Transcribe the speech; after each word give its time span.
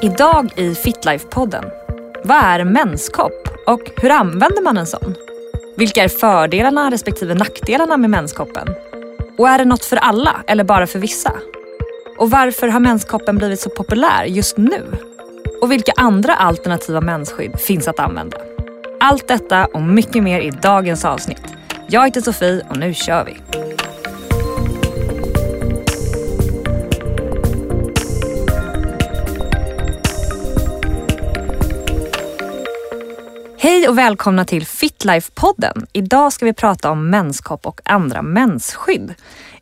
Idag 0.00 0.52
i 0.56 0.74
Fitlife-podden. 0.74 1.64
Vad 2.24 2.36
är 2.36 2.64
menskopp 2.64 3.48
och 3.66 3.80
hur 3.96 4.10
använder 4.10 4.62
man 4.62 4.76
en 4.76 4.86
sån? 4.86 5.14
Vilka 5.76 6.04
är 6.04 6.08
fördelarna 6.08 6.90
respektive 6.90 7.34
nackdelarna 7.34 7.96
med 7.96 8.10
menskoppen? 8.10 8.68
Och 9.38 9.48
är 9.48 9.58
det 9.58 9.64
något 9.64 9.84
för 9.84 9.96
alla 9.96 10.36
eller 10.46 10.64
bara 10.64 10.86
för 10.86 10.98
vissa? 10.98 11.32
Och 12.18 12.30
varför 12.30 12.68
har 12.68 12.80
menskoppen 12.80 13.38
blivit 13.38 13.60
så 13.60 13.70
populär 13.70 14.24
just 14.24 14.56
nu? 14.56 14.82
Och 15.62 15.72
vilka 15.72 15.92
andra 15.96 16.34
alternativa 16.34 17.00
mensskydd 17.00 17.60
finns 17.60 17.88
att 17.88 17.98
använda? 17.98 18.36
Allt 19.00 19.28
detta 19.28 19.66
och 19.66 19.82
mycket 19.82 20.22
mer 20.22 20.40
i 20.40 20.50
dagens 20.50 21.04
avsnitt. 21.04 21.42
Jag 21.86 22.04
heter 22.04 22.20
Sofie 22.20 22.66
och 22.68 22.76
nu 22.76 22.94
kör 22.94 23.24
vi! 23.24 23.65
Hej 33.66 33.88
och 33.88 33.98
välkomna 33.98 34.44
till 34.44 34.66
Fitlife-podden. 34.66 35.86
Idag 35.92 36.32
ska 36.32 36.44
vi 36.44 36.52
prata 36.52 36.90
om 36.90 37.10
menskopp 37.10 37.66
och 37.66 37.80
andra 37.84 38.22
mensskydd. 38.22 39.14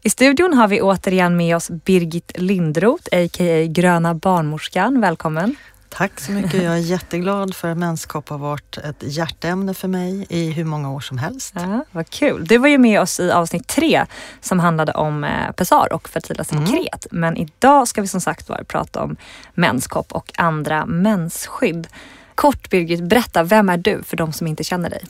I 0.02 0.10
studion 0.10 0.54
har 0.54 0.68
vi 0.68 0.82
återigen 0.82 1.36
med 1.36 1.56
oss 1.56 1.70
Birgit 1.70 2.32
Lindroth, 2.34 3.04
a.k.a. 3.12 3.66
Gröna 3.66 4.14
barnmorskan. 4.14 5.00
Välkommen. 5.00 5.56
Tack 5.88 6.20
så 6.20 6.32
mycket. 6.32 6.62
Jag 6.62 6.72
är 6.72 6.77
jätteglad 6.90 7.54
för 7.54 7.68
att 7.68 7.78
menskopp 7.78 8.28
har 8.28 8.38
varit 8.38 8.78
ett 8.78 8.96
hjärteämne 9.00 9.74
för 9.74 9.88
mig 9.88 10.27
i 10.28 10.50
hur 10.50 10.64
många 10.64 10.92
år 10.92 11.00
som 11.00 11.18
helst. 11.18 11.55
Ja, 11.56 11.84
vad 11.91 12.10
kul. 12.10 12.44
Du 12.46 12.58
var 12.58 12.68
ju 12.68 12.78
med 12.78 13.00
oss 13.00 13.20
i 13.20 13.30
avsnitt 13.30 13.66
tre 13.66 14.06
som 14.41 14.60
handlade 14.60 14.92
om 14.92 15.24
eh, 15.24 15.52
pessar 15.52 15.92
och 15.92 16.08
fertila 16.08 16.44
sekret. 16.44 17.06
Mm. 17.12 17.20
Men 17.20 17.36
idag 17.36 17.88
ska 17.88 18.00
vi 18.00 18.08
som 18.08 18.20
sagt 18.20 18.48
var 18.48 18.64
prata 18.64 19.02
om 19.02 19.16
menskopp 19.55 20.12
och 20.12 20.32
andra 20.36 20.86
mensskydd. 20.86 21.88
Kort 22.34 22.70
Birgit, 22.70 23.02
berätta, 23.02 23.42
vem 23.42 23.68
är 23.68 23.77
du 23.77 24.02
för 24.02 24.16
de 24.16 24.32
som 24.32 24.46
inte 24.46 24.64
känner 24.64 24.90
dig? 24.90 25.04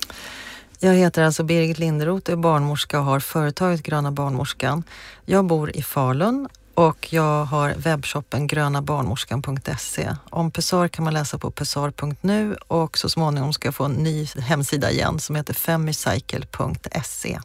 Jag 0.79 0.95
heter 0.95 1.23
alltså 1.23 1.43
Birgit 1.43 1.79
Linderoth, 1.79 2.31
är 2.33 2.37
barnmorska 2.37 2.99
och 2.99 3.05
har 3.05 3.21
företaget 3.21 3.83
Gröna 3.83 4.13
barnmorskan. 4.13 4.85
Jag 5.25 5.45
bor 5.45 5.77
i 5.77 5.83
Falun 5.83 6.49
och 6.75 7.13
jag 7.13 7.45
har 7.45 7.75
webbshoppen 7.77 8.47
grönabarnmorskan.se. 8.47 10.17
Om 10.31 10.51
Pessar 10.51 10.89
kan 10.89 11.05
man 11.05 11.15
läsa 11.15 11.39
på 11.39 11.51
pessar.nu 11.51 12.57
och 12.69 12.99
så 12.99 13.09
småningom 13.09 13.53
ska 13.53 13.67
jag 13.69 13.75
få 13.75 13.85
en 13.85 13.93
ny 13.93 14.27
hemsida 14.39 14.91
igen 14.91 15.19
som 15.19 15.37
heter 15.37 15.55
femicycle.se. 15.55 17.39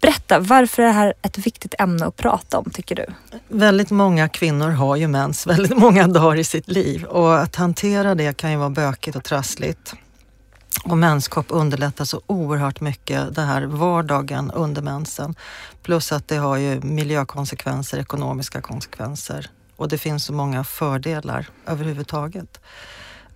Berätta, 0.00 0.38
varför 0.38 0.82
är 0.82 0.86
det 0.86 0.92
här 0.92 1.14
ett 1.22 1.38
viktigt 1.38 1.74
ämne 1.78 2.06
att 2.06 2.16
prata 2.16 2.58
om 2.58 2.70
tycker 2.70 2.94
du? 2.94 3.06
Väldigt 3.48 3.90
många 3.90 4.28
kvinnor 4.28 4.70
har 4.70 4.96
ju 4.96 5.08
mens 5.08 5.46
väldigt 5.46 5.78
många 5.78 6.06
dagar 6.06 6.36
i 6.36 6.44
sitt 6.44 6.68
liv 6.68 7.04
och 7.04 7.38
att 7.38 7.56
hantera 7.56 8.14
det 8.14 8.36
kan 8.36 8.50
ju 8.50 8.56
vara 8.56 8.70
bökigt 8.70 9.16
och 9.16 9.24
trassligt. 9.24 9.94
Och 10.84 10.98
menskopp 10.98 11.46
underlättar 11.48 12.04
så 12.04 12.22
oerhört 12.26 12.80
mycket 12.80 13.34
det 13.34 13.42
här 13.42 13.62
vardagen 13.62 14.50
under 14.50 14.82
mensen. 14.82 15.34
Plus 15.82 16.12
att 16.12 16.28
det 16.28 16.36
har 16.36 16.56
ju 16.56 16.80
miljökonsekvenser, 16.80 17.98
ekonomiska 17.98 18.60
konsekvenser 18.60 19.50
och 19.76 19.88
det 19.88 19.98
finns 19.98 20.24
så 20.24 20.32
många 20.32 20.64
fördelar 20.64 21.48
överhuvudtaget. 21.66 22.60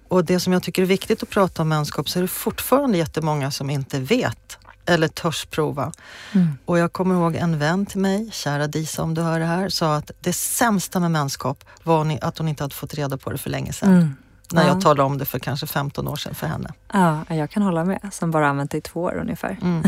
Och 0.09 0.25
det 0.25 0.41
som 0.41 0.53
jag 0.53 0.63
tycker 0.63 0.83
är 0.83 0.87
viktigt 0.87 1.23
att 1.23 1.31
prata 1.31 1.63
om 1.63 1.69
menskopp 1.69 2.09
så 2.09 2.19
är 2.19 2.23
det 2.23 2.29
fortfarande 2.29 2.99
jättemånga 2.99 3.51
som 3.51 3.71
inte 3.71 4.01
vet 4.01 4.59
eller 4.87 5.09
törs 5.09 5.47
prova. 5.47 5.93
Mm. 6.33 6.59
Och 6.65 6.79
jag 6.79 6.93
kommer 6.93 7.15
ihåg 7.15 7.35
en 7.35 7.59
vän 7.59 7.87
till 7.87 8.01
mig, 8.01 8.31
kära 8.33 8.67
Disa 8.67 9.03
om 9.03 9.15
du 9.15 9.23
hör 9.23 9.41
det 9.41 9.47
här, 9.47 9.69
sa 9.69 9.97
att 9.97 10.11
det 10.21 10.33
sämsta 10.33 11.01
med 11.01 11.11
menskopp 11.11 11.65
var 11.83 12.19
att 12.21 12.39
hon 12.39 12.49
inte 12.49 12.65
hade 12.65 12.75
fått 12.75 12.95
reda 12.95 13.17
på 13.17 13.31
det 13.31 13.39
för 13.39 13.51
länge 13.51 13.73
sedan. 13.73 13.95
Mm. 13.95 14.17
När 14.53 14.63
ja. 14.63 14.69
jag 14.69 14.81
talade 14.81 15.03
om 15.03 15.19
det 15.19 15.25
för 15.25 15.39
kanske 15.39 15.67
15 15.67 16.09
år 16.09 16.17
sedan 16.17 16.35
för 16.35 16.47
henne. 16.47 16.73
Ja, 16.93 17.25
jag 17.29 17.51
kan 17.51 17.63
hålla 17.63 17.85
med. 17.85 18.01
Som 18.13 18.31
bara 18.31 18.49
använt 18.49 18.71
det 18.71 18.79
i 18.79 18.81
två 18.81 19.03
år 19.03 19.19
ungefär. 19.21 19.57
Mm. 19.63 19.83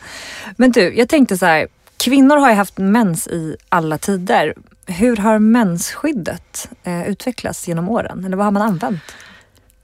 Men 0.56 0.72
du, 0.72 0.96
jag 0.96 1.08
tänkte 1.08 1.38
så 1.38 1.46
här. 1.46 1.68
Kvinnor 1.96 2.36
har 2.36 2.48
ju 2.48 2.54
haft 2.54 2.78
mens 2.78 3.26
i 3.26 3.56
alla 3.68 3.98
tider. 3.98 4.54
Hur 4.86 5.16
har 5.16 5.38
mensskyddet 5.38 6.68
eh, 6.82 7.08
utvecklats 7.08 7.68
genom 7.68 7.88
åren? 7.88 8.24
Eller 8.24 8.36
vad 8.36 8.46
har 8.46 8.50
man 8.50 8.62
använt? 8.62 9.00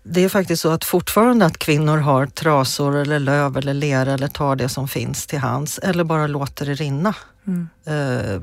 det 0.08 0.24
är 0.24 0.28
faktiskt 0.28 0.62
så 0.62 0.70
att 0.70 0.84
fortfarande 0.84 1.46
att 1.46 1.58
kvinnor 1.58 1.98
har 1.98 2.26
trasor 2.26 2.96
eller 2.96 3.18
löv 3.18 3.56
eller 3.56 3.74
lera 3.74 4.12
eller 4.12 4.28
tar 4.28 4.56
det 4.56 4.68
som 4.68 4.88
finns 4.88 5.26
till 5.26 5.38
hands 5.38 5.78
eller 5.78 6.04
bara 6.04 6.26
låter 6.26 6.66
det 6.66 6.74
rinna. 6.74 7.14
Mm. 7.46 7.68
Uh, 7.88 8.42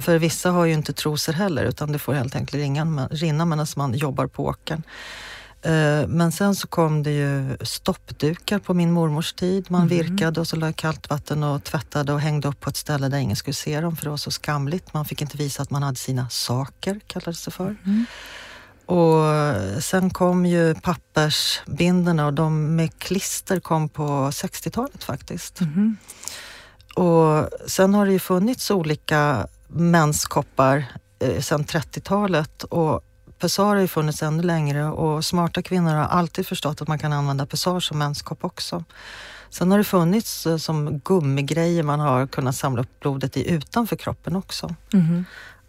för 0.00 0.18
vissa 0.18 0.50
har 0.50 0.64
ju 0.64 0.72
inte 0.72 0.92
trosor 0.92 1.32
heller 1.32 1.64
utan 1.64 1.92
det 1.92 1.98
får 1.98 2.12
helt 2.14 2.36
enkelt 2.36 2.62
ringa, 2.62 3.08
rinna 3.10 3.44
medan 3.44 3.66
man 3.76 3.94
jobbar 3.94 4.26
på 4.26 4.44
åkern. 4.44 4.82
Uh, 5.66 6.06
men 6.08 6.32
sen 6.32 6.54
så 6.54 6.68
kom 6.68 7.02
det 7.02 7.10
ju 7.10 7.56
stoppdukar 7.60 8.58
på 8.58 8.74
min 8.74 8.92
mormors 8.92 9.32
tid. 9.32 9.66
Man 9.70 9.80
mm. 9.80 9.88
virkade 9.88 10.40
och 10.40 10.48
så 10.48 10.56
la 10.56 10.72
kallt 10.72 11.10
vatten 11.10 11.42
och 11.42 11.64
tvättade 11.64 12.12
och 12.12 12.20
hängde 12.20 12.48
upp 12.48 12.60
på 12.60 12.70
ett 12.70 12.76
ställe 12.76 13.08
där 13.08 13.18
ingen 13.18 13.36
skulle 13.36 13.54
se 13.54 13.80
dem 13.80 13.96
för 13.96 14.04
det 14.04 14.10
var 14.10 14.16
så 14.16 14.30
skamligt. 14.30 14.94
Man 14.94 15.04
fick 15.04 15.22
inte 15.22 15.36
visa 15.36 15.62
att 15.62 15.70
man 15.70 15.82
hade 15.82 15.96
sina 15.96 16.28
saker, 16.28 17.00
kallades 17.06 17.44
det 17.44 17.50
för. 17.50 17.76
Mm. 17.84 18.06
Och 18.86 19.82
sen 19.82 20.10
kom 20.10 20.46
ju 20.46 20.74
pappersbindorna 20.74 22.26
och 22.26 22.34
de 22.34 22.76
med 22.76 22.98
klister 22.98 23.60
kom 23.60 23.88
på 23.88 24.30
60-talet 24.30 25.04
faktiskt. 25.04 25.60
Mm. 25.60 25.96
Och 26.94 27.48
sen 27.66 27.94
har 27.94 28.06
det 28.06 28.12
ju 28.12 28.18
funnits 28.18 28.70
olika 28.70 29.46
menskoppar 29.72 30.84
eh, 31.18 31.40
sedan 31.40 31.64
30-talet 31.64 32.64
och 32.64 33.04
Pessar 33.38 33.64
har 33.64 33.76
ju 33.76 33.88
funnits 33.88 34.22
ännu 34.22 34.42
längre 34.42 34.84
och 34.84 35.24
smarta 35.24 35.62
kvinnor 35.62 35.94
har 35.94 36.04
alltid 36.04 36.46
förstått 36.46 36.82
att 36.82 36.88
man 36.88 36.98
kan 36.98 37.12
använda 37.12 37.46
Pessar 37.46 37.80
som 37.80 37.98
menskopp 37.98 38.44
också. 38.44 38.84
Sen 39.50 39.70
har 39.70 39.78
det 39.78 39.84
funnits 39.84 40.46
eh, 40.46 40.56
som 40.56 40.98
gummigrejer 40.98 41.82
man 41.82 42.00
har 42.00 42.26
kunnat 42.26 42.56
samla 42.56 42.82
upp 42.82 43.00
blodet 43.00 43.36
i 43.36 43.50
utanför 43.50 43.96
kroppen 43.96 44.36
också. 44.36 44.74
Mm. 44.92 45.24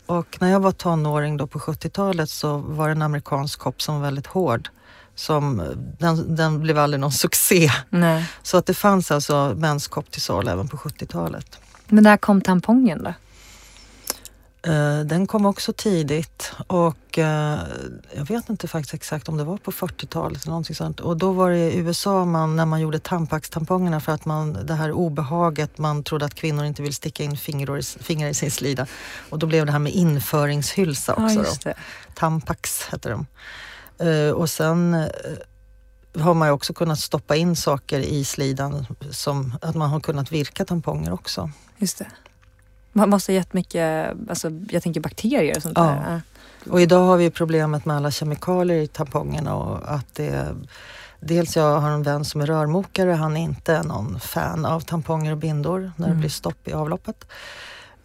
Och 0.05 0.37
när 0.39 0.51
jag 0.51 0.59
var 0.59 0.71
tonåring 0.71 1.37
då 1.37 1.47
på 1.47 1.59
70-talet 1.59 2.29
så 2.29 2.57
var 2.57 2.87
det 2.87 2.91
en 2.91 3.01
amerikansk 3.01 3.59
kopp 3.59 3.81
som 3.81 3.95
var 3.95 4.01
väldigt 4.01 4.27
hård. 4.27 4.69
Som, 5.15 5.63
den, 5.99 6.35
den 6.35 6.59
blev 6.59 6.77
aldrig 6.77 6.99
någon 6.99 7.11
succé. 7.25 7.71
Nej. 7.89 8.25
Så 8.43 8.57
att 8.57 8.65
det 8.65 8.73
fanns 8.73 9.11
alltså 9.11 9.53
menskopp 9.57 10.11
till 10.11 10.21
salu 10.21 10.51
även 10.51 10.67
på 10.67 10.77
70-talet. 10.77 11.59
Men 11.87 12.03
när 12.03 12.17
kom 12.17 12.41
tampongen 12.41 13.03
då? 13.03 13.13
Eh, 14.63 14.99
den 14.99 15.27
kom 15.27 15.45
också 15.45 15.73
tidigt 15.73 16.51
och 16.67 17.17
eh, 17.17 17.59
jag 18.15 18.25
vet 18.25 18.49
inte 18.49 18.67
faktiskt 18.67 18.93
exakt 18.93 19.29
om 19.29 19.37
det 19.37 19.43
var 19.43 19.57
på 19.57 19.71
40-talet 19.71 20.41
eller 20.41 20.49
någonting 20.49 20.75
sånt. 20.75 20.99
Och 20.99 21.17
då 21.17 21.31
var 21.31 21.51
det 21.51 21.57
i 21.57 21.77
USA 21.77 22.25
man, 22.25 22.55
när 22.55 22.65
man 22.65 22.81
gjorde 22.81 22.99
tampax-tampongerna 22.99 23.99
för 23.99 24.11
att 24.11 24.25
man, 24.25 24.65
det 24.65 24.73
här 24.73 24.91
obehaget, 24.91 25.77
man 25.77 26.03
trodde 26.03 26.25
att 26.25 26.35
kvinnor 26.35 26.65
inte 26.65 26.81
vill 26.81 26.93
sticka 26.93 27.23
in 27.23 27.37
fingrar 27.37 27.77
i, 27.77 27.83
fingrar 27.83 28.29
i 28.29 28.33
sin 28.33 28.51
slida. 28.51 28.87
Och 29.29 29.39
då 29.39 29.47
blev 29.47 29.65
det 29.65 29.71
här 29.71 29.79
med 29.79 29.93
införingshylsa 29.93 31.13
också. 31.13 31.69
Ja, 31.69 31.73
Tampax 32.15 32.87
hette 32.87 33.09
de. 33.09 33.25
Eh, 34.07 34.31
och 34.31 34.49
sen 34.49 35.09
har 36.19 36.33
man 36.33 36.47
ju 36.47 36.51
också 36.51 36.73
kunnat 36.73 36.99
stoppa 36.99 37.35
in 37.35 37.55
saker 37.55 37.99
i 37.99 38.23
slidan 38.25 38.85
som 39.11 39.57
att 39.61 39.75
man 39.75 39.89
har 39.89 39.99
kunnat 39.99 40.31
virka 40.31 40.65
tamponger 40.65 41.13
också. 41.13 41.51
Just 41.77 41.97
det. 41.97 42.07
Man 42.91 43.09
måste 43.09 43.31
ha 43.31 43.35
jättemycket, 43.35 44.13
alltså, 44.29 44.49
jag 44.69 44.83
tänker 44.83 45.01
bakterier 45.01 45.55
och 45.55 45.61
sånt 45.61 45.77
ja. 45.77 45.83
där. 45.83 46.21
Och 46.69 46.81
idag 46.81 47.05
har 47.05 47.17
vi 47.17 47.29
problemet 47.29 47.85
med 47.85 47.95
alla 47.95 48.11
kemikalier 48.11 48.77
i 48.77 48.87
tampongerna 48.87 49.55
och 49.55 49.93
att 49.93 50.15
det 50.15 50.55
Dels 51.23 51.55
jag 51.55 51.79
har 51.79 51.89
en 51.89 52.03
vän 52.03 52.25
som 52.25 52.41
är 52.41 52.45
rörmokare, 52.45 53.11
han 53.11 53.37
är 53.37 53.41
inte 53.41 53.83
någon 53.83 54.19
fan 54.19 54.65
av 54.65 54.79
tamponger 54.79 55.31
och 55.31 55.37
bindor 55.37 55.91
när 55.95 56.05
mm. 56.05 56.17
det 56.17 56.19
blir 56.19 56.29
stopp 56.29 56.67
i 56.67 56.73
avloppet. 56.73 57.27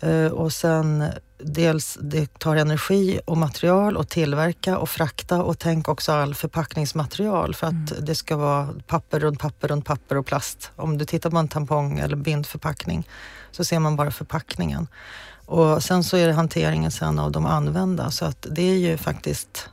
Uh, 0.04 0.26
och 0.26 0.52
sen 0.52 1.04
dels 1.38 1.98
det 2.00 2.38
tar 2.38 2.56
energi 2.56 3.20
och 3.24 3.36
material 3.36 3.96
att 3.96 4.08
tillverka 4.08 4.78
och 4.78 4.88
frakta 4.88 5.42
och 5.42 5.58
tänk 5.58 5.88
också 5.88 6.12
all 6.12 6.34
förpackningsmaterial 6.34 7.54
för 7.54 7.66
att 7.66 7.90
mm. 7.90 8.04
det 8.04 8.14
ska 8.14 8.36
vara 8.36 8.68
papper 8.86 9.20
runt 9.20 9.40
papper 9.40 9.68
runt 9.68 9.84
papper 9.84 10.16
och 10.16 10.26
plast. 10.26 10.70
Om 10.76 10.98
du 10.98 11.04
tittar 11.04 11.30
på 11.30 11.36
en 11.36 11.48
tampong 11.48 11.98
eller 11.98 12.16
bindförpackning 12.16 13.08
så 13.50 13.64
ser 13.64 13.78
man 13.78 13.96
bara 13.96 14.10
förpackningen. 14.10 14.88
Och 15.46 15.82
sen 15.82 16.04
så 16.04 16.16
är 16.16 16.26
det 16.26 16.32
hanteringen 16.32 16.90
sen 16.90 17.18
av 17.18 17.32
de 17.32 17.46
använda 17.46 18.10
så 18.10 18.24
att 18.24 18.46
det 18.50 18.62
är 18.62 18.78
ju 18.78 18.96
faktiskt 18.96 19.68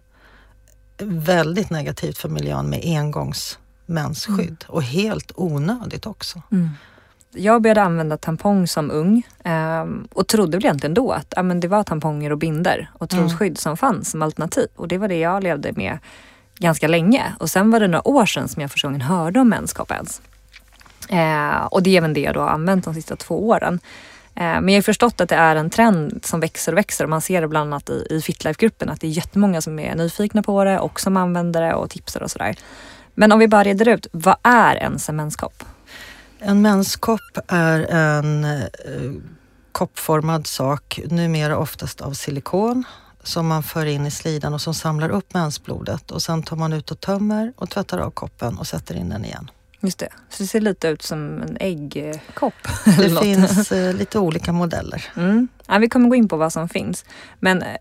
väldigt 1.05 1.69
negativt 1.69 2.17
för 2.17 2.29
miljön 2.29 2.69
med 2.69 2.81
engångsmensskydd 2.83 4.47
mm. 4.47 4.57
och 4.67 4.83
helt 4.83 5.31
onödigt 5.35 6.05
också. 6.05 6.41
Mm. 6.51 6.69
Jag 7.35 7.61
började 7.61 7.81
använda 7.81 8.17
tampong 8.17 8.67
som 8.67 8.91
ung 8.91 9.23
eh, 9.43 9.85
och 10.13 10.27
trodde 10.27 10.57
väl 10.57 10.65
egentligen 10.65 10.93
då 10.93 11.11
att 11.11 11.33
ja, 11.35 11.43
men 11.43 11.59
det 11.59 11.67
var 11.67 11.83
tamponger 11.83 12.31
och 12.31 12.37
binder 12.37 12.91
och 12.93 13.09
trosskydd 13.09 13.47
mm. 13.47 13.55
som 13.55 13.77
fanns 13.77 14.11
som 14.11 14.21
alternativ. 14.21 14.67
Och 14.75 14.87
det 14.87 14.97
var 14.97 15.07
det 15.07 15.19
jag 15.19 15.43
levde 15.43 15.71
med 15.71 15.97
ganska 16.59 16.87
länge. 16.87 17.23
Och 17.39 17.49
sen 17.49 17.71
var 17.71 17.79
det 17.79 17.87
några 17.87 18.07
år 18.07 18.25
sedan 18.25 18.47
som 18.47 18.61
jag 18.61 18.71
första 18.71 18.87
gången 18.87 19.01
hörde 19.01 19.39
om 19.39 19.49
menskopp 19.49 19.91
ens. 19.91 20.21
Eh, 21.09 21.65
och 21.65 21.83
det 21.83 21.89
är 21.89 21.97
även 21.97 22.13
det 22.13 22.21
jag 22.21 22.33
då 22.33 22.39
har 22.39 22.49
använt 22.49 22.85
de 22.85 22.93
sista 22.93 23.15
två 23.15 23.47
åren. 23.47 23.79
Eh, 24.35 24.41
men 24.43 24.69
jag 24.69 24.75
har 24.75 24.81
förstått 24.81 25.21
att 25.21 25.29
det 25.29 25.35
är 25.35 25.55
en 25.55 25.69
trend 25.69 26.25
som 26.25 26.39
växer 26.39 26.71
och 26.71 26.77
växer 26.77 27.03
och 27.03 27.09
man 27.09 27.21
ser 27.21 27.41
det 27.41 27.47
bland 27.47 27.73
annat 27.73 27.89
i, 27.89 28.07
i 28.09 28.21
Fitlife-gruppen 28.21 28.89
att 28.89 29.01
det 29.01 29.07
är 29.07 29.11
jättemånga 29.11 29.61
som 29.61 29.79
är 29.79 29.95
nyfikna 29.95 30.43
på 30.43 30.63
det 30.63 30.79
och 30.79 30.99
som 30.99 31.17
använder 31.17 31.61
det 31.61 31.73
och 31.73 31.89
tipsar 31.89 32.23
och 32.23 32.31
sådär. 32.31 32.55
Men 33.15 33.31
om 33.31 33.39
vi 33.39 33.47
bara 33.47 33.63
reder 33.63 33.87
ut, 33.87 34.07
vad 34.11 34.35
är 34.43 34.75
ens 34.75 35.09
en 35.09 35.15
menskopp? 35.15 35.63
En 36.45 36.61
menskopp 36.61 37.37
är 37.47 37.79
en 37.79 38.43
eh, 38.45 38.61
koppformad 39.71 40.47
sak, 40.47 40.99
numera 41.05 41.57
oftast 41.57 42.01
av 42.01 42.13
silikon, 42.13 42.83
som 43.23 43.47
man 43.47 43.63
för 43.63 43.85
in 43.85 44.05
i 44.05 44.11
slidan 44.11 44.53
och 44.53 44.61
som 44.61 44.73
samlar 44.73 45.09
upp 45.09 45.33
mensblodet 45.33 46.11
och 46.11 46.21
sen 46.21 46.43
tar 46.43 46.55
man 46.55 46.73
ut 46.73 46.91
och 46.91 46.99
tömmer 46.99 47.53
och 47.55 47.69
tvättar 47.69 47.97
av 47.97 48.11
koppen 48.11 48.57
och 48.57 48.67
sätter 48.67 48.95
in 48.95 49.09
den 49.09 49.25
igen. 49.25 49.51
Just 49.79 49.99
det, 49.99 50.09
så 50.29 50.43
det 50.43 50.47
ser 50.47 50.61
lite 50.61 50.87
ut 50.87 51.01
som 51.01 51.41
en 51.41 51.57
äggkopp. 51.59 52.67
Det 52.85 53.19
finns 53.21 53.71
eh, 53.71 53.93
lite 53.93 54.19
olika 54.19 54.53
modeller. 54.53 55.05
Mm. 55.15 55.47
Ja, 55.67 55.77
vi 55.77 55.89
kommer 55.89 56.09
gå 56.09 56.15
in 56.15 56.27
på 56.27 56.37
vad 56.37 56.53
som 56.53 56.69
finns. 56.69 57.05
Men 57.39 57.61
eh, 57.61 57.77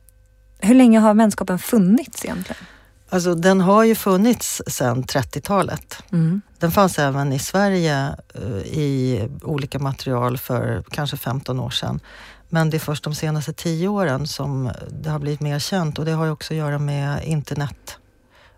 hur 0.58 0.74
länge 0.74 0.98
har 0.98 1.14
menskoppen 1.14 1.58
funnits 1.58 2.24
egentligen? 2.24 2.64
Alltså 3.12 3.34
den 3.34 3.60
har 3.60 3.84
ju 3.84 3.94
funnits 3.94 4.62
sedan 4.66 5.04
30-talet. 5.04 6.02
Mm. 6.12 6.42
Den 6.58 6.70
fanns 6.70 6.98
även 6.98 7.32
i 7.32 7.38
Sverige 7.38 8.16
uh, 8.42 8.58
i 8.58 9.28
olika 9.42 9.78
material 9.78 10.38
för 10.38 10.84
kanske 10.90 11.16
15 11.16 11.60
år 11.60 11.70
sedan. 11.70 12.00
Men 12.48 12.70
det 12.70 12.76
är 12.76 12.78
först 12.78 13.04
de 13.04 13.14
senaste 13.14 13.52
10 13.52 13.88
åren 13.88 14.26
som 14.26 14.70
det 14.90 15.10
har 15.10 15.18
blivit 15.18 15.40
mer 15.40 15.58
känt 15.58 15.98
och 15.98 16.04
det 16.04 16.12
har 16.12 16.24
ju 16.24 16.30
också 16.30 16.54
att 16.54 16.58
göra 16.58 16.78
med 16.78 17.24
internet 17.24 17.98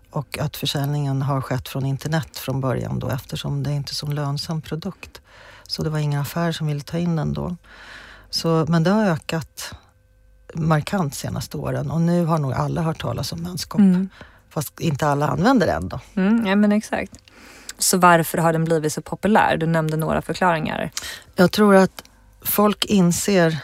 och 0.09 0.39
att 0.39 0.57
försäljningen 0.57 1.21
har 1.21 1.41
skett 1.41 1.67
från 1.67 1.85
internet 1.85 2.37
från 2.37 2.61
början 2.61 2.99
då 2.99 3.09
eftersom 3.09 3.63
det 3.63 3.71
inte 3.71 3.91
är 3.91 3.95
så 3.95 4.07
lönsam 4.07 4.61
produkt. 4.61 5.21
Så 5.63 5.83
det 5.83 5.89
var 5.89 5.99
ingen 5.99 6.21
affär 6.21 6.51
som 6.51 6.67
ville 6.67 6.81
ta 6.81 6.97
in 6.97 7.15
den 7.15 7.33
då. 7.33 7.55
Så, 8.29 8.65
men 8.69 8.83
det 8.83 8.89
har 8.89 9.05
ökat 9.05 9.73
markant 10.53 11.15
senaste 11.15 11.57
åren 11.57 11.91
och 11.91 12.01
nu 12.01 12.25
har 12.25 12.39
nog 12.39 12.53
alla 12.53 12.81
hört 12.81 13.01
talas 13.01 13.31
om 13.31 13.39
menskopp. 13.39 13.79
Mm. 13.79 14.09
Fast 14.55 14.79
inte 14.79 15.07
alla 15.07 15.27
använder 15.27 15.67
den 15.67 15.89
då. 15.89 15.99
Mm, 16.15 16.45
ja 16.47 16.55
men 16.55 16.71
exakt. 16.71 17.11
Så 17.77 17.97
varför 17.97 18.37
har 18.37 18.53
den 18.53 18.65
blivit 18.65 18.93
så 18.93 19.01
populär? 19.01 19.57
Du 19.57 19.65
nämnde 19.67 19.97
några 19.97 20.21
förklaringar. 20.21 20.91
Jag 21.35 21.51
tror 21.51 21.75
att 21.75 22.03
folk 22.41 22.85
inser 22.85 23.59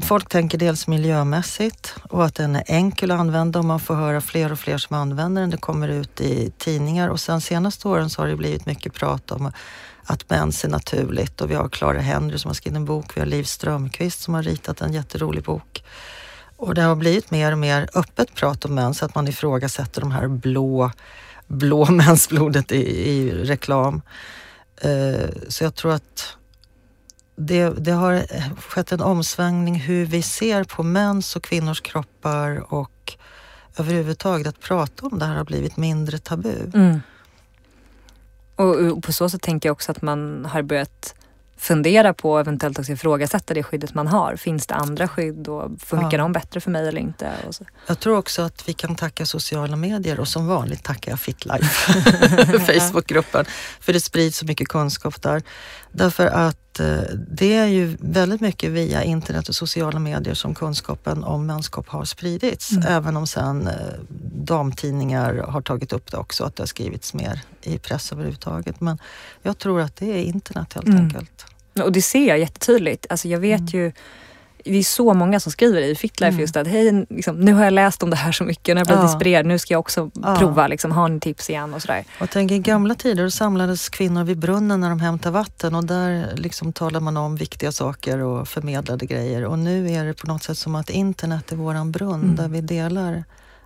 Folk 0.00 0.28
tänker 0.28 0.58
dels 0.58 0.86
miljömässigt 0.86 1.94
och 2.02 2.24
att 2.24 2.34
den 2.34 2.56
är 2.56 2.64
enkel 2.66 3.10
att 3.10 3.20
använda 3.20 3.58
och 3.58 3.64
man 3.64 3.80
får 3.80 3.94
höra 3.94 4.20
fler 4.20 4.52
och 4.52 4.58
fler 4.58 4.78
som 4.78 4.96
använder 4.96 5.40
den. 5.42 5.50
Det 5.50 5.56
kommer 5.56 5.88
ut 5.88 6.20
i 6.20 6.52
tidningar 6.58 7.08
och 7.08 7.20
sen 7.20 7.40
senaste 7.40 7.88
åren 7.88 8.10
så 8.10 8.22
har 8.22 8.28
det 8.28 8.36
blivit 8.36 8.66
mycket 8.66 8.94
prat 8.94 9.30
om 9.30 9.52
att 10.04 10.30
mens 10.30 10.64
är 10.64 10.68
naturligt 10.68 11.40
och 11.40 11.50
vi 11.50 11.54
har 11.54 11.68
Clara 11.68 12.00
Henry 12.00 12.38
som 12.38 12.48
har 12.48 12.54
skrivit 12.54 12.76
en 12.76 12.84
bok, 12.84 13.16
vi 13.16 13.20
har 13.20 13.26
Liv 13.26 13.44
Strömqvist 13.44 14.20
som 14.20 14.34
har 14.34 14.42
ritat 14.42 14.80
en 14.80 14.92
jätterolig 14.92 15.44
bok. 15.44 15.84
Och 16.56 16.74
det 16.74 16.82
har 16.82 16.96
blivit 16.96 17.30
mer 17.30 17.52
och 17.52 17.58
mer 17.58 17.88
öppet 17.94 18.34
prat 18.34 18.64
om 18.64 18.74
mens, 18.74 19.02
att 19.02 19.14
man 19.14 19.28
ifrågasätter 19.28 20.00
de 20.00 20.10
här 20.10 20.28
blå, 20.28 20.90
blå 21.46 21.84
mensblodet 21.90 22.72
i, 22.72 23.10
i 23.10 23.32
reklam. 23.32 24.02
Eh, 24.80 25.28
så 25.48 25.64
jag 25.64 25.74
tror 25.74 25.92
att 25.92 26.36
det, 27.36 27.68
det, 27.68 27.92
har 27.92 28.22
skett 28.60 28.92
en 28.92 29.00
omsvängning 29.00 29.74
hur 29.74 30.06
vi 30.06 30.22
ser 30.22 30.64
på 30.64 30.82
mäns 30.82 31.36
och 31.36 31.42
kvinnors 31.42 31.80
kroppar 31.80 32.74
och 32.74 33.16
överhuvudtaget 33.78 34.46
att 34.46 34.60
prata 34.60 35.06
om 35.06 35.18
det 35.18 35.24
här 35.24 35.36
har 35.36 35.44
blivit 35.44 35.76
mindre 35.76 36.18
tabu. 36.18 36.70
Mm. 36.74 37.00
Och, 38.56 38.76
och 38.76 39.02
på 39.02 39.12
så 39.12 39.28
sätt 39.28 39.42
tänker 39.42 39.68
jag 39.68 39.72
också 39.72 39.92
att 39.92 40.02
man 40.02 40.44
har 40.44 40.62
börjat 40.62 41.14
fundera 41.56 42.14
på 42.14 42.32
och 42.32 42.40
eventuellt 42.40 42.78
också 42.78 42.92
ifrågasätta 42.92 43.54
det 43.54 43.62
skyddet 43.62 43.94
man 43.94 44.06
har. 44.06 44.36
Finns 44.36 44.66
det 44.66 44.74
andra 44.74 45.08
skydd 45.08 45.48
och 45.48 45.70
funkar 45.80 46.18
ja. 46.18 46.22
de 46.22 46.32
bättre 46.32 46.60
för 46.60 46.70
mig 46.70 46.88
eller 46.88 47.00
inte? 47.00 47.32
Jag 47.86 48.00
tror 48.00 48.18
också 48.18 48.42
att 48.42 48.68
vi 48.68 48.72
kan 48.72 48.94
tacka 48.94 49.26
sociala 49.26 49.76
medier 49.76 50.20
och 50.20 50.28
som 50.28 50.46
vanligt 50.46 50.82
tackar 50.82 51.12
jag 51.12 51.20
Fitlife, 51.20 51.92
Facebookgruppen, 52.80 53.44
för 53.80 53.92
det 53.92 54.00
sprids 54.00 54.38
så 54.38 54.46
mycket 54.46 54.68
kunskap 54.68 55.22
där. 55.22 55.42
Därför 55.92 56.26
att 56.26 56.63
eh, 56.80 57.00
det 57.28 57.56
är 57.56 57.66
ju 57.66 57.96
väldigt 58.00 58.40
mycket 58.40 58.70
via 58.70 59.02
internet 59.02 59.48
och 59.48 59.54
sociala 59.54 59.98
medier 59.98 60.34
som 60.34 60.54
kunskapen 60.54 61.24
om 61.24 61.46
mänskap 61.46 61.88
har 61.88 62.04
spridits. 62.04 62.72
Mm. 62.72 62.84
Även 62.88 63.16
om 63.16 63.26
sen 63.26 63.66
eh, 63.66 63.74
damtidningar 64.34 65.34
har 65.34 65.60
tagit 65.60 65.92
upp 65.92 66.10
det 66.10 66.16
också, 66.16 66.44
att 66.44 66.56
det 66.56 66.62
har 66.62 66.66
skrivits 66.66 67.14
mer 67.14 67.40
i 67.62 67.78
press 67.78 68.12
överhuvudtaget. 68.12 68.80
Men 68.80 68.98
jag 69.42 69.58
tror 69.58 69.80
att 69.80 69.96
det 69.96 70.06
är 70.06 70.22
internet 70.24 70.72
helt 70.72 70.86
mm. 70.86 71.04
enkelt. 71.04 71.46
Och 71.82 71.92
det 71.92 72.02
ser 72.02 72.28
jag 72.28 72.38
jättetydligt. 72.38 73.06
Alltså 73.10 73.28
jag 73.28 73.40
vet 73.40 73.60
mm. 73.60 73.70
ju 73.72 73.92
det 74.64 74.78
är 74.78 74.82
så 74.82 75.14
många 75.14 75.40
som 75.40 75.52
skriver 75.52 75.80
i 75.80 75.94
Fitlife 75.94 76.28
mm. 76.28 76.40
just 76.40 76.56
att 76.56 76.66
hej, 76.66 77.06
liksom, 77.10 77.40
nu 77.40 77.52
har 77.52 77.64
jag 77.64 77.72
läst 77.72 78.02
om 78.02 78.10
det 78.10 78.16
här 78.16 78.32
så 78.32 78.44
mycket, 78.44 78.74
nu 78.74 78.74
har 78.74 78.80
jag 78.80 78.86
blivit 78.86 79.02
ja. 79.02 79.12
inspirerad, 79.12 79.46
nu 79.46 79.58
ska 79.58 79.74
jag 79.74 79.80
också 79.80 80.10
ja. 80.22 80.36
prova, 80.38 80.68
liksom, 80.68 80.92
har 80.92 81.08
ni 81.08 81.20
tips 81.20 81.50
igen 81.50 81.74
och 81.74 81.82
sådär. 81.82 82.04
Och 82.20 82.30
tänk 82.30 82.50
i 82.50 82.58
gamla 82.58 82.94
tider 82.94 83.28
samlades 83.28 83.88
kvinnor 83.88 84.24
vid 84.24 84.38
brunnen 84.38 84.80
när 84.80 84.88
de 84.88 85.00
hämtade 85.00 85.32
vatten 85.32 85.74
och 85.74 85.84
där 85.84 86.36
liksom 86.36 86.72
talade 86.72 87.04
man 87.04 87.16
om 87.16 87.36
viktiga 87.36 87.72
saker 87.72 88.18
och 88.18 88.48
förmedlade 88.48 89.06
grejer. 89.06 89.44
Och 89.44 89.58
nu 89.58 89.90
är 89.90 90.04
det 90.04 90.14
på 90.14 90.26
något 90.26 90.42
sätt 90.42 90.58
som 90.58 90.74
att 90.74 90.90
internet 90.90 91.52
är 91.52 91.56
våran 91.56 91.92
brunn 91.92 92.22
mm. 92.22 92.36
där 92.36 92.48
vi 92.48 92.60
delar 92.60 93.24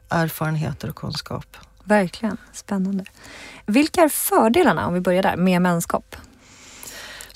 erfarenheter 0.09 0.89
och 0.89 0.97
kunskap. 0.97 1.57
Verkligen, 1.85 2.37
spännande. 2.53 3.05
Vilka 3.67 4.01
är 4.01 4.09
fördelarna, 4.09 4.87
om 4.87 4.95
vi 4.95 5.01
börjar 5.01 5.23
där, 5.23 5.37
med 5.37 5.63
menskopp? 5.63 6.17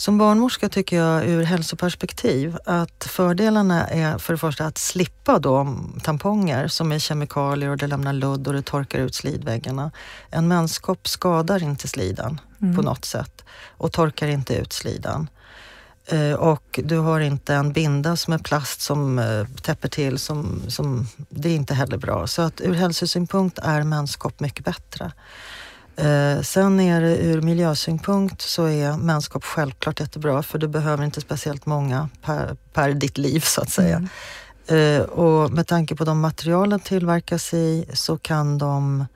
Som 0.02 0.18
barnmorska 0.18 0.68
tycker 0.68 0.96
jag 0.96 1.26
ur 1.26 1.42
hälsoperspektiv 1.42 2.56
att 2.64 3.04
fördelarna 3.04 3.86
är 3.86 4.18
för 4.18 4.32
det 4.32 4.38
första 4.38 4.66
att 4.66 4.78
slippa 4.78 5.38
då 5.38 5.76
tamponger 6.02 6.68
som 6.68 6.92
är 6.92 6.98
kemikalier 6.98 7.70
och 7.70 7.76
det 7.76 7.86
lämnar 7.86 8.12
ludd 8.12 8.46
och 8.46 8.52
det 8.52 8.62
torkar 8.62 8.98
ut 8.98 9.14
slidväggarna. 9.14 9.90
En 10.30 10.48
menskopp 10.48 11.08
skadar 11.08 11.62
inte 11.62 11.88
slidan 11.88 12.40
mm. 12.62 12.76
på 12.76 12.82
något 12.82 13.04
sätt 13.04 13.44
och 13.76 13.92
torkar 13.92 14.28
inte 14.28 14.54
ut 14.54 14.72
slidan. 14.72 15.28
Eh, 16.06 16.32
och 16.32 16.80
du 16.84 16.98
har 16.98 17.20
inte 17.20 17.54
en 17.54 17.72
binda 17.72 18.16
som 18.16 18.32
är 18.32 18.38
plast 18.38 18.80
som 18.80 19.18
eh, 19.18 19.46
täpper 19.62 19.88
till, 19.88 20.18
som, 20.18 20.62
som, 20.68 21.06
det 21.28 21.48
är 21.48 21.54
inte 21.54 21.74
heller 21.74 21.96
bra. 21.96 22.26
Så 22.26 22.42
att 22.42 22.60
ur 22.60 22.74
hälsosynpunkt 22.74 23.58
är 23.58 23.82
menskopp 23.82 24.40
mycket 24.40 24.64
bättre. 24.64 25.12
Eh, 26.02 26.42
sen 26.42 26.80
är 26.80 27.00
det 27.00 27.16
ur 27.16 27.42
miljösynpunkt 27.42 28.42
så 28.42 28.64
är 28.64 28.96
menskopp 28.96 29.44
självklart 29.44 30.00
jättebra 30.00 30.42
för 30.42 30.58
du 30.58 30.68
behöver 30.68 31.04
inte 31.04 31.20
speciellt 31.20 31.66
många 31.66 32.08
per, 32.22 32.56
per 32.72 32.92
ditt 32.92 33.18
liv 33.18 33.40
så 33.40 33.60
att 33.60 33.70
säga. 33.70 34.08
Mm. 34.68 35.00
Eh, 35.00 35.02
och 35.02 35.50
med 35.50 35.66
tanke 35.66 35.96
på 35.96 36.04
de 36.04 36.20
materialen 36.20 36.80
tillverkas 36.80 37.54
i 37.54 37.84
så 37.92 38.18
kan 38.18 38.58
de, 38.58 39.06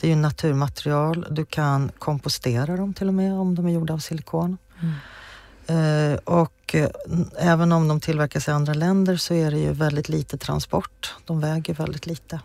det 0.00 0.06
är 0.06 0.08
ju 0.08 0.16
naturmaterial, 0.16 1.26
du 1.30 1.44
kan 1.44 1.90
kompostera 1.98 2.76
dem 2.76 2.94
till 2.94 3.08
och 3.08 3.14
med 3.14 3.32
om 3.32 3.54
de 3.54 3.66
är 3.66 3.70
gjorda 3.70 3.94
av 3.94 3.98
silikon. 3.98 4.58
Mm. 4.80 6.12
Eh, 6.12 6.18
och 6.24 6.76
även 7.38 7.72
om 7.72 7.88
de 7.88 8.00
tillverkas 8.00 8.48
i 8.48 8.50
andra 8.50 8.74
länder 8.74 9.16
så 9.16 9.34
är 9.34 9.50
det 9.50 9.58
ju 9.58 9.72
väldigt 9.72 10.08
lite 10.08 10.38
transport. 10.38 11.14
De 11.24 11.40
väger 11.40 11.74
väldigt 11.74 12.06
lite. 12.06 12.40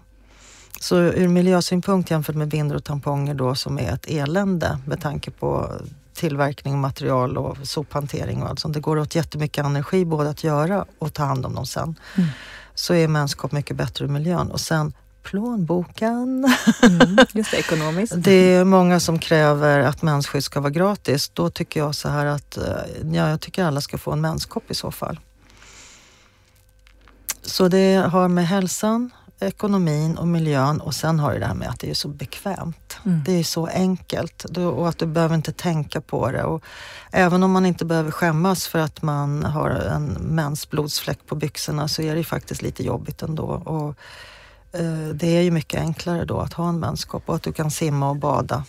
Så 0.79 0.98
ur 0.98 1.27
miljösynpunkt 1.27 2.12
jämfört 2.12 2.36
med 2.36 2.48
bindor 2.48 2.75
och 2.75 2.84
tamponger 2.84 3.34
då 3.34 3.55
som 3.55 3.79
är 3.79 3.94
ett 3.94 4.05
elände 4.08 4.79
med 4.86 5.01
tanke 5.01 5.32
på 5.32 5.72
tillverkning, 6.13 6.79
material 6.79 7.38
och 7.38 7.58
sophantering 7.63 8.44
och 8.44 8.50
allt 8.50 8.60
sånt. 8.60 8.74
Det 8.74 8.79
går 8.79 9.00
åt 9.00 9.15
jättemycket 9.15 9.65
energi 9.65 10.05
både 10.05 10.29
att 10.29 10.44
göra 10.44 10.86
och 11.00 11.13
ta 11.13 11.24
hand 11.24 11.46
om 11.46 11.55
dem 11.55 11.65
sen. 11.65 11.96
Mm. 12.15 12.29
Så 12.75 12.94
är 12.94 13.08
menskopp 13.08 13.51
mycket 13.51 13.77
bättre 13.77 14.05
ur 14.05 14.10
miljön. 14.10 14.51
Och 14.51 14.60
sen 14.60 14.94
plånboken. 15.24 16.46
Mm, 16.84 17.17
just 17.34 17.51
det, 17.51 17.58
ekonomiskt. 17.58 18.13
Det 18.17 18.32
är 18.32 18.63
många 18.63 19.00
som 19.00 19.20
kräver 19.20 19.79
att 19.79 20.01
mensskydd 20.01 20.44
ska 20.44 20.60
vara 20.60 20.70
gratis. 20.70 21.29
Då 21.29 21.50
tycker 21.50 21.79
jag 21.79 21.96
så 21.96 22.10
här 22.10 22.25
att 22.25 22.58
eh, 22.58 22.63
ja, 23.13 23.29
jag 23.29 23.41
tycker 23.41 23.63
alla 23.63 23.82
ska 23.82 23.98
få 23.98 24.12
en 24.12 24.22
menskopp 24.22 24.72
i 24.72 24.74
så 24.75 24.91
fall. 24.91 25.20
Så 27.41 27.67
det 27.67 27.96
har 27.96 28.27
med 28.27 28.48
hälsan, 28.48 29.12
ekonomin 29.39 30.17
och 30.17 30.27
miljön 30.27 30.81
och 30.81 30.93
sen 30.93 31.19
har 31.19 31.33
du 31.33 31.39
det 31.39 31.45
här 31.45 31.53
med 31.53 31.69
att 31.69 31.79
det 31.79 31.89
är 31.89 31.93
så 31.93 32.07
bekvämt. 32.07 32.97
Mm. 33.05 33.23
Det 33.25 33.39
är 33.39 33.43
så 33.43 33.67
enkelt 33.67 34.45
och 34.57 34.89
att 34.89 34.97
du 34.97 35.05
behöver 35.05 35.35
inte 35.35 35.51
tänka 35.51 36.01
på 36.01 36.31
det. 36.31 36.43
Och 36.43 36.63
även 37.11 37.43
om 37.43 37.51
man 37.51 37.65
inte 37.65 37.85
behöver 37.85 38.11
skämmas 38.11 38.67
för 38.67 38.79
att 38.79 39.01
man 39.01 39.43
har 39.43 39.69
en 39.69 40.05
mensblodsfläck 40.13 41.19
på 41.27 41.35
byxorna 41.35 41.87
så 41.87 42.01
är 42.01 42.15
det 42.15 42.23
faktiskt 42.23 42.61
lite 42.61 42.83
jobbigt 42.83 43.21
ändå. 43.21 43.45
Och, 43.45 43.95
eh, 44.79 45.09
det 45.13 45.37
är 45.37 45.41
ju 45.41 45.51
mycket 45.51 45.81
enklare 45.81 46.25
då 46.25 46.39
att 46.39 46.53
ha 46.53 46.69
en 46.69 46.79
menskopp 46.79 47.29
och 47.29 47.35
att 47.35 47.43
du 47.43 47.53
kan 47.53 47.71
simma 47.71 48.09
och 48.09 48.15
bada 48.15 48.63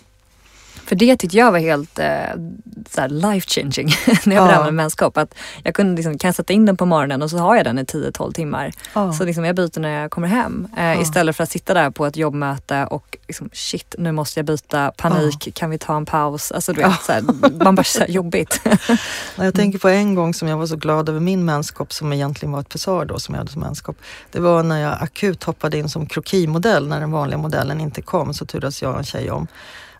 För 0.87 0.97
det 0.97 1.16
tyckte 1.16 1.37
jag 1.37 1.52
var 1.52 1.59
helt 1.59 1.99
eh, 1.99 3.09
life 3.09 3.49
changing 3.49 3.88
när 4.25 4.37
jag 4.37 4.47
började 4.47 4.64
med 4.64 4.75
menskopp. 4.75 5.16
Att 5.16 5.35
jag 5.62 5.75
kunde 5.75 5.97
liksom, 5.97 6.19
kan 6.19 6.28
jag 6.28 6.35
sätta 6.35 6.52
in 6.52 6.66
den 6.66 6.76
på 6.76 6.87
morgonen 6.87 7.23
och 7.23 7.31
så 7.31 7.38
har 7.38 7.57
jag 7.57 7.64
den 7.64 7.78
i 7.78 7.83
10-12 7.83 8.33
timmar. 8.33 8.73
Ja. 8.95 9.12
Så 9.12 9.25
liksom, 9.25 9.45
jag 9.45 9.57
byter 9.57 9.81
när 9.81 10.00
jag 10.00 10.11
kommer 10.11 10.28
hem. 10.28 10.69
Eh, 10.76 10.85
ja. 10.85 11.00
Istället 11.00 11.37
för 11.37 11.45
att 11.45 11.50
sitta 11.50 11.75
där 11.75 11.90
på 11.90 12.07
ett 12.07 12.16
jobbmöte 12.16 12.87
och 12.87 13.16
liksom, 13.26 13.50
shit 13.52 13.95
nu 13.99 14.12
måste 14.12 14.38
jag 14.38 14.47
byta, 14.47 14.93
panik, 14.97 15.55
kan 15.55 15.71
vi 15.71 15.78
ta 15.78 15.97
en 15.97 16.07
paus? 16.07 16.52
Alltså 16.52 16.73
du 16.73 16.81
vet, 16.81 17.02
så 17.02 17.12
här, 17.12 17.23
man 17.64 17.75
bara 17.75 17.85
så 17.85 17.99
här, 18.00 18.09
jobbigt. 18.09 18.61
jag 19.37 19.55
tänker 19.55 19.78
på 19.78 19.88
en 19.88 20.14
gång 20.14 20.35
som 20.35 20.49
jag 20.49 20.57
var 20.57 20.66
så 20.66 20.76
glad 20.76 21.09
över 21.09 21.21
min 21.21 21.45
menskopp 21.45 21.93
som 21.93 22.12
egentligen 22.12 22.52
var 22.52 22.61
ett 22.61 22.69
pessar 22.69 23.05
då 23.05 23.19
som 23.19 23.35
jag 23.35 23.40
hade 23.40 23.52
som 23.52 23.62
menskopp. 23.62 23.97
Det 24.31 24.40
var 24.40 24.62
när 24.62 24.81
jag 24.81 25.02
akut 25.02 25.45
hoppade 25.45 25.78
in 25.78 25.88
som 25.88 26.07
krokimodell 26.07 26.88
när 26.88 27.00
den 27.00 27.11
vanliga 27.11 27.38
modellen 27.38 27.81
inte 27.81 28.02
kom 28.02 28.35
så 28.35 28.47
turades 28.47 28.83
jag 28.83 28.93
och 28.93 28.99
en 28.99 29.05
tjej 29.05 29.31
om. 29.31 29.47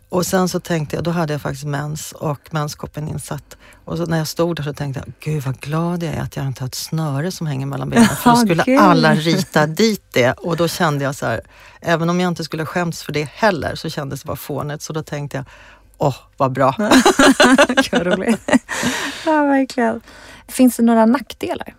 Och 0.09 0.25
sen 0.25 0.49
så 0.49 0.59
tänkte 0.59 0.95
jag, 0.95 1.03
då 1.03 1.11
hade 1.11 1.33
jag 1.33 1.41
faktiskt 1.41 1.65
mens 1.65 2.11
och 2.11 2.53
menskoppen 2.53 3.07
insatt. 3.07 3.57
Och 3.85 3.97
så 3.97 4.05
när 4.05 4.17
jag 4.17 4.27
stod 4.27 4.55
där 4.55 4.63
så 4.63 4.73
tänkte 4.73 5.03
jag, 5.05 5.13
gud 5.19 5.43
vad 5.43 5.59
glad 5.59 6.03
jag 6.03 6.13
är 6.13 6.21
att 6.21 6.35
jag 6.35 6.45
inte 6.45 6.63
har 6.63 6.67
ett 6.67 6.75
snöre 6.75 7.31
som 7.31 7.47
hänger 7.47 7.65
mellan 7.65 7.89
benen. 7.89 8.07
För 8.23 8.29
då 8.29 8.35
skulle 8.35 8.61
okay. 8.61 8.75
alla 8.75 9.15
rita 9.15 9.65
dit 9.65 10.03
det. 10.13 10.31
Och 10.33 10.57
då 10.57 10.67
kände 10.67 11.03
jag 11.03 11.15
så 11.15 11.25
här, 11.25 11.41
även 11.81 12.09
om 12.09 12.19
jag 12.19 12.27
inte 12.27 12.43
skulle 12.43 12.65
skämts 12.65 13.03
för 13.03 13.11
det 13.11 13.29
heller, 13.29 13.75
så 13.75 13.89
kändes 13.89 14.21
det 14.21 14.27
bara 14.27 14.37
fånigt. 14.37 14.81
Så 14.81 14.93
då 14.93 15.03
tänkte 15.03 15.37
jag, 15.37 15.45
åh 15.97 16.15
vad 16.37 16.51
bra. 16.51 16.75
Vad 17.91 18.07
roligt. 18.07 18.49
ja, 19.25 19.43
verkligen. 19.43 20.01
Finns 20.47 20.77
det 20.77 20.83
några 20.83 21.05
nackdelar? 21.05 21.75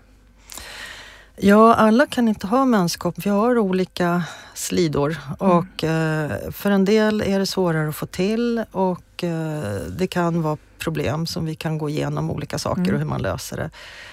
Ja, 1.40 1.74
alla 1.74 2.06
kan 2.06 2.28
inte 2.28 2.46
ha 2.46 2.64
menskopp. 2.64 3.14
Vi 3.26 3.30
har 3.30 3.58
olika 3.58 4.22
slidor 4.54 5.16
mm. 5.26 5.52
och 5.58 5.84
eh, 5.84 6.50
för 6.50 6.70
en 6.70 6.84
del 6.84 7.20
är 7.20 7.38
det 7.38 7.46
svårare 7.46 7.88
att 7.88 7.96
få 7.96 8.06
till 8.06 8.64
och 8.70 9.24
eh, 9.24 9.80
det 9.98 10.06
kan 10.06 10.42
vara 10.42 10.56
problem 10.78 11.26
som 11.26 11.44
vi 11.44 11.54
kan 11.54 11.78
gå 11.78 11.88
igenom 11.88 12.30
olika 12.30 12.58
saker 12.58 12.82
mm. 12.82 12.94
och 12.94 12.98
hur 12.98 13.06
man 13.06 13.22
löser 13.22 13.56
det. 13.56 13.70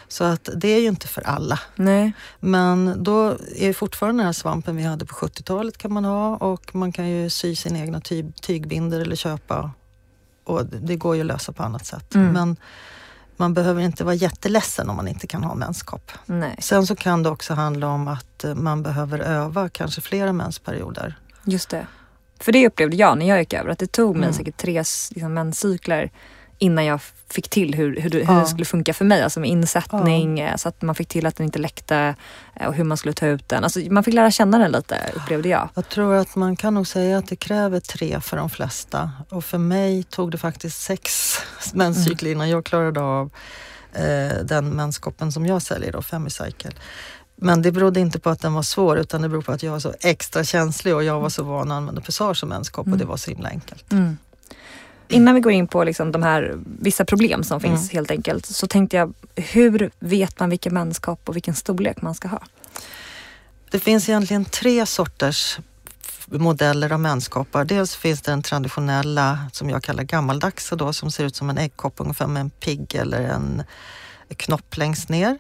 Så 0.08 0.24
att 0.24 0.50
det 0.56 0.68
är 0.68 0.80
ju 0.80 0.88
inte 0.88 1.08
för 1.08 1.22
alla. 1.22 1.60
Nej. 1.76 2.14
Men 2.40 3.04
då 3.04 3.38
är 3.56 3.74
fortfarande 3.74 4.20
den 4.20 4.26
här 4.26 4.34
svampen 4.34 4.76
vi 4.76 4.84
hade 4.84 5.06
på 5.06 5.16
70-talet 5.16 5.78
kan 5.78 5.94
man 5.94 6.06
ha 6.06 6.36
och 6.36 6.76
man 6.76 6.92
kan 6.92 7.10
ju 7.10 7.30
sy 7.30 7.56
sin 7.56 7.76
egna 7.76 8.02
tyg, 8.02 8.36
tygbinder 8.42 9.00
eller 9.00 9.16
köpa 9.16 9.72
och 10.44 10.66
det 10.66 10.96
går 10.96 11.16
ju 11.16 11.22
att 11.22 11.28
lösa 11.28 11.52
på 11.52 11.64
annat 11.64 11.86
sätt. 11.86 12.16
Mm. 12.16 12.34
Men 12.34 12.58
man 13.38 13.54
behöver 13.54 13.82
inte 13.82 14.04
vara 14.04 14.16
jätteledsen 14.16 14.90
om 14.90 14.96
man 14.96 15.08
inte 15.08 15.28
kan 15.28 15.44
ha 15.44 15.56
menskopp. 15.56 16.12
Nej. 16.26 16.56
Sen 16.60 16.88
så 16.88 16.96
kan 16.96 17.24
det 17.24 17.30
också 17.30 17.54
handla 17.54 17.88
om 17.88 18.08
att 18.08 18.44
eh, 18.44 18.56
man 18.56 18.84
behöver 18.84 19.20
öva 19.20 19.70
kanske 19.70 20.02
flera 20.02 20.34
mensperioder. 20.34 21.20
Just 21.44 21.70
det. 21.70 21.88
För 22.40 22.52
det 22.52 22.68
upplevde 22.68 22.96
jag 22.96 23.18
när 23.18 23.28
jag 23.28 23.40
gick 23.40 23.54
över, 23.54 23.70
att 23.70 23.80
det 23.80 23.92
tog 23.92 24.16
mig 24.16 24.24
mm. 24.24 24.34
säkert 24.34 24.58
tre 24.58 24.84
liksom, 25.12 25.34
menscykler 25.34 26.12
innan 26.58 26.86
jag 26.86 27.00
fick 27.30 27.50
till 27.50 27.76
hur, 27.76 28.02
hur, 28.02 28.10
hur 28.10 28.20
ja. 28.20 28.34
det 28.34 28.46
skulle 28.46 28.66
funka 28.66 28.94
för 28.94 29.06
mig. 29.06 29.22
Alltså 29.22 29.40
med 29.40 29.50
insättning, 29.50 30.38
ja. 30.38 30.48
Eh, 30.48 30.56
så 30.56 30.70
att 30.70 30.82
man 30.82 30.96
fick 30.96 31.08
till 31.08 31.26
att 31.26 31.36
den 31.36 31.46
inte 31.46 31.60
läckte 31.60 32.16
eh, 32.56 32.68
och 32.68 32.74
hur 32.74 32.84
man 32.84 32.98
skulle 32.98 33.14
ta 33.14 33.28
ut 33.28 33.50
den. 33.50 33.64
Alltså 33.64 33.80
man 33.90 34.04
fick 34.04 34.14
lära 34.14 34.32
känna 34.32 34.58
den 34.58 34.72
lite 34.72 35.12
upplevde 35.16 35.50
jag. 35.50 35.70
Jag 35.76 35.90
tror 35.90 36.16
att 36.16 36.36
man 36.36 36.56
kan 36.56 36.74
nog 36.74 36.88
säga 36.88 37.18
att 37.18 37.28
det 37.28 37.36
kräver 37.36 37.80
tre 37.80 38.22
för 38.22 38.38
de 38.38 38.50
flesta. 38.50 39.12
Och 39.30 39.46
för 39.46 39.58
mig 39.58 40.04
tog 40.04 40.32
det 40.32 40.38
faktiskt 40.38 40.82
sex 40.82 41.36
menscykler 41.74 42.30
mm. 42.30 42.38
innan 42.38 42.50
jag 42.50 42.66
klarade 42.66 43.02
av 43.02 43.32
eh, 43.94 44.38
den 44.44 44.70
menskoppen 44.70 45.32
som 45.32 45.46
jag 45.46 45.62
säljer 45.62 45.92
då, 45.92 46.02
Femicycle. 46.02 46.72
Men 47.36 47.62
det 47.62 47.72
berodde 47.72 48.00
inte 48.00 48.20
på 48.20 48.30
att 48.30 48.42
den 48.42 48.54
var 48.54 48.62
svår 48.62 48.98
utan 48.98 49.22
det 49.22 49.30
berodde 49.30 49.46
på 49.46 49.52
att 49.52 49.64
jag 49.64 49.72
var 49.72 49.80
så 49.80 49.94
extra 50.00 50.44
känslig 50.44 50.96
och 50.96 51.04
jag 51.04 51.20
var 51.20 51.30
så 51.30 51.44
van 51.44 51.72
att 51.72 51.78
använda 51.78 52.02
Pessage 52.02 52.38
som 52.38 52.50
menskopp 52.50 52.86
mm. 52.86 52.94
och 52.94 53.00
det 53.00 53.06
var 53.06 53.18
så 53.18 53.32
himla 53.32 53.50
enkelt. 53.50 53.92
Mm. 53.92 54.18
Innan 55.08 55.36
vi 55.36 55.42
går 55.42 55.52
in 55.52 55.68
på 55.68 55.84
liksom 55.84 56.12
de 56.12 56.24
här 56.24 56.60
vissa 56.80 57.06
problem 57.06 57.44
som 57.44 57.62
finns 57.62 57.82
mm. 57.82 57.98
helt 57.98 58.12
enkelt 58.12 58.46
så 58.46 58.68
tänkte 58.68 58.98
jag, 58.98 59.14
hur 59.36 59.92
vet 60.00 60.40
man 60.40 60.50
vilken 60.50 60.74
manskap 60.74 61.30
och 61.30 61.36
vilken 61.36 61.56
storlek 61.56 62.02
man 62.02 62.16
ska 62.16 62.28
ha? 62.28 62.42
Det 63.72 63.80
finns 63.80 64.10
egentligen 64.10 64.46
tre 64.46 64.86
sorters 64.86 65.60
modeller 66.28 66.92
av 66.94 67.00
menskoppar. 67.00 67.66
Dels 67.66 67.96
finns 67.96 68.22
det 68.22 68.32
den 68.32 68.42
traditionella 68.42 69.40
som 69.52 69.70
jag 69.70 69.84
kallar 69.84 70.04
gammaldags 70.04 70.70
då, 70.70 70.94
som 70.94 71.12
ser 71.12 71.26
ut 71.26 71.36
som 71.36 71.50
en 71.50 71.58
äggkopp 71.58 71.94
ungefär 71.98 72.28
med 72.28 72.42
en 72.42 72.50
pigg 72.50 72.96
eller 72.96 73.22
en 73.22 73.64
knopp 74.38 74.78
längst 74.78 75.10
ner. 75.10 75.38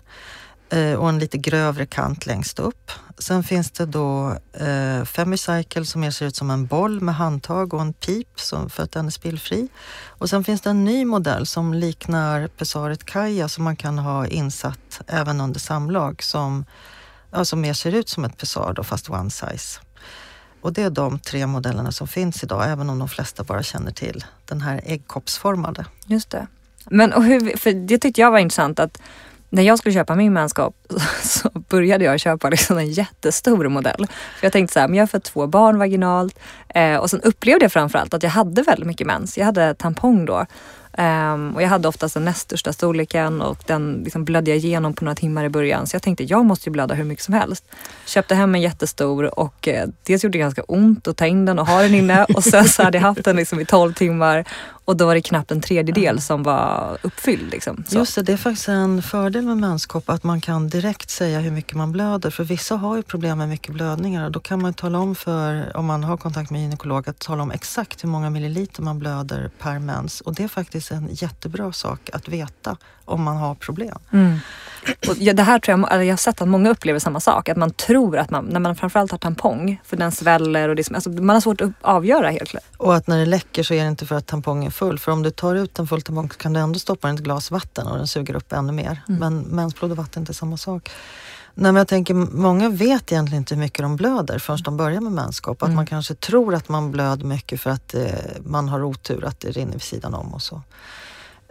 Eh, 0.69 0.93
och 0.93 1.09
en 1.09 1.19
lite 1.19 1.37
grövre 1.37 1.85
kant 1.85 2.25
längst 2.25 2.59
upp. 2.59 2.91
Sen 3.17 3.43
finns 3.43 3.71
det 3.71 3.85
då 3.85 4.37
eh, 4.53 5.05
Femicycle 5.05 5.85
som 5.85 6.01
mer 6.01 6.11
ser 6.11 6.25
ut 6.25 6.35
som 6.35 6.51
en 6.51 6.65
boll 6.65 7.01
med 7.01 7.15
handtag 7.15 7.73
och 7.73 7.81
en 7.81 7.93
pip 7.93 8.39
som, 8.39 8.69
för 8.69 8.83
att 8.83 8.91
den 8.91 9.05
är 9.05 9.11
spillfri. 9.11 9.67
Och 10.07 10.29
sen 10.29 10.43
finns 10.43 10.61
det 10.61 10.69
en 10.69 10.85
ny 10.85 11.05
modell 11.05 11.45
som 11.45 11.73
liknar 11.73 12.47
Pessaret 12.47 13.05
Kaja 13.05 13.49
som 13.49 13.63
man 13.63 13.75
kan 13.75 13.99
ha 13.99 14.27
insatt 14.27 15.01
även 15.07 15.41
under 15.41 15.59
samlag 15.59 16.23
som, 16.23 16.65
alltså 17.31 17.55
mer 17.55 17.73
ser 17.73 17.95
ut 17.95 18.09
som 18.09 18.25
ett 18.25 18.37
Pessar 18.37 18.73
då, 18.73 18.83
fast 18.83 19.09
one 19.09 19.31
size. 19.31 19.79
Och 20.61 20.73
det 20.73 20.81
är 20.81 20.89
de 20.89 21.19
tre 21.19 21.47
modellerna 21.47 21.91
som 21.91 22.07
finns 22.07 22.43
idag, 22.43 22.69
även 22.69 22.89
om 22.89 22.99
de 22.99 23.09
flesta 23.09 23.43
bara 23.43 23.63
känner 23.63 23.91
till 23.91 24.25
den 24.45 24.61
här 24.61 24.81
äggkoppsformade. 24.85 25.85
Just 26.05 26.29
det. 26.29 26.47
Men 26.89 27.13
och 27.13 27.23
hur, 27.23 27.57
för 27.57 27.71
det 27.71 27.97
tyckte 27.97 28.21
jag 28.21 28.31
var 28.31 28.39
intressant 28.39 28.79
att 28.79 29.01
när 29.55 29.63
jag 29.63 29.77
skulle 29.77 29.93
köpa 29.93 30.15
min 30.15 30.33
manskap 30.33 30.75
så 31.23 31.49
började 31.69 32.05
jag 32.05 32.19
köpa 32.19 32.49
liksom 32.49 32.77
en 32.77 32.91
jättestor 32.91 33.69
modell. 33.69 34.07
För 34.39 34.45
Jag 34.45 34.53
tänkte 34.53 34.73
så 34.73 34.79
här, 34.79 34.87
men 34.87 34.97
jag 34.97 35.01
har 35.01 35.07
fått 35.07 35.23
två 35.23 35.47
barn 35.47 35.79
vaginalt 35.79 36.39
eh, 36.69 36.95
och 36.95 37.09
sen 37.09 37.21
upplevde 37.21 37.65
jag 37.65 37.71
framförallt 37.71 38.13
att 38.13 38.23
jag 38.23 38.29
hade 38.29 38.61
väldigt 38.61 38.87
mycket 38.87 39.07
mens. 39.07 39.37
Jag 39.37 39.45
hade 39.45 39.73
tampong 39.73 40.25
då 40.25 40.45
Um, 40.97 41.55
och 41.55 41.61
jag 41.61 41.69
hade 41.69 41.87
oftast 41.87 42.13
den 42.13 42.25
näst 42.25 42.41
största 42.41 42.73
storleken 42.73 43.41
och 43.41 43.57
den 43.65 44.01
liksom 44.03 44.25
blödde 44.25 44.51
jag 44.51 44.57
igenom 44.57 44.93
på 44.93 45.05
några 45.05 45.15
timmar 45.15 45.45
i 45.45 45.49
början. 45.49 45.87
Så 45.87 45.95
jag 45.95 46.01
tänkte 46.01 46.23
jag 46.23 46.45
måste 46.45 46.69
ju 46.69 46.71
blöda 46.71 46.95
hur 46.95 47.03
mycket 47.03 47.25
som 47.25 47.33
helst. 47.33 47.65
Köpte 48.05 48.35
hem 48.35 48.55
en 48.55 48.61
jättestor 48.61 49.39
och 49.39 49.67
eh, 49.67 49.87
dels 50.03 50.23
gjorde 50.23 50.37
det 50.37 50.39
ganska 50.39 50.63
ont 50.63 51.07
att 51.07 51.17
ta 51.17 51.25
in 51.25 51.45
den 51.45 51.59
och 51.59 51.67
ha 51.67 51.81
den 51.81 51.95
inne 51.95 52.23
och 52.35 52.43
sen 52.43 52.65
så 52.65 52.83
hade 52.83 52.97
jag 52.97 53.03
haft 53.03 53.23
den 53.23 53.35
liksom 53.35 53.59
i 53.59 53.65
12 53.65 53.93
timmar 53.93 54.45
och 54.85 54.97
då 54.97 55.05
var 55.05 55.15
det 55.15 55.21
knappt 55.21 55.51
en 55.51 55.61
tredjedel 55.61 56.21
som 56.21 56.43
var 56.43 56.97
uppfylld. 57.01 57.51
Liksom. 57.51 57.83
Just 57.89 58.15
det, 58.15 58.21
det 58.21 58.33
är 58.33 58.37
faktiskt 58.37 58.67
en 58.67 59.01
fördel 59.01 59.45
med 59.45 59.57
menskopp 59.57 60.09
att 60.09 60.23
man 60.23 60.41
kan 60.41 60.69
direkt 60.69 61.09
säga 61.09 61.39
hur 61.39 61.51
mycket 61.51 61.73
man 61.73 61.91
blöder. 61.91 62.29
För 62.29 62.43
vissa 62.43 62.75
har 62.75 62.95
ju 62.95 63.03
problem 63.03 63.37
med 63.37 63.49
mycket 63.49 63.73
blödningar 63.73 64.25
och 64.25 64.31
då 64.31 64.39
kan 64.39 64.61
man 64.61 64.73
tala 64.73 64.99
om 64.99 65.15
för, 65.15 65.77
om 65.77 65.85
man 65.85 66.03
har 66.03 66.17
kontakt 66.17 66.51
med 66.51 66.61
gynekolog, 66.61 67.09
att 67.09 67.19
tala 67.19 67.43
om 67.43 67.51
exakt 67.51 68.03
hur 68.03 68.09
många 68.09 68.29
milliliter 68.29 68.81
man 68.81 68.99
blöder 68.99 69.51
per 69.59 69.79
mens. 69.79 70.21
Och 70.21 70.35
det 70.35 70.43
är 70.43 70.47
faktiskt 70.47 70.84
en 70.91 71.09
jättebra 71.11 71.71
sak 71.71 72.09
att 72.13 72.27
veta 72.27 72.77
om 73.05 73.23
man 73.23 73.37
har 73.37 73.55
problem. 73.55 73.99
Mm. 74.11 74.39
Och 75.07 75.15
det 75.35 75.43
här 75.43 75.59
tror 75.59 75.79
jag, 75.79 76.05
jag 76.05 76.11
har 76.11 76.17
sett 76.17 76.41
att 76.41 76.47
många 76.47 76.69
upplever 76.69 76.99
samma 76.99 77.19
sak. 77.19 77.49
Att 77.49 77.57
man 77.57 77.71
tror 77.71 78.17
att 78.17 78.29
man, 78.29 78.45
när 78.45 78.59
man 78.59 78.75
framförallt 78.75 79.11
har 79.11 79.17
tampong, 79.17 79.81
för 79.83 79.97
den 79.97 80.11
sväller 80.11 80.69
och 80.69 80.75
det, 80.75 80.91
alltså 80.91 81.09
man 81.09 81.29
har 81.29 81.41
svårt 81.41 81.61
att 81.61 81.71
avgöra 81.81 82.29
helt 82.29 82.49
klart. 82.49 82.63
Och 82.77 82.95
att 82.95 83.07
när 83.07 83.19
det 83.19 83.25
läcker 83.25 83.63
så 83.63 83.73
är 83.73 83.83
det 83.83 83.89
inte 83.89 84.05
för 84.05 84.15
att 84.15 84.27
tampongen 84.27 84.67
är 84.67 84.71
full. 84.71 84.99
För 84.99 85.11
om 85.11 85.23
du 85.23 85.31
tar 85.31 85.55
ut 85.55 85.79
en 85.79 85.87
full 85.87 86.01
tampong 86.01 86.29
så 86.29 86.37
kan 86.37 86.53
du 86.53 86.59
ändå 86.59 86.79
stoppa 86.79 87.07
den 87.07 87.15
i 87.15 87.19
ett 87.19 87.23
glas 87.23 87.51
vatten 87.51 87.87
och 87.87 87.97
den 87.97 88.07
suger 88.07 88.35
upp 88.35 88.53
ännu 88.53 88.71
mer. 88.71 89.01
Mm. 89.07 89.19
Men 89.19 89.41
mensblod 89.41 89.91
och 89.91 89.97
vatten 89.97 90.19
är 90.19 90.21
inte 90.21 90.33
samma 90.33 90.57
sak. 90.57 90.91
Nej, 91.57 91.71
men 91.71 91.75
jag 91.75 91.87
tänker, 91.87 92.13
många 92.13 92.69
vet 92.69 93.11
egentligen 93.11 93.41
inte 93.41 93.55
hur 93.55 93.61
mycket 93.61 93.79
de 93.79 93.95
blöder 93.95 94.39
förrän 94.39 94.59
de 94.63 94.77
börjar 94.77 95.01
med 95.01 95.11
menskopp. 95.11 95.61
Att 95.61 95.67
mm. 95.67 95.75
man 95.75 95.85
kanske 95.85 96.15
tror 96.15 96.55
att 96.55 96.69
man 96.69 96.91
blöder 96.91 97.25
mycket 97.25 97.61
för 97.61 97.69
att 97.69 97.93
eh, 97.93 98.03
man 98.45 98.69
har 98.69 98.83
otur, 98.83 99.25
att 99.25 99.39
det 99.39 99.51
rinner 99.51 99.73
vid 99.73 99.81
sidan 99.81 100.13
om 100.13 100.33
och 100.33 100.41
så. 100.41 100.61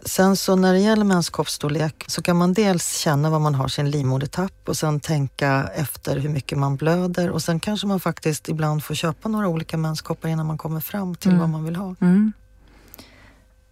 Sen 0.06 0.36
så 0.36 0.56
när 0.56 0.72
det 0.72 0.78
gäller 0.78 1.04
menskoppsstorlek 1.04 2.04
så 2.06 2.22
kan 2.22 2.36
man 2.36 2.52
dels 2.52 2.96
känna 2.96 3.30
var 3.30 3.38
man 3.38 3.54
har 3.54 3.68
sin 3.68 3.90
livmodertapp 3.90 4.68
och 4.68 4.76
sen 4.76 5.00
tänka 5.00 5.70
efter 5.74 6.16
hur 6.16 6.28
mycket 6.28 6.58
man 6.58 6.76
blöder 6.76 7.30
och 7.30 7.42
sen 7.42 7.60
kanske 7.60 7.86
man 7.86 8.00
faktiskt 8.00 8.48
ibland 8.48 8.84
får 8.84 8.94
köpa 8.94 9.28
några 9.28 9.48
olika 9.48 9.76
menskoppar 9.76 10.28
innan 10.28 10.46
man 10.46 10.58
kommer 10.58 10.80
fram 10.80 11.14
till 11.14 11.30
mm. 11.30 11.40
vad 11.40 11.48
man 11.48 11.64
vill 11.64 11.76
ha. 11.76 11.94
Mm. 12.00 12.32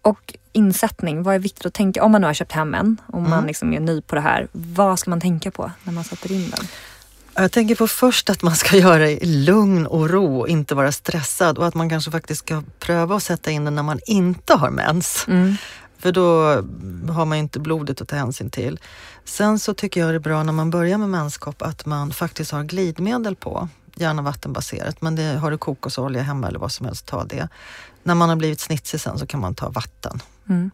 Och 0.03 0.33
insättning, 0.51 1.23
vad 1.23 1.35
är 1.35 1.39
viktigt 1.39 1.65
att 1.65 1.73
tänka 1.73 2.03
om 2.03 2.11
man 2.11 2.21
nu 2.21 2.27
har 2.27 2.33
köpt 2.33 2.51
hem 2.51 2.73
en, 2.73 3.01
om 3.07 3.19
mm. 3.19 3.29
man 3.29 3.47
liksom 3.47 3.73
är 3.73 3.79
ny 3.79 4.01
på 4.01 4.15
det 4.15 4.21
här. 4.21 4.47
Vad 4.51 4.99
ska 4.99 5.09
man 5.09 5.21
tänka 5.21 5.51
på 5.51 5.71
när 5.83 5.93
man 5.93 6.03
sätter 6.03 6.31
in 6.31 6.49
den? 6.49 6.67
Jag 7.35 7.51
tänker 7.51 7.75
på 7.75 7.87
först 7.87 8.29
att 8.29 8.41
man 8.41 8.55
ska 8.55 8.77
göra 8.87 8.97
det 8.97 9.23
i 9.23 9.25
lugn 9.25 9.87
och 9.87 10.09
ro 10.09 10.39
och 10.39 10.47
inte 10.47 10.75
vara 10.75 10.91
stressad 10.91 11.57
och 11.57 11.67
att 11.67 11.73
man 11.73 11.89
kanske 11.89 12.11
faktiskt 12.11 12.39
ska 12.39 12.63
pröva 12.79 13.15
att 13.15 13.23
sätta 13.23 13.51
in 13.51 13.65
den 13.65 13.75
när 13.75 13.83
man 13.83 13.99
inte 14.05 14.53
har 14.53 14.69
mens. 14.69 15.25
Mm. 15.27 15.55
För 15.97 16.11
då 16.11 16.43
har 17.13 17.25
man 17.25 17.37
inte 17.37 17.59
blodet 17.59 18.01
att 18.01 18.07
ta 18.07 18.15
hänsyn 18.15 18.49
till. 18.49 18.79
Sen 19.25 19.59
så 19.59 19.73
tycker 19.73 20.01
jag 20.01 20.09
det 20.09 20.15
är 20.15 20.19
bra 20.19 20.43
när 20.43 20.53
man 20.53 20.69
börjar 20.69 20.97
med 20.97 21.09
menskopp 21.09 21.61
att 21.61 21.85
man 21.85 22.11
faktiskt 22.11 22.51
har 22.51 22.63
glidmedel 22.63 23.35
på. 23.35 23.69
Gärna 23.95 24.21
vattenbaserat, 24.21 25.01
men 25.01 25.15
det, 25.15 25.23
har 25.23 25.51
du 25.51 25.57
kokosolja 25.57 26.21
hemma 26.21 26.47
eller 26.47 26.59
vad 26.59 26.71
som 26.71 26.85
helst, 26.85 27.05
ta 27.05 27.23
det. 27.23 27.49
När 28.03 28.15
man 28.15 28.29
har 28.29 28.35
blivit 28.35 28.59
snitsig 28.59 28.99
sen 28.99 29.19
så 29.19 29.27
kan 29.27 29.39
man 29.39 29.55
ta 29.55 29.69
vatten. 29.69 30.21
Mm. 30.49 30.71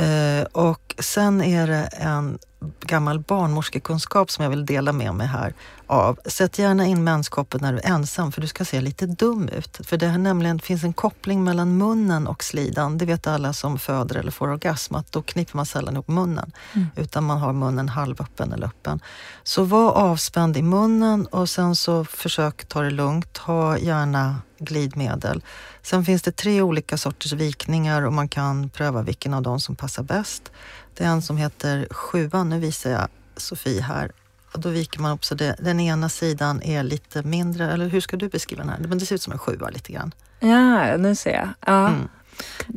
Uh, 0.00 0.44
och 0.44 0.94
sen 0.98 1.42
är 1.42 1.66
det 1.66 1.84
en 1.92 2.38
gammal 2.80 3.20
barnmorskekunskap 3.20 4.30
som 4.30 4.42
jag 4.42 4.50
vill 4.50 4.66
dela 4.66 4.92
med 4.92 5.14
mig 5.14 5.26
här 5.26 5.54
av. 5.86 6.18
Sätt 6.24 6.58
gärna 6.58 6.86
in 6.86 7.04
menskoppen 7.04 7.60
när 7.62 7.72
du 7.72 7.78
är 7.78 7.86
ensam 7.86 8.32
för 8.32 8.40
du 8.40 8.46
ska 8.46 8.64
se 8.64 8.80
lite 8.80 9.06
dum 9.06 9.48
ut. 9.48 9.80
För 9.86 9.96
det 9.96 10.06
här 10.06 10.18
nämligen 10.18 10.60
finns 10.60 10.84
en 10.84 10.92
koppling 10.92 11.44
mellan 11.44 11.78
munnen 11.78 12.26
och 12.26 12.44
slidan. 12.44 12.98
Det 12.98 13.04
vet 13.04 13.26
alla 13.26 13.52
som 13.52 13.78
föder 13.78 14.16
eller 14.16 14.30
får 14.30 14.48
orgasm 14.48 14.94
att 14.94 15.12
då 15.12 15.22
kniper 15.22 15.56
man 15.56 15.66
sällan 15.66 15.94
ihop 15.94 16.08
munnen 16.08 16.52
mm. 16.72 16.86
utan 16.96 17.24
man 17.24 17.38
har 17.38 17.52
munnen 17.52 17.88
halvöppen 17.88 18.52
eller 18.52 18.66
öppen. 18.66 19.00
Så 19.42 19.64
var 19.64 19.92
avspänd 19.92 20.56
i 20.56 20.62
munnen 20.62 21.26
och 21.26 21.48
sen 21.48 21.76
så 21.76 22.04
försök 22.04 22.68
ta 22.68 22.82
det 22.82 22.90
lugnt. 22.90 23.38
Ha 23.38 23.78
gärna 23.78 24.36
glidmedel. 24.60 25.42
Sen 25.82 26.04
finns 26.04 26.22
det 26.22 26.32
tre 26.32 26.62
olika 26.62 26.98
sorters 26.98 27.32
vikningar 27.32 28.02
och 28.02 28.12
man 28.12 28.28
kan 28.28 28.70
pröva 28.70 29.02
vilken 29.02 29.34
av 29.34 29.42
dem 29.42 29.60
som 29.60 29.76
passar 29.76 30.02
bäst. 30.02 30.52
Det 31.00 31.06
är 31.06 31.10
en 31.10 31.22
som 31.22 31.36
heter 31.36 31.88
sjuan, 31.90 32.48
nu 32.48 32.58
visar 32.58 32.90
jag 32.90 33.08
Sofie 33.36 33.82
här. 33.82 34.12
Och 34.52 34.60
då 34.60 34.68
viker 34.68 35.00
man 35.00 35.12
upp 35.12 35.24
så 35.24 35.34
det, 35.34 35.56
den 35.60 35.80
ena 35.80 36.08
sidan 36.08 36.62
är 36.62 36.82
lite 36.82 37.22
mindre, 37.22 37.72
eller 37.72 37.88
hur 37.88 38.00
ska 38.00 38.16
du 38.16 38.28
beskriva 38.28 38.62
den 38.62 38.68
här? 38.68 38.78
Men 38.78 38.98
det 38.98 39.06
ser 39.06 39.14
ut 39.14 39.22
som 39.22 39.32
en 39.32 39.38
sjua 39.38 39.68
lite 39.68 39.92
grann. 39.92 40.14
Ja, 40.40 40.96
nu 40.96 41.14
ser 41.14 41.30
jag. 41.30 41.48
Ja. 41.66 41.88
Mm. 41.88 42.08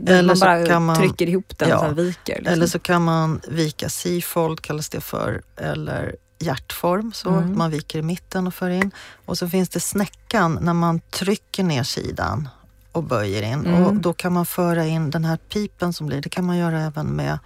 Eller 0.08 0.24
man 0.24 0.40
bara 0.40 0.66
kan 0.66 0.86
man, 0.86 0.96
trycker 0.96 1.30
ihop 1.30 1.58
den 1.58 1.70
ja, 1.70 1.80
sen 1.80 1.96
viker. 1.96 2.36
Liksom. 2.36 2.54
Eller 2.54 2.68
så 2.68 2.80
kan 2.80 3.02
man 3.02 3.42
vika 3.48 3.90
C-fold 3.90 4.62
kallas 4.62 4.90
det 4.90 5.02
för, 5.02 5.42
eller 5.56 6.16
hjärtform 6.40 7.12
så 7.14 7.30
mm. 7.30 7.58
man 7.58 7.72
viker 7.72 8.00
i 8.00 8.02
mitten 8.02 8.48
och 8.48 8.54
för 8.54 8.70
in. 8.70 8.92
Och 9.26 9.38
så 9.38 9.50
finns 9.50 9.70
det 9.70 9.80
snäckan 9.80 10.60
när 10.62 10.74
man 10.74 11.00
trycker 11.00 11.64
ner 11.64 11.84
sidan 11.84 12.50
och 12.92 13.04
böjer 13.04 13.42
in 13.42 13.66
mm. 13.66 13.86
och 13.86 13.94
då 13.94 14.14
kan 14.14 14.34
man 14.34 14.46
föra 14.46 14.86
in 14.86 15.10
den 15.10 15.26
här 15.26 15.38
pipen 15.38 15.94
som 15.94 16.08
blir, 16.08 16.22
det 16.22 16.30
kan 16.30 16.46
man 16.46 16.58
göra 16.58 16.82
även 16.82 17.08
med 17.08 17.40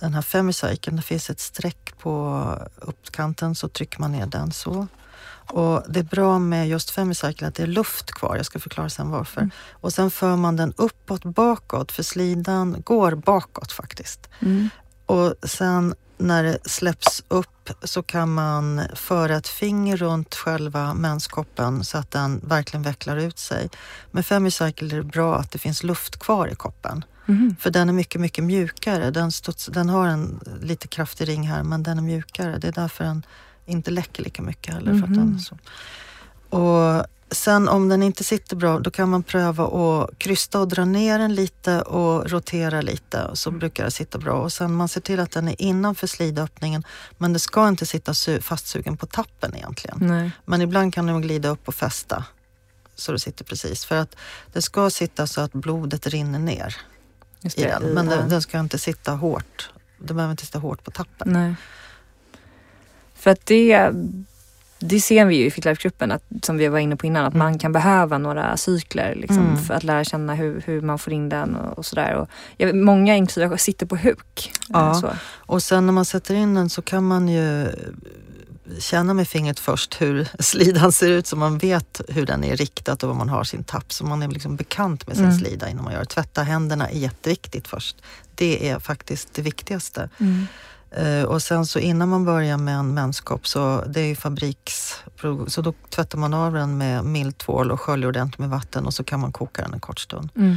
den 0.00 0.14
här 0.14 0.22
femicykeln. 0.22 0.96
Det 0.96 1.02
finns 1.02 1.30
ett 1.30 1.40
streck 1.40 1.98
på 1.98 2.44
uppkanten 2.80 3.54
så 3.54 3.68
trycker 3.68 4.00
man 4.00 4.12
ner 4.12 4.26
den 4.26 4.52
så. 4.52 4.86
Och 5.52 5.82
det 5.88 6.00
är 6.00 6.04
bra 6.04 6.38
med 6.38 6.68
just 6.68 6.90
femicykeln 6.90 7.48
att 7.48 7.54
det 7.54 7.62
är 7.62 7.66
luft 7.66 8.10
kvar. 8.10 8.36
Jag 8.36 8.46
ska 8.46 8.58
förklara 8.58 8.88
sen 8.88 9.10
varför. 9.10 9.40
Mm. 9.40 9.50
Och 9.70 9.92
sen 9.92 10.10
för 10.10 10.36
man 10.36 10.56
den 10.56 10.72
uppåt 10.76 11.24
bakåt 11.24 11.92
för 11.92 12.02
slidan 12.02 12.82
går 12.84 13.14
bakåt 13.14 13.72
faktiskt. 13.72 14.28
Mm. 14.40 14.68
Och 15.06 15.34
sen 15.42 15.94
när 16.18 16.42
det 16.42 16.58
släpps 16.64 17.24
upp 17.28 17.70
så 17.82 18.02
kan 18.02 18.34
man 18.34 18.82
föra 18.94 19.36
ett 19.36 19.48
finger 19.48 19.96
runt 19.96 20.34
själva 20.34 20.94
menskoppen 20.94 21.84
så 21.84 21.98
att 21.98 22.10
den 22.10 22.40
verkligen 22.44 22.82
vecklar 22.82 23.16
ut 23.16 23.38
sig. 23.38 23.70
Med 24.10 24.26
Femicycle 24.26 24.94
är 24.94 24.96
det 24.96 25.04
bra 25.04 25.36
att 25.36 25.50
det 25.50 25.58
finns 25.58 25.82
luft 25.82 26.18
kvar 26.18 26.48
i 26.48 26.54
koppen. 26.54 27.04
Mm. 27.30 27.56
För 27.60 27.70
den 27.70 27.88
är 27.88 27.92
mycket, 27.92 28.20
mycket 28.20 28.44
mjukare. 28.44 29.10
Den, 29.10 29.32
studs, 29.32 29.66
den 29.66 29.88
har 29.88 30.06
en 30.06 30.40
lite 30.62 30.88
kraftig 30.88 31.28
ring 31.28 31.48
här 31.48 31.62
men 31.62 31.82
den 31.82 31.98
är 31.98 32.02
mjukare. 32.02 32.58
Det 32.58 32.68
är 32.68 32.72
därför 32.72 33.04
den 33.04 33.26
inte 33.66 33.90
läcker 33.90 34.22
lika 34.22 34.42
mycket 34.42 34.74
heller. 34.74 34.94
För 34.94 35.04
att 35.04 35.14
den, 35.14 35.40
så. 35.40 35.56
Och 36.56 37.06
Sen 37.32 37.68
om 37.68 37.88
den 37.88 38.02
inte 38.02 38.24
sitter 38.24 38.56
bra, 38.56 38.78
då 38.78 38.90
kan 38.90 39.08
man 39.08 39.22
pröva 39.22 39.64
att 39.64 40.18
krysta 40.18 40.60
och 40.60 40.68
dra 40.68 40.84
ner 40.84 41.18
den 41.18 41.34
lite 41.34 41.82
och 41.82 42.30
rotera 42.30 42.80
lite. 42.80 43.30
Så 43.34 43.48
mm. 43.48 43.58
brukar 43.58 43.84
det 43.84 43.90
sitta 43.90 44.18
bra. 44.18 44.32
Och 44.32 44.52
sen 44.52 44.74
man 44.74 44.88
ser 44.88 45.00
till 45.00 45.20
att 45.20 45.30
den 45.30 45.48
är 45.48 45.62
innanför 45.62 46.06
slidöppningen. 46.06 46.84
Men 47.18 47.32
det 47.32 47.38
ska 47.38 47.68
inte 47.68 47.86
sitta 47.86 48.14
fastsugen 48.40 48.96
på 48.96 49.06
tappen 49.06 49.56
egentligen. 49.56 49.98
Nej. 50.00 50.30
Men 50.44 50.62
ibland 50.62 50.94
kan 50.94 51.06
den 51.06 51.20
glida 51.20 51.48
upp 51.48 51.68
och 51.68 51.74
fästa 51.74 52.24
så 52.94 53.12
det 53.12 53.20
sitter 53.20 53.44
precis. 53.44 53.84
För 53.84 53.96
att 53.96 54.16
det 54.52 54.62
ska 54.62 54.90
sitta 54.90 55.26
så 55.26 55.40
att 55.40 55.52
blodet 55.52 56.06
rinner 56.06 56.38
ner 56.38 56.76
i 57.42 57.62
den. 57.62 57.82
Men 57.82 58.06
ja. 58.06 58.16
den, 58.16 58.28
den, 58.28 58.42
ska 58.42 58.60
inte 58.60 58.78
sitta 58.78 59.12
hårt. 59.12 59.70
Den 59.98 60.16
behöver 60.16 60.30
inte 60.32 60.46
sitta 60.46 60.58
hårt 60.58 60.84
på 60.84 60.90
tappen. 60.90 61.32
Nej. 61.32 61.54
För 63.14 63.30
att 63.30 63.46
det 63.46 63.92
det 64.82 65.00
ser 65.00 65.24
vi 65.24 65.36
ju 65.36 65.46
i 65.46 65.50
Fitlife-gruppen, 65.50 66.18
som 66.42 66.56
vi 66.56 66.68
var 66.68 66.78
inne 66.78 66.96
på 66.96 67.06
innan, 67.06 67.24
att 67.24 67.34
mm. 67.34 67.46
man 67.46 67.58
kan 67.58 67.72
behöva 67.72 68.18
några 68.18 68.56
cykler 68.56 69.14
liksom, 69.14 69.46
mm. 69.46 69.56
för 69.56 69.74
att 69.74 69.84
lära 69.84 70.04
känna 70.04 70.34
hur, 70.34 70.62
hur 70.66 70.80
man 70.80 70.98
får 70.98 71.12
in 71.12 71.28
den 71.28 71.56
och, 71.56 71.78
och 71.78 71.86
sådär. 71.86 72.26
många 72.72 73.16
inklusive 73.16 73.58
sitter 73.58 73.86
på 73.86 73.96
huk. 73.96 74.52
Ja, 74.68 75.14
och 75.22 75.62
sen 75.62 75.86
när 75.86 75.92
man 75.92 76.04
sätter 76.04 76.34
in 76.34 76.54
den 76.54 76.70
så 76.70 76.82
kan 76.82 77.04
man 77.04 77.28
ju 77.28 77.68
känna 78.78 79.14
med 79.14 79.28
fingret 79.28 79.60
först 79.60 80.00
hur 80.00 80.28
slidan 80.38 80.92
ser 80.92 81.08
ut 81.08 81.26
så 81.26 81.36
man 81.36 81.58
vet 81.58 82.00
hur 82.08 82.26
den 82.26 82.44
är 82.44 82.56
riktad 82.56 82.92
och 82.92 83.02
var 83.02 83.14
man 83.14 83.28
har 83.28 83.44
sin 83.44 83.64
tapp. 83.64 83.92
Så 83.92 84.04
man 84.04 84.22
är 84.22 84.28
liksom 84.28 84.56
bekant 84.56 85.06
med 85.06 85.16
sin 85.16 85.24
mm. 85.24 85.38
slida 85.38 85.68
innan 85.68 85.84
man 85.84 85.92
gör 85.92 86.00
det. 86.00 86.06
Tvätta 86.06 86.42
händerna 86.42 86.88
är 86.88 86.98
jätteviktigt 86.98 87.68
först. 87.68 87.96
Det 88.34 88.68
är 88.68 88.78
faktiskt 88.78 89.34
det 89.34 89.42
viktigaste. 89.42 90.08
Mm. 90.18 90.46
Uh, 90.98 91.24
och 91.24 91.42
sen 91.42 91.66
så 91.66 91.78
innan 91.78 92.08
man 92.08 92.24
börjar 92.24 92.56
med 92.56 92.74
en 92.74 92.94
menskopp 92.94 93.46
så 93.46 93.84
det 93.86 94.00
är 94.00 94.06
ju 94.06 94.16
fabriks... 94.16 94.94
Så 95.46 95.62
då 95.62 95.74
tvättar 95.90 96.18
man 96.18 96.34
av 96.34 96.52
den 96.52 96.78
med 96.78 97.04
mild 97.04 97.38
tvål 97.38 97.70
och 97.70 97.80
sköljer 97.80 98.08
ordentligt 98.08 98.38
med 98.38 98.50
vatten 98.50 98.86
och 98.86 98.94
så 98.94 99.04
kan 99.04 99.20
man 99.20 99.32
koka 99.32 99.62
den 99.62 99.74
en 99.74 99.80
kort 99.80 100.00
stund. 100.00 100.28
Mm. 100.36 100.56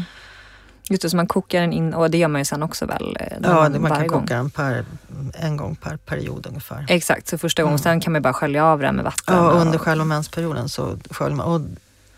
Just 0.89 1.01
det, 1.01 1.09
så 1.09 1.15
man 1.17 1.27
kokar 1.27 1.61
den 1.61 1.73
in 1.73 1.93
och 1.93 2.11
det 2.11 2.17
gör 2.17 2.27
man 2.27 2.41
ju 2.41 2.45
sen 2.45 2.63
också 2.63 2.85
väl? 2.85 3.17
Eh, 3.19 3.27
ja, 3.43 3.53
man, 3.53 3.81
man 3.81 3.91
kan 3.91 4.07
gång. 4.07 4.21
koka 4.21 4.35
den 4.35 4.49
per, 4.49 4.85
en 5.33 5.57
gång 5.57 5.75
per 5.75 5.97
period 5.97 6.47
ungefär. 6.47 6.85
Exakt, 6.89 7.27
så 7.27 7.37
första 7.37 7.61
gången. 7.61 7.73
Mm. 7.73 7.83
Sen 7.83 7.99
kan 7.99 8.13
man 8.13 8.21
bara 8.21 8.33
skölja 8.33 8.65
av 8.65 8.79
den 8.79 8.95
med 8.95 9.05
vatten. 9.05 9.35
Ja, 9.35 9.51
och 9.51 9.61
under 9.61 9.77
själva 9.77 10.05
mensperioden 10.05 10.69
så 10.69 10.97
sköljer 11.09 11.35
man. 11.35 11.45
Och 11.45 11.61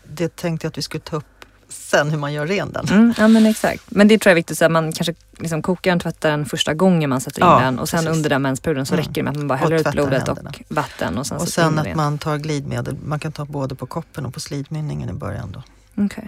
det 0.04 0.36
tänkte 0.36 0.64
jag 0.64 0.70
att 0.70 0.78
vi 0.78 0.82
skulle 0.82 1.00
ta 1.00 1.16
upp 1.16 1.24
sen 1.68 2.10
hur 2.10 2.18
man 2.18 2.32
gör 2.32 2.46
ren 2.46 2.72
den. 2.72 2.88
Mm, 2.88 3.14
ja 3.18 3.28
men 3.28 3.46
exakt. 3.46 3.82
Men 3.88 4.08
det 4.08 4.18
tror 4.18 4.30
jag 4.30 4.32
är 4.32 4.36
viktigt, 4.36 4.62
att 4.62 4.72
man 4.72 4.92
kanske 4.92 5.14
liksom 5.38 5.62
kokar 5.62 5.90
den, 5.90 6.00
tvättar 6.00 6.30
den 6.30 6.46
första 6.46 6.74
gången 6.74 7.10
man 7.10 7.20
sätter 7.20 7.40
in 7.40 7.48
ja, 7.48 7.60
den 7.60 7.78
och 7.78 7.88
sen 7.88 7.98
precis. 7.98 8.16
under 8.16 8.30
den 8.30 8.42
mensperioden 8.42 8.86
så 8.86 8.94
mm. 8.94 9.04
räcker 9.06 9.14
det 9.14 9.22
med 9.22 9.30
att 9.30 9.36
man 9.36 9.48
bara 9.48 9.58
häller 9.58 9.76
ut 9.76 9.90
blodet 9.90 10.26
händerna. 10.26 10.50
och 10.50 10.76
vatten. 10.76 11.18
Och 11.18 11.26
sen, 11.26 11.38
och 11.38 11.48
sen 11.48 11.78
att 11.78 11.94
man 11.94 12.18
tar 12.18 12.38
glidmedel, 12.38 12.96
man 13.04 13.18
kan 13.18 13.32
ta 13.32 13.44
både 13.44 13.74
på 13.74 13.86
koppen 13.86 14.26
och 14.26 14.34
på 14.34 14.40
slidmynningen 14.40 15.10
i 15.10 15.12
början 15.12 15.52
då. 15.52 15.62
Okay. 16.04 16.24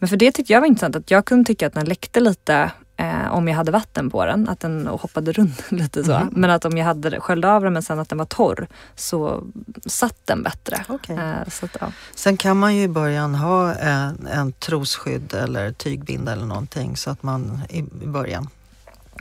Men 0.00 0.08
för 0.08 0.16
det 0.16 0.32
tyckte 0.32 0.52
jag 0.52 0.60
var 0.60 0.66
intressant, 0.66 0.96
att 0.96 1.10
jag 1.10 1.24
kunde 1.24 1.44
tycka 1.44 1.66
att 1.66 1.74
den 1.74 1.86
läckte 1.86 2.20
lite 2.20 2.70
eh, 2.96 3.32
om 3.32 3.48
jag 3.48 3.56
hade 3.56 3.72
vatten 3.72 4.10
på 4.10 4.26
den, 4.26 4.48
att 4.48 4.60
den 4.60 4.86
hoppade 4.86 5.32
runt 5.32 5.64
lite 5.70 6.04
så. 6.04 6.12
Mm. 6.12 6.28
Men 6.36 6.50
att 6.50 6.64
om 6.64 6.76
jag 6.76 6.84
hade 6.84 7.20
sköljde 7.20 7.52
av 7.52 7.62
den 7.62 7.72
men 7.72 7.82
sen 7.82 7.98
att 7.98 8.08
den 8.08 8.18
var 8.18 8.24
torr 8.24 8.66
så 8.94 9.44
satt 9.86 10.16
den 10.24 10.42
bättre. 10.42 10.84
Okay. 10.88 11.16
Eh, 11.16 11.48
så 11.48 11.64
att, 11.64 11.76
ja. 11.80 11.92
Sen 12.14 12.36
kan 12.36 12.56
man 12.56 12.76
ju 12.76 12.82
i 12.82 12.88
början 12.88 13.34
ha 13.34 13.74
en, 13.74 14.26
en 14.26 14.52
trosskydd 14.52 15.34
eller 15.34 15.72
tygbinda 15.72 16.32
eller 16.32 16.46
någonting 16.46 16.96
så 16.96 17.10
att 17.10 17.22
man 17.22 17.62
i, 17.68 17.78
i 17.78 18.06
början 18.06 18.48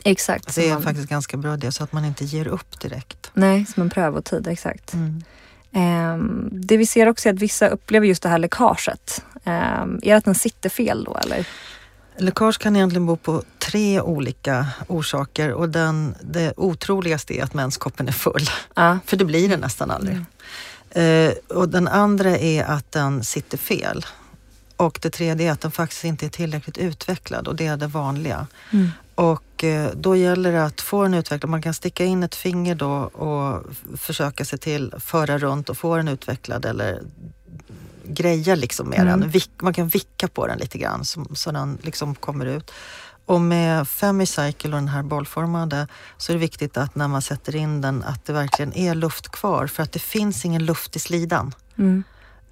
Exakt. 0.04 0.56
Det 0.56 0.70
är 0.70 0.74
man... 0.74 0.82
faktiskt 0.82 1.10
ganska 1.10 1.38
bra 1.38 1.58
det 1.58 1.72
så 1.72 1.84
att 1.84 1.92
man 1.92 2.06
inte 2.06 2.26
ger 2.26 2.48
upp 2.48 2.80
direkt. 2.80 3.32
Nej, 3.34 3.66
som 3.66 3.84
en 3.84 3.90
prövotid, 3.90 4.48
exakt. 4.48 4.94
Mm. 4.94 5.24
Um, 5.76 6.50
det 6.52 6.78
vi 6.78 6.86
ser 6.86 7.08
också 7.08 7.30
är 7.30 7.34
att 7.34 7.40
vissa 7.40 7.68
upplever 7.68 8.08
just 8.08 8.24
det 8.24 8.30
här 8.30 8.38
läckaget. 8.38 9.24
Um, 9.44 10.00
är 10.04 10.10
det 10.10 10.12
att 10.12 10.26
den 10.26 10.36
sitter 10.36 10.70
fel 10.70 11.04
då 11.04 11.18
eller? 11.18 11.48
Läckage 12.18 12.58
kan 12.58 12.76
egentligen 12.76 13.06
bo 13.06 13.16
på 13.16 13.44
tre 13.60 14.02
olika 14.02 14.68
orsaker 14.88 15.52
och 15.52 15.70
den, 15.70 16.16
det 16.22 16.54
otroligaste 16.58 17.40
är 17.40 17.44
att 17.44 17.54
menskoppen 17.54 18.08
är 18.08 18.12
full. 18.12 18.50
Ah. 18.74 18.98
För 19.06 19.18
det 19.18 19.26
blir 19.26 19.50
den 19.50 19.60
nästan 19.60 19.92
aldrig. 19.92 20.16
Mm. 20.16 20.26
Uh, 21.28 21.34
och 21.48 21.70
den 21.70 21.88
andra 21.88 22.38
är 22.38 22.64
att 22.64 22.92
den 22.92 23.24
sitter 23.24 23.58
fel. 23.58 24.06
Och 24.76 25.00
det 25.02 25.10
tredje 25.10 25.48
är 25.48 25.52
att 25.52 25.62
den 25.62 25.72
faktiskt 25.72 26.04
inte 26.04 26.26
är 26.26 26.30
tillräckligt 26.30 26.78
utvecklad 26.78 27.48
och 27.48 27.56
det 27.56 27.68
är 27.68 27.78
det 27.78 27.88
vanliga. 27.88 28.48
Mm. 28.72 28.92
Och 29.20 29.64
uh, 29.64 29.88
då 29.96 30.16
gäller 30.16 30.52
det 30.52 30.64
att 30.64 30.82
få 30.82 31.04
den 31.04 31.14
utvecklad. 31.14 31.50
Man 31.50 31.62
kan 31.62 31.74
sticka 31.74 32.06
in 32.06 32.24
ett 32.24 32.36
finger 32.36 32.76
då 32.76 32.94
och 32.96 33.64
försöka 33.98 34.46
se 34.46 34.58
till, 34.58 34.94
föra 35.00 35.38
runt 35.38 35.70
och 35.70 35.78
få 35.78 35.98
den 35.98 36.08
utvecklad 36.08 36.66
eller 36.66 37.02
greja 38.04 38.56
liksom 38.56 38.90
med 38.90 39.00
mm. 39.00 39.20
den. 39.20 39.42
Man 39.62 39.74
kan 39.74 39.88
vicka 39.88 40.28
på 40.28 40.48
den 40.48 40.58
lite 40.58 40.78
grann 40.78 41.06
så, 41.06 41.26
så 41.34 41.52
den 41.52 41.78
liksom 41.82 42.16
kommer 42.16 42.46
ut. 42.46 42.72
Och 43.26 43.42
med 43.42 43.88
Femicycle 43.88 44.70
och 44.70 44.76
den 44.76 44.88
här 44.88 45.04
bollformade 45.04 45.88
så 46.18 46.32
är 46.32 46.34
det 46.34 46.42
viktigt 46.42 46.78
att 46.78 46.96
när 46.96 47.08
man 47.08 47.22
sätter 47.22 47.56
in 47.56 47.82
den 47.82 48.04
att 48.04 48.26
det 48.26 48.34
verkligen 48.34 48.74
är 48.74 48.96
luft 48.96 49.30
kvar 49.30 49.68
för 49.68 49.84
att 49.84 49.92
det 49.92 50.00
finns 50.00 50.46
ingen 50.46 50.66
luft 50.66 50.96
i 50.96 51.00
slidan. 51.00 51.54
Mm. 51.78 52.04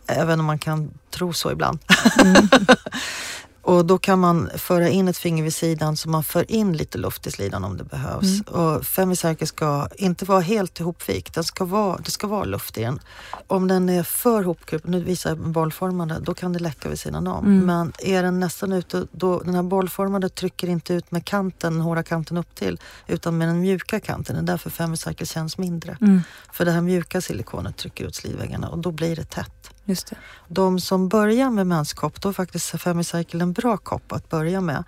Även 0.07 0.39
om 0.39 0.45
man 0.45 0.59
kan 0.59 0.91
tro 1.09 1.33
så 1.33 1.51
ibland. 1.51 1.79
Mm. 2.23 2.49
Och 3.67 3.85
då 3.85 3.97
kan 3.97 4.19
man 4.19 4.49
föra 4.55 4.89
in 4.89 5.07
ett 5.07 5.17
finger 5.17 5.43
vid 5.43 5.53
sidan 5.53 5.97
så 5.97 6.09
man 6.09 6.23
för 6.23 6.51
in 6.51 6.73
lite 6.73 6.97
luft 6.97 7.27
i 7.27 7.31
slidan 7.31 7.63
om 7.63 7.77
det 7.77 7.83
behövs. 7.83 8.41
Mm. 8.47 8.61
Och 8.61 8.85
Femisarker 8.85 9.45
ska 9.45 9.87
inte 9.95 10.25
vara 10.25 10.39
helt 10.39 10.79
ihopvikt, 10.79 11.33
den 11.33 11.43
ska 11.43 11.65
vara, 11.65 11.97
det 11.97 12.11
ska 12.11 12.27
vara 12.27 12.43
luft 12.43 12.77
i 12.77 12.81
den. 12.81 12.99
Om 13.47 13.67
den 13.67 13.89
är 13.89 14.03
för 14.03 14.43
hopkrupen, 14.43 14.91
nu 14.91 15.03
visar 15.03 15.29
jag 15.29 15.39
bollformade, 15.39 16.19
då 16.19 16.33
kan 16.33 16.53
det 16.53 16.59
läcka 16.59 16.89
vid 16.89 16.99
sidan 16.99 17.27
om. 17.27 17.45
Mm. 17.45 17.65
Men 17.65 17.93
är 17.99 18.23
den 18.23 18.39
nästan 18.39 18.73
ute, 18.73 19.07
då, 19.11 19.39
den 19.39 19.55
här 19.55 19.63
bollformade 19.63 20.29
trycker 20.29 20.67
inte 20.67 20.93
ut 20.93 21.11
med 21.11 21.25
kanten, 21.25 21.73
den 21.73 21.81
hårda 21.81 22.03
kanten 22.03 22.37
upp 22.37 22.55
till 22.55 22.79
utan 23.07 23.37
med 23.37 23.47
den 23.47 23.59
mjuka 23.59 23.99
kanten. 23.99 24.35
Det 24.35 24.41
är 24.41 24.45
därför 24.45 24.69
Femisarker 24.69 25.25
känns 25.25 25.57
mindre. 25.57 25.97
Mm. 26.01 26.21
För 26.51 26.65
det 26.65 26.71
här 26.71 26.81
mjuka 26.81 27.21
silikonet 27.21 27.77
trycker 27.77 28.05
ut 28.05 28.15
slidväggarna 28.15 28.69
och 28.69 28.77
då 28.77 28.91
blir 28.91 29.15
det 29.15 29.29
tätt. 29.29 29.56
Just 29.87 30.07
det. 30.07 30.15
De 30.47 30.79
som 30.79 31.07
börjar 31.09 31.49
med 31.49 31.67
menskopp, 31.67 32.21
då 32.21 32.29
är 32.29 32.33
faktiskt 32.33 32.81
Femicycle 32.81 33.41
en 33.43 33.53
bra 33.53 33.77
kopp 33.77 34.11
att 34.11 34.29
börja 34.29 34.61
med. 34.61 34.83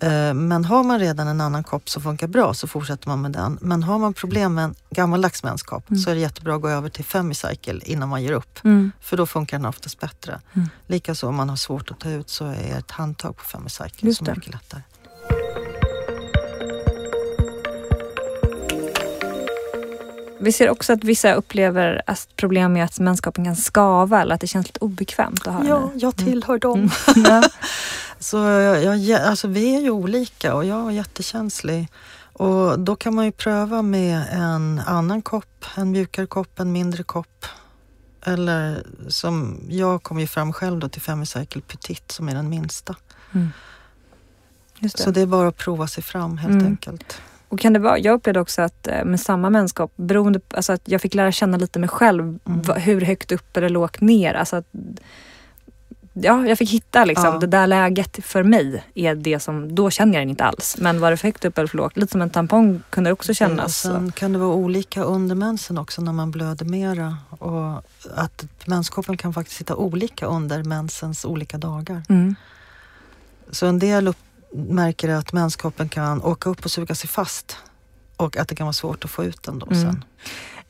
Eh, 0.00 0.34
Men 0.34 0.64
har 0.64 0.82
man 0.84 0.98
redan 0.98 1.28
en 1.28 1.40
annan 1.40 1.64
kopp 1.64 1.88
som 1.90 2.02
funkar 2.02 2.26
bra 2.26 2.54
så 2.54 2.66
fortsätter 2.66 3.08
man 3.08 3.22
med 3.22 3.32
den. 3.32 3.58
Men 3.60 3.82
har 3.82 3.98
man 3.98 4.14
problem 4.14 4.54
med 4.54 4.64
en 4.64 4.74
gammaldags 4.90 5.42
menskopp 5.42 5.90
Mm. 5.90 5.98
så 6.00 6.10
är 6.10 6.14
det 6.14 6.20
jättebra 6.20 6.54
att 6.54 6.60
gå 6.62 6.68
över 6.68 6.88
till 6.88 7.04
Femicycle 7.04 7.80
innan 7.84 8.08
man 8.08 8.22
ger 8.22 8.32
upp. 8.32 8.64
Mm. 8.64 8.92
För 9.00 9.16
då 9.16 9.26
funkar 9.26 9.56
den 9.58 9.66
oftast 9.66 10.00
bättre. 10.00 10.40
Mm. 10.52 10.68
Likaså 10.86 11.28
om 11.28 11.34
man 11.34 11.48
har 11.48 11.56
svårt 11.56 11.90
att 11.90 12.00
ta 12.00 12.10
ut 12.10 12.30
så 12.30 12.44
är 12.46 12.78
ett 12.78 12.90
handtag 12.90 13.36
på 13.36 13.44
Femicycle 13.44 14.08
Just 14.08 14.18
så 14.18 14.24
mycket 14.24 14.52
lättare. 14.54 14.82
Vi 20.40 20.52
ser 20.52 20.70
också 20.70 20.92
att 20.92 21.04
vissa 21.04 21.32
upplever 21.34 22.02
att 22.06 22.28
problem 22.36 22.72
med 22.72 22.84
att 22.84 22.98
menskoppen 22.98 23.44
kan 23.44 23.56
skava 23.56 24.22
eller 24.22 24.34
att 24.34 24.40
det 24.40 24.46
känns 24.46 24.66
lite 24.66 24.80
obekvämt 24.80 25.46
att 25.46 25.54
ha 25.54 25.64
Ja, 25.64 25.78
den 25.78 25.98
i. 25.98 26.02
jag 26.02 26.16
tillhör 26.16 26.58
dem. 26.58 26.78
Mm. 26.78 26.90
Ja. 27.30 27.42
Så 28.18 28.36
jag, 28.36 28.98
jag, 28.98 29.22
alltså 29.22 29.48
vi 29.48 29.76
är 29.76 29.80
ju 29.80 29.90
olika 29.90 30.54
och 30.54 30.64
jag 30.64 30.86
är 30.86 30.90
jättekänslig. 30.90 31.88
Och 32.32 32.78
då 32.80 32.96
kan 32.96 33.14
man 33.14 33.24
ju 33.24 33.32
pröva 33.32 33.82
med 33.82 34.22
en 34.32 34.82
annan 34.86 35.22
kopp, 35.22 35.64
en 35.76 35.90
mjukare 35.90 36.26
kopp, 36.26 36.60
en 36.60 36.72
mindre 36.72 37.02
kopp. 37.02 37.46
Eller 38.24 38.86
som 39.08 39.60
jag 39.68 40.02
kom 40.02 40.18
ju 40.20 40.26
fram 40.26 40.52
själv 40.52 40.78
då 40.78 40.88
till 40.88 41.02
Femicycle 41.02 41.62
Petit 41.62 42.12
som 42.12 42.28
är 42.28 42.34
den 42.34 42.48
minsta. 42.48 42.94
Mm. 43.34 43.48
Just 44.78 44.96
det. 44.96 45.02
Så 45.02 45.10
det 45.10 45.20
är 45.20 45.26
bara 45.26 45.48
att 45.48 45.56
prova 45.56 45.86
sig 45.86 46.02
fram 46.02 46.38
helt 46.38 46.52
Mm. 46.52 46.66
enkelt. 46.66 47.20
Och 47.48 47.58
kan 47.58 47.72
det 47.72 47.78
vara, 47.78 47.98
jag 47.98 48.14
upplevde 48.14 48.40
också 48.40 48.62
att 48.62 48.86
eh, 48.86 49.04
med 49.04 49.20
samma 49.20 49.50
menskopp, 49.50 49.92
beroende 49.96 50.40
på, 50.40 50.56
alltså 50.56 50.72
att 50.72 50.82
jag 50.84 51.00
fick 51.00 51.14
lära 51.14 51.32
känna 51.32 51.56
lite 51.56 51.78
mig 51.78 51.88
själv, 51.88 52.38
Mm. 52.46 52.62
hur 52.82 53.00
högt 53.00 53.32
upp 53.32 53.56
eller 53.56 53.68
lågt 53.68 54.00
ner. 54.00 54.34
Alltså 54.34 54.56
att, 54.56 54.66
ja, 56.12 56.46
jag 56.46 56.58
fick 56.58 56.70
hitta 56.70 57.04
liksom, 57.04 57.24
Ja. 57.32 57.38
det 57.38 57.46
där 57.46 57.66
läget 57.66 58.24
för 58.24 58.42
mig 58.42 58.84
är 58.94 59.14
det 59.14 59.40
som, 59.40 59.74
då 59.74 59.90
känner 59.90 60.14
jag 60.14 60.20
den 60.22 60.30
inte 60.30 60.44
alls. 60.44 60.76
Men 60.80 61.00
var 61.00 61.10
det 61.10 61.16
för 61.16 61.28
högt 61.28 61.44
upp 61.44 61.58
eller 61.58 61.68
för 61.68 61.76
lågt, 61.76 61.96
lite 61.96 62.12
som 62.12 62.22
en 62.22 62.30
tampong 62.30 62.82
kunde 62.90 63.08
det 63.10 63.12
också 63.12 63.34
kännas. 63.34 63.76
sen 63.80 64.12
kan 64.12 64.32
det 64.32 64.38
vara 64.38 64.54
olika 64.54 65.02
under 65.02 65.34
mensen 65.34 65.78
också 65.78 66.02
när 66.02 66.12
man 66.12 66.30
blöder 66.30 66.64
mera. 66.66 67.16
Och 67.30 67.72
att 68.14 68.44
menskoppen 68.66 69.16
kan 69.16 69.32
faktiskt 69.32 69.56
sitta 69.58 69.76
olika 69.76 70.26
under 70.26 70.62
mensens 70.62 71.24
olika 71.24 71.58
dagar. 71.58 72.02
Mm. 72.08 72.34
Så 73.50 73.66
en 73.66 73.78
del 73.78 74.08
upp, 74.08 74.16
märker 74.54 75.08
att 75.08 75.32
menskoppen 75.32 75.88
kan 75.88 76.22
åka 76.22 76.50
upp 76.50 76.64
och 76.64 76.70
suga 76.70 76.94
sig 76.94 77.08
fast 77.08 77.56
och 78.16 78.36
att 78.36 78.48
det 78.48 78.54
kan 78.54 78.66
vara 78.66 78.72
svårt 78.72 79.04
att 79.04 79.10
få 79.10 79.24
ut 79.24 79.42
den 79.42 79.58
då 79.58 79.66
Mm. 79.66 79.82
sen. 79.82 80.04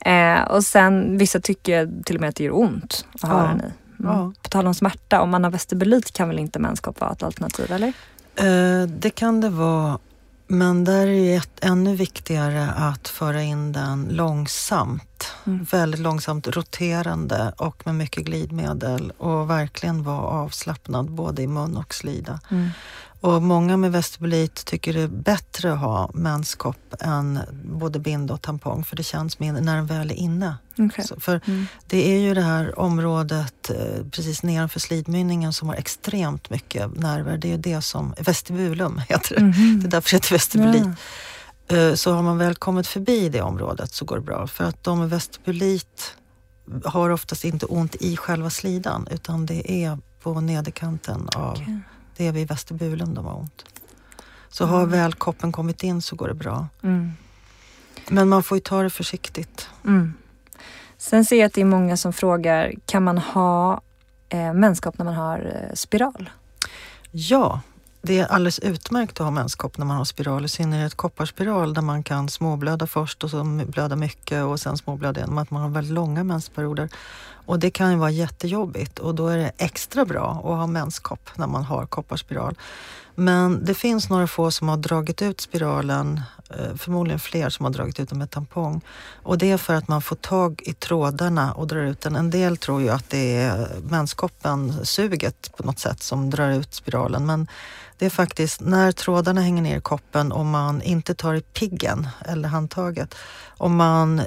Eh, 0.00 0.42
och 0.42 0.64
sen 0.64 1.18
vissa 1.18 1.40
tycker 1.40 2.02
till 2.04 2.14
och 2.16 2.20
med 2.20 2.28
att 2.28 2.36
det 2.36 2.44
gör 2.44 2.56
ont 2.58 3.06
att 3.14 3.22
ha 3.30 3.42
Ja. 3.42 3.48
den 3.48 3.60
i. 3.60 3.62
Mm. 3.62 3.72
Ja. 4.12 4.32
På 4.42 4.48
tal 4.48 4.66
om 4.66 4.74
smärta, 4.74 5.20
om 5.20 5.30
man 5.30 5.44
har 5.44 5.50
vestibulit 5.50 6.12
kan 6.12 6.28
väl 6.28 6.38
inte 6.38 6.58
menskopp 6.58 7.00
vara 7.00 7.12
ett 7.12 7.22
alternativ 7.22 7.72
eller? 7.72 7.92
Eh, 8.36 8.88
det 8.88 9.10
kan 9.10 9.40
det 9.40 9.48
vara, 9.48 9.98
men 10.46 10.84
där 10.84 11.06
är 11.06 11.32
det 11.36 11.66
ännu 11.66 11.96
viktigare 11.96 12.68
att 12.76 13.08
föra 13.08 13.42
in 13.42 13.72
den 13.72 14.08
långsamt. 14.10 15.32
Mm. 15.46 15.66
Väldigt 15.70 16.00
långsamt 16.00 16.46
roterande 16.48 17.52
och 17.58 17.82
med 17.86 17.94
mycket 17.94 18.24
glidmedel 18.24 19.10
och 19.18 19.50
verkligen 19.50 20.02
vara 20.02 20.20
avslappnad 20.26 21.10
både 21.10 21.42
i 21.42 21.46
mun 21.46 21.76
och 21.76 21.94
slida. 21.94 22.40
Mm. 22.50 22.68
Och 23.26 23.42
många 23.42 23.76
med 23.76 23.92
vestibulit 23.92 24.54
tycker 24.64 24.92
det 24.92 25.00
är 25.00 25.08
bättre 25.08 25.72
att 25.72 25.78
ha 25.78 26.10
menskopp 26.14 26.94
än 27.00 27.40
både 27.64 27.98
binda 27.98 28.34
och 28.34 28.42
tampong 28.42 28.84
för 28.84 28.96
det 28.96 29.02
känns 29.02 29.38
mindre 29.38 29.62
när 29.62 29.76
den 29.76 29.86
väl 29.86 30.10
är 30.10 30.14
inne. 30.14 30.56
Okej. 30.78 31.04
Så, 31.04 31.20
för 31.20 31.40
Mm. 31.46 31.66
det 31.86 32.14
är 32.14 32.18
ju 32.18 32.34
det 32.34 32.42
här 32.42 32.78
området 32.78 33.70
eh, 33.70 34.06
precis 34.10 34.42
nedanför 34.42 34.80
slidmynningen 34.80 35.52
som 35.52 35.68
har 35.68 35.76
extremt 35.76 36.50
mycket 36.50 36.96
nerver. 36.96 37.38
Det 37.38 37.48
är 37.48 37.50
ju 37.50 37.56
det 37.58 37.82
som, 37.82 38.14
vestibulum 38.18 38.98
heter 39.08 39.34
det. 39.34 39.40
Mhm. 39.42 39.80
Det 39.80 39.86
är 39.86 39.90
därför 39.90 40.10
det 40.10 40.16
heter 40.16 40.34
vestibulit. 40.34 40.88
Eh, 41.68 41.94
Så 41.94 42.12
har 42.12 42.22
man 42.22 42.38
väl 42.38 42.54
kommit 42.54 42.86
förbi 42.86 43.28
det 43.28 43.42
området 43.42 43.92
så 43.94 44.04
går 44.04 44.16
det 44.16 44.22
bra. 44.22 44.46
För 44.46 44.64
att 44.64 44.84
de 44.84 44.98
med 44.98 45.10
vestibulit 45.10 46.14
har 46.84 47.10
oftast 47.10 47.44
inte 47.44 47.66
ont 47.66 47.94
i 47.94 48.16
själva 48.16 48.50
slidan 48.50 49.08
utan 49.10 49.46
det 49.46 49.72
är 49.84 49.98
på 50.22 50.40
nederkanten 50.40 51.28
av, 51.34 51.52
Okej. 51.52 51.78
Det 52.16 52.26
är 52.26 52.33
vid 52.33 52.48
vestibulum 52.48 53.14
de 53.14 53.24
har 53.24 53.35
ont. 53.38 53.64
Så 54.48 54.66
har 54.66 54.79
Mm. 54.79 54.90
väl 54.90 55.14
koppen 55.14 55.52
kommit 55.52 55.83
in 55.83 56.02
så 56.02 56.16
går 56.16 56.29
det 56.29 56.35
bra. 56.35 56.68
Mm. 56.83 57.12
Men 58.11 58.29
man 58.29 58.42
får 58.42 58.57
ju 58.57 58.61
ta 58.62 58.83
det 58.83 58.90
försiktigt. 58.90 59.68
Mm. 59.85 60.14
Sen 60.98 61.24
ser 61.24 61.37
jag 61.37 61.46
att 61.46 61.52
det 61.52 61.61
är 61.61 61.64
många 61.64 61.96
som 61.96 62.12
frågar, 62.12 62.74
kan 62.87 63.02
man 63.05 63.18
ha 63.18 63.81
eh, 64.29 64.52
menskopp 64.52 64.98
när 64.98 65.05
man 65.05 65.14
har 65.14 65.38
eh, 65.68 65.74
spiral? 65.74 66.31
Ja, 67.11 67.61
det 68.07 68.19
är 68.19 68.27
alldeles 68.27 68.59
utmärkt 68.59 69.21
att 69.21 69.25
ha 69.25 69.31
menskopp 69.31 69.79
när 69.79 69.87
man 69.87 69.97
har 69.97 70.05
spiral, 70.05 70.45
i 70.45 70.49
synnerhet 70.49 70.95
kopparspiral 70.95 71.75
där 71.75 71.83
man 71.83 72.03
kan 72.03 72.29
småblöda 72.29 72.87
först 72.87 73.25
och 73.25 73.31
så 73.31 73.45
blöda 73.45 73.97
mycket 73.97 74.45
och 74.45 74.61
sen 74.61 74.79
småblöda 74.79 75.21
igen. 75.21 75.38
Att 75.38 75.51
man 75.51 75.62
har 75.62 75.69
väldigt 75.69 75.95
långa 75.95 76.25
mensperioder. 76.25 76.88
Och 77.47 77.59
det 77.59 77.71
kan 77.71 77.90
ju 77.90 77.97
vara 77.97 78.11
jättejobbigt 78.11 78.99
och 78.99 79.14
då 79.14 79.29
är 79.29 79.38
det 79.38 79.53
extra 79.59 80.05
bra 80.05 80.31
att 80.31 80.59
ha 80.59 80.66
menskopp 80.66 81.31
när 81.35 81.47
man 81.47 81.64
har 81.64 81.87
kopparspiral. 81.87 82.55
Men 83.14 83.64
det 83.64 83.75
finns 83.75 84.11
några 84.11 84.27
få 84.27 84.51
som 84.51 84.69
har 84.69 84.77
dragit 84.77 85.23
ut 85.23 85.40
spiralen, 85.40 86.21
eh, 86.51 86.77
förmodligen 86.77 87.21
fler 87.21 87.51
som 87.51 87.64
har 87.64 87.73
dragit 87.73 88.01
ut 88.01 88.09
den 88.09 88.19
med 88.19 88.31
tampong. 88.31 88.81
Och 89.23 89.38
det 89.38 89.51
är 89.51 89.57
för 89.57 89.75
att 89.75 89.88
man 89.88 90.03
får 90.03 90.16
tag 90.16 90.62
i 90.64 90.73
trådarna 90.73 91.53
och 91.53 91.66
drar 91.66 91.83
ut 91.83 92.01
den. 92.01 92.16
En 92.16 92.31
del 92.31 92.57
tror 92.57 92.83
ju 92.83 92.88
att 92.88 93.11
det 93.11 93.37
är 93.37 93.61
eh, 93.61 93.66
menskoppen, 93.90 94.87
suget 94.87 95.57
på 95.57 95.62
något 95.62 95.79
sätt 95.79 96.03
som 96.03 96.31
drar 96.31 96.51
ut 96.51 96.75
spiralen. 96.75 97.27
Men 97.27 97.47
det 97.98 98.06
är 98.06 98.11
faktiskt 98.11 98.61
när 98.61 98.92
trådarna 98.92 99.40
hänger 99.40 99.62
ner 99.62 99.78
i 99.78 99.80
koppen 99.80 100.32
och 100.32 100.46
man 100.46 100.82
inte 100.82 101.14
tar 101.14 101.35
i 101.35 101.40
piggen 101.40 102.09
eller 102.26 102.48
handtaget. 102.48 103.14
Om 103.56 103.76
man 103.76 104.18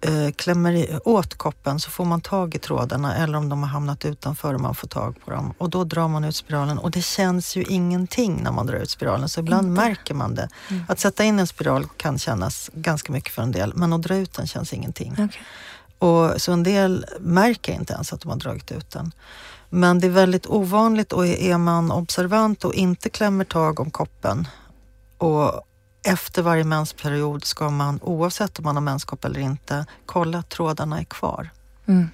eh, 0.00 0.32
klämmer 0.36 1.00
åt 1.08 1.34
koppen 1.34 1.80
så 1.80 1.90
får 1.90 2.04
man 2.04 2.20
tag 2.20 2.54
i 2.54 2.58
trådarna 2.58 3.16
eller 3.16 3.38
om 3.38 3.48
de 3.48 3.62
har 3.62 3.68
hamnat 3.68 4.04
utanför 4.04 4.54
och 4.54 4.60
man 4.60 4.74
får 4.74 4.88
tag 4.88 5.16
på 5.24 5.30
dem. 5.30 5.54
Och 5.58 5.70
då 5.70 5.84
drar 5.84 6.08
man 6.08 6.24
ut 6.24 6.36
spiralen 6.36 6.78
och 6.78 6.90
det 6.90 7.02
känns 7.02 7.56
ju 7.56 7.62
ingenting 7.62 8.42
när 8.42 8.52
man 8.52 8.66
drar 8.66 8.76
ut 8.76 8.90
spiralen 8.90 9.28
så 9.28 9.40
ibland 9.40 9.68
Inte. 9.68 9.82
märker 9.82 10.14
man 10.14 10.34
det. 10.34 10.48
Mm. 10.70 10.84
Att 10.88 10.98
sätta 10.98 11.24
in 11.24 11.38
en 11.38 11.46
spiral 11.46 11.86
kan 11.96 12.18
kännas 12.18 12.70
ganska 12.74 13.12
mycket 13.12 13.32
för 13.32 13.42
en 13.42 13.52
del 13.52 13.72
men 13.74 13.92
att 13.92 14.02
dra 14.02 14.16
ut 14.16 14.32
den 14.32 14.46
känns 14.46 14.72
ingenting. 14.72 15.12
Okej. 15.12 15.42
Och, 15.98 16.42
så 16.42 16.52
en 16.52 16.62
del 16.62 17.06
märker 17.20 17.72
inte 17.72 17.92
ens 17.92 18.12
att 18.12 18.20
de 18.20 18.28
har 18.28 18.36
dragit 18.36 18.72
ut 18.72 18.90
den. 18.90 19.12
Men 19.68 20.00
det 20.00 20.06
är 20.06 20.10
väldigt 20.10 20.46
ovanligt 20.46 21.12
och 21.12 21.26
är 21.26 21.58
man 21.58 21.92
observant 21.92 22.64
och 22.64 22.74
inte 22.74 23.08
klämmer 23.10 23.44
tag 23.44 23.80
om 23.80 23.90
koppen 23.90 24.48
och 25.18 25.62
efter 26.02 26.42
varje 26.42 26.64
mensperiod 26.64 27.44
ska 27.44 27.70
man, 27.70 27.98
oavsett 28.02 28.58
om 28.58 28.64
man 28.64 28.76
har 28.76 28.82
menskopp 28.82 29.24
eller 29.24 29.40
inte, 29.40 29.86
kolla 30.06 30.38
att 30.38 30.48
trådarna 30.48 31.00
är 31.00 31.04
kvar. 31.04 31.50
Mm. 31.86 32.10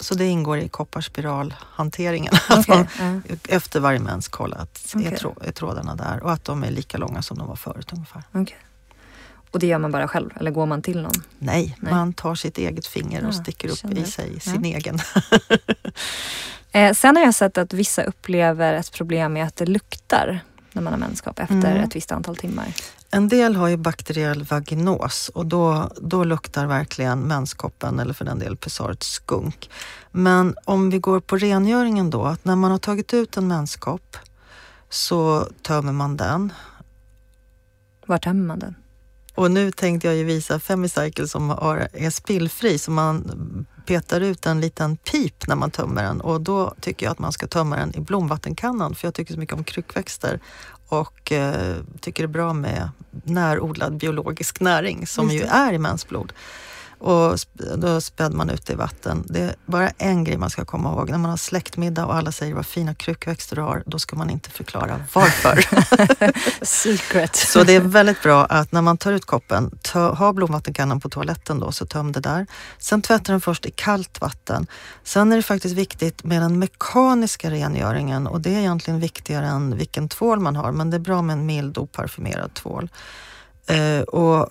Så 0.00 0.14
det 0.14 0.26
ingår 0.26 0.58
i 0.58 0.68
kopparspiralhanteringen. 0.68 2.34
Att 2.48 2.68
Okej, 2.68 2.86
man 2.98 3.22
efter 3.48 3.80
varje 3.80 3.98
mens 3.98 4.28
kolla 4.28 4.56
att 4.56 4.94
Okej. 4.94 5.06
är, 5.06 5.16
trå, 5.16 5.34
är 5.40 5.52
trådarna 5.52 5.94
där 5.94 6.22
och 6.22 6.32
att 6.32 6.44
de 6.44 6.64
är 6.64 6.70
lika 6.70 6.98
långa 6.98 7.22
som 7.22 7.38
de 7.38 7.48
var 7.48 7.56
förut 7.56 7.92
ungefär. 7.92 8.22
Okej. 8.32 8.56
Och 9.54 9.60
det 9.60 9.66
gör 9.66 9.78
man 9.78 9.92
bara 9.92 10.08
själv 10.08 10.30
eller 10.36 10.50
går 10.50 10.66
man 10.66 10.82
till 10.82 11.02
någon? 11.02 11.22
Nej, 11.38 11.76
Nej. 11.80 11.92
man 11.94 12.12
tar 12.12 12.34
sitt 12.34 12.58
eget 12.58 12.86
finger 12.86 13.20
och 13.22 13.28
Ja, 13.28 13.32
sticker 13.32 13.68
upp 13.68 13.92
i 13.98 14.04
sig 14.04 14.32
Ja. 14.34 14.40
sin 14.40 14.64
egen. 14.64 14.98
Eh, 16.72 16.92
sen 16.94 17.16
har 17.16 17.24
jag 17.24 17.34
sett 17.34 17.58
att 17.58 17.72
vissa 17.72 18.02
upplever 18.02 18.74
ett 18.74 18.92
problem 18.92 19.32
med 19.32 19.44
att 19.46 19.56
det 19.56 19.66
luktar 19.66 20.40
när 20.72 20.82
man 20.82 20.92
har 20.92 21.00
menskopp 21.00 21.38
efter 21.38 21.54
Mm. 21.54 21.76
ett 21.84 21.96
visst 21.96 22.12
antal 22.12 22.36
timmar. 22.36 22.72
En 23.10 23.28
del 23.28 23.56
har 23.56 23.68
ju 23.68 23.76
bakteriell 23.76 24.42
vaginos 24.44 25.30
och 25.34 25.46
då, 25.46 25.90
då 26.00 26.24
luktar 26.24 26.66
verkligen 26.66 27.20
menskoppen 27.20 27.98
eller 27.98 28.14
för 28.14 28.24
den 28.24 28.38
del 28.38 28.56
pessaret 28.56 29.02
skunk. 29.02 29.70
Men 30.10 30.54
om 30.64 30.90
vi 30.90 30.98
går 30.98 31.20
på 31.20 31.36
rengöringen 31.36 32.10
då, 32.10 32.24
att 32.24 32.44
när 32.44 32.56
man 32.56 32.70
har 32.70 32.78
tagit 32.78 33.14
ut 33.14 33.36
en 33.36 33.48
menskopp 33.48 34.16
så 34.88 35.48
tömmer 35.62 35.92
man 35.92 36.16
den. 36.16 36.52
Var 38.06 38.18
tömmer 38.18 38.44
man 38.46 38.58
den? 38.58 38.74
Och 39.34 39.50
nu 39.50 39.70
tänkte 39.70 40.06
jag 40.06 40.16
ju 40.16 40.24
visa 40.24 40.60
Femicycle 40.60 41.28
som 41.28 41.50
har, 41.50 41.88
är 41.92 42.10
spillfri 42.10 42.78
så 42.78 42.90
man 42.90 43.66
petar 43.86 44.20
ut 44.20 44.46
en 44.46 44.60
liten 44.60 44.96
pip 44.96 45.48
när 45.48 45.56
man 45.56 45.70
tömmer 45.70 46.02
den. 46.02 46.20
Och 46.20 46.40
då 46.40 46.74
tycker 46.80 47.06
jag 47.06 47.10
att 47.10 47.18
man 47.18 47.32
ska 47.32 47.46
tömma 47.46 47.76
den 47.76 47.96
i 47.96 48.00
blomvattenkannan 48.00 48.94
för 48.94 49.06
jag 49.06 49.14
tycker 49.14 49.34
så 49.34 49.40
mycket 49.40 49.56
om 49.56 49.64
kryckväxter 49.64 50.40
och 50.88 51.32
eh, 51.32 51.76
tycker 52.00 52.22
det 52.22 52.26
är 52.26 52.32
bra 52.32 52.52
med 52.52 52.90
närodlad 53.24 53.96
biologisk 53.96 54.60
näring 54.60 55.06
som 55.06 55.30
ju 55.30 55.42
är 55.42 55.72
i 55.72 55.78
mensblod. 55.78 56.32
Och 57.04 57.38
då 57.76 58.00
spädde 58.00 58.36
man 58.36 58.50
ut 58.50 58.66
det 58.66 58.72
i 58.72 58.76
vatten. 58.76 59.24
Det 59.28 59.40
är 59.40 59.54
bara 59.66 59.90
en 59.98 60.24
grej 60.24 60.36
man 60.36 60.50
ska 60.50 60.64
komma 60.64 60.92
ihåg. 60.92 61.10
När 61.10 61.18
man 61.18 61.30
har 61.30 61.36
släktmiddag 61.36 62.06
och 62.06 62.14
alla 62.14 62.32
säger 62.32 62.54
vad 62.54 62.66
fina 62.66 62.94
krukväxter 62.94 63.56
du 63.56 63.62
har, 63.62 63.82
då 63.86 63.98
ska 63.98 64.16
man 64.16 64.30
inte 64.30 64.50
förklara 64.50 65.00
varför. 65.12 65.64
Secret. 66.64 67.36
så 67.36 67.64
det 67.64 67.72
är 67.72 67.80
väldigt 67.80 68.22
bra 68.22 68.44
att 68.44 68.72
när 68.72 68.82
man 68.82 68.96
tar 68.96 69.12
ut 69.12 69.24
koppen, 69.24 69.78
ta, 69.82 70.12
ha 70.14 70.32
blomvattenkannan 70.32 71.00
på 71.00 71.08
toaletten 71.08 71.60
då, 71.60 71.72
så 71.72 71.86
töm 71.86 72.12
det 72.12 72.20
där. 72.20 72.46
Sen 72.78 73.02
tvätta 73.02 73.32
den 73.32 73.40
först 73.40 73.66
i 73.66 73.70
kallt 73.70 74.20
vatten. 74.20 74.66
Sen 75.02 75.32
är 75.32 75.36
det 75.36 75.42
faktiskt 75.42 75.74
viktigt 75.74 76.24
med 76.24 76.42
den 76.42 76.58
mekaniska 76.58 77.50
rengöringen 77.50 78.26
och 78.26 78.40
det 78.40 78.54
är 78.54 78.58
egentligen 78.58 79.00
viktigare 79.00 79.46
än 79.46 79.76
vilken 79.76 80.08
tvål 80.08 80.40
man 80.40 80.56
har, 80.56 80.72
men 80.72 80.90
det 80.90 80.96
är 80.96 80.98
bra 80.98 81.22
med 81.22 81.34
en 81.34 81.46
mild 81.46 81.78
oparfumerad 81.78 82.54
tvål. 82.54 82.88
Eh, 83.66 84.00
och 84.00 84.48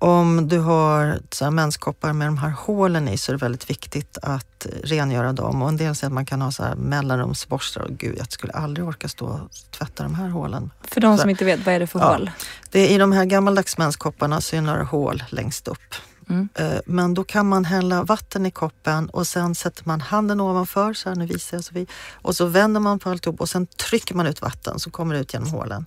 om 0.00 0.48
du 0.48 0.58
har 0.58 1.18
så 1.30 1.50
menskoppar 1.50 2.12
med 2.12 2.28
de 2.28 2.38
här 2.38 2.50
hålen 2.50 3.08
i 3.08 3.18
så 3.18 3.32
är 3.32 3.36
det 3.36 3.42
väldigt 3.42 3.70
viktigt 3.70 4.18
att 4.22 4.66
rengöra 4.82 5.32
dem. 5.32 5.62
Och 5.62 5.68
en 5.68 5.76
del 5.76 5.94
säger 5.94 6.08
att 6.08 6.14
man 6.14 6.26
kan 6.26 6.42
ha 6.42 6.52
så 6.52 6.62
här 6.64 6.74
mellanrumsborstar. 6.74 7.80
Och 7.80 7.90
gud, 7.90 8.16
jag 8.18 8.32
skulle 8.32 8.52
aldrig 8.52 8.86
orka 8.86 9.08
stå 9.08 9.26
och 9.26 9.50
tvätta 9.70 10.02
de 10.02 10.14
här 10.14 10.28
hålen. 10.28 10.70
För 10.82 11.00
de 11.00 11.18
som 11.18 11.30
inte 11.30 11.44
vet, 11.44 11.66
vad 11.66 11.74
är 11.74 11.80
det 11.80 11.86
för 11.86 11.98
ja, 11.98 12.12
hål? 12.12 12.30
Det 12.70 12.80
är, 12.80 12.94
I 12.94 12.98
de 12.98 13.12
här 13.12 13.24
gammaldags 13.24 13.78
menskopparna 13.78 14.40
så 14.40 14.56
är 14.56 14.60
det 14.60 14.66
några 14.66 14.84
hål 14.84 15.22
längst 15.28 15.68
upp. 15.68 15.94
Mm. 16.28 16.48
Eh, 16.54 16.80
men 16.86 17.14
då 17.14 17.24
kan 17.24 17.48
man 17.48 17.64
hälla 17.64 18.02
vatten 18.02 18.46
i 18.46 18.50
koppen 18.50 19.08
och 19.08 19.26
sen 19.26 19.54
sätter 19.54 19.82
man 19.86 20.00
handen 20.00 20.40
ovanför, 20.40 20.92
så 20.92 21.08
här, 21.08 21.16
nu 21.16 21.26
visar 21.26 21.56
jag 21.56 21.64
så 21.64 21.74
vi, 21.74 21.86
och 22.12 22.36
så 22.36 22.46
vänder 22.46 22.80
man 22.80 22.98
på 22.98 23.10
alltihop 23.10 23.40
och 23.40 23.48
sen 23.48 23.66
trycker 23.66 24.14
man 24.14 24.26
ut 24.26 24.42
vatten 24.42 24.78
så 24.78 24.90
kommer 24.90 25.14
det 25.14 25.20
ut 25.20 25.34
genom 25.34 25.50
hålen. 25.50 25.86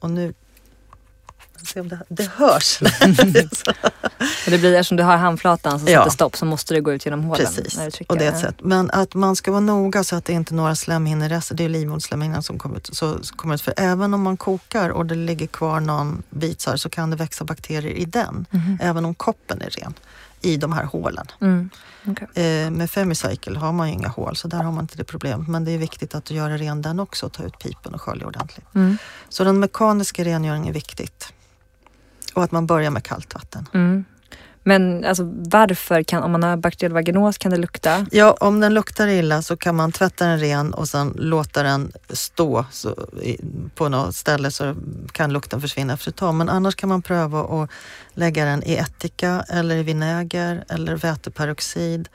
Och 0.00 0.10
nu 0.10 0.34
se 1.64 1.80
om 1.80 1.88
det, 1.88 1.98
det 2.08 2.30
hörs. 2.30 2.78
det 4.46 4.58
blir 4.58 4.74
eftersom 4.74 4.96
du 4.96 5.02
har 5.02 5.16
handflatan 5.16 5.78
som 5.78 5.88
ja. 5.88 6.00
sätter 6.00 6.10
stopp 6.10 6.36
så 6.36 6.44
måste 6.44 6.74
det 6.74 6.80
gå 6.80 6.92
ut 6.92 7.04
genom 7.04 7.24
hålen. 7.24 7.46
Precis, 7.46 8.00
och 8.08 8.18
det 8.18 8.24
är 8.24 8.32
ett 8.32 8.40
sätt. 8.40 8.56
Men 8.62 8.90
att 8.90 9.14
man 9.14 9.36
ska 9.36 9.50
vara 9.50 9.60
noga 9.60 10.04
så 10.04 10.16
att 10.16 10.24
det 10.24 10.32
inte 10.32 10.54
är 10.54 10.56
några 10.56 10.74
slemhinnerester, 10.74 11.54
det 11.54 11.64
är 11.64 11.68
livmoderslemhinnan 11.68 12.42
som 12.42 12.58
kommer 12.58 12.76
ut, 12.76 12.90
så, 12.92 13.18
kommer 13.36 13.54
ut. 13.54 13.62
För 13.62 13.74
även 13.76 14.14
om 14.14 14.22
man 14.22 14.36
kokar 14.36 14.90
och 14.90 15.06
det 15.06 15.14
ligger 15.14 15.46
kvar 15.46 15.80
någon 15.80 16.22
bit 16.30 16.60
så, 16.60 16.70
här, 16.70 16.76
så 16.76 16.88
kan 16.88 17.10
det 17.10 17.16
växa 17.16 17.44
bakterier 17.44 17.92
i 17.92 18.04
den. 18.04 18.46
Mm. 18.50 18.78
Även 18.82 19.04
om 19.04 19.14
koppen 19.14 19.62
är 19.62 19.70
ren 19.70 19.94
i 20.40 20.56
de 20.56 20.72
här 20.72 20.84
hålen. 20.84 21.26
Mm. 21.40 21.70
Okay. 22.06 22.44
Eh, 22.44 22.70
med 22.70 22.90
Femicycle 22.90 23.58
har 23.58 23.72
man 23.72 23.88
ju 23.88 23.94
inga 23.94 24.08
hål 24.08 24.36
så 24.36 24.48
där 24.48 24.62
har 24.62 24.72
man 24.72 24.84
inte 24.84 24.96
det 24.96 25.04
problemet. 25.04 25.48
Men 25.48 25.64
det 25.64 25.70
är 25.70 25.78
viktigt 25.78 26.14
att 26.14 26.30
göra 26.30 26.56
ren 26.56 26.82
den 26.82 27.00
också 27.00 27.26
och 27.26 27.32
ta 27.32 27.42
ut 27.42 27.58
pipen 27.58 27.94
och 27.94 28.02
skölja 28.02 28.26
ordentligt. 28.26 28.74
Mm. 28.74 28.98
Så 29.28 29.44
den 29.44 29.60
mekaniska 29.60 30.24
rengöringen 30.24 30.68
är 30.68 30.72
viktigt. 30.72 31.32
Och 32.36 32.44
att 32.44 32.52
man 32.52 32.66
börjar 32.66 32.90
med 32.90 33.04
kallt 33.04 33.34
vatten. 33.34 33.68
Mm. 33.74 34.04
Men 34.62 35.04
alltså, 35.04 35.22
varför, 35.34 36.02
kan, 36.02 36.22
om 36.22 36.32
man 36.32 36.42
har 36.42 36.56
bakteriell 36.56 36.92
vaginos, 36.92 37.38
kan 37.38 37.50
det 37.50 37.56
lukta? 37.56 38.06
Ja, 38.10 38.36
om 38.40 38.60
den 38.60 38.74
luktar 38.74 39.08
illa 39.08 39.42
så 39.42 39.56
kan 39.56 39.76
man 39.76 39.92
tvätta 39.92 40.26
den 40.26 40.40
ren 40.40 40.74
och 40.74 40.88
sen 40.88 41.14
låta 41.18 41.62
den 41.62 41.92
stå 42.08 42.64
så, 42.70 43.06
på 43.74 43.88
något 43.88 44.14
ställe 44.14 44.50
så 44.50 44.74
kan 45.12 45.32
lukten 45.32 45.60
försvinna 45.60 45.92
efter 45.92 46.10
ett 46.10 46.16
tag. 46.16 46.34
Men 46.34 46.48
annars 46.48 46.74
kan 46.74 46.88
man 46.88 47.02
pröva 47.02 47.40
att 47.40 47.70
lägga 48.14 48.44
den 48.44 48.62
i 48.62 48.76
ättika 48.76 49.44
eller 49.48 49.76
i 49.76 49.82
vinäger 49.82 50.64
eller 50.68 50.96
väteperoxid 50.96 52.08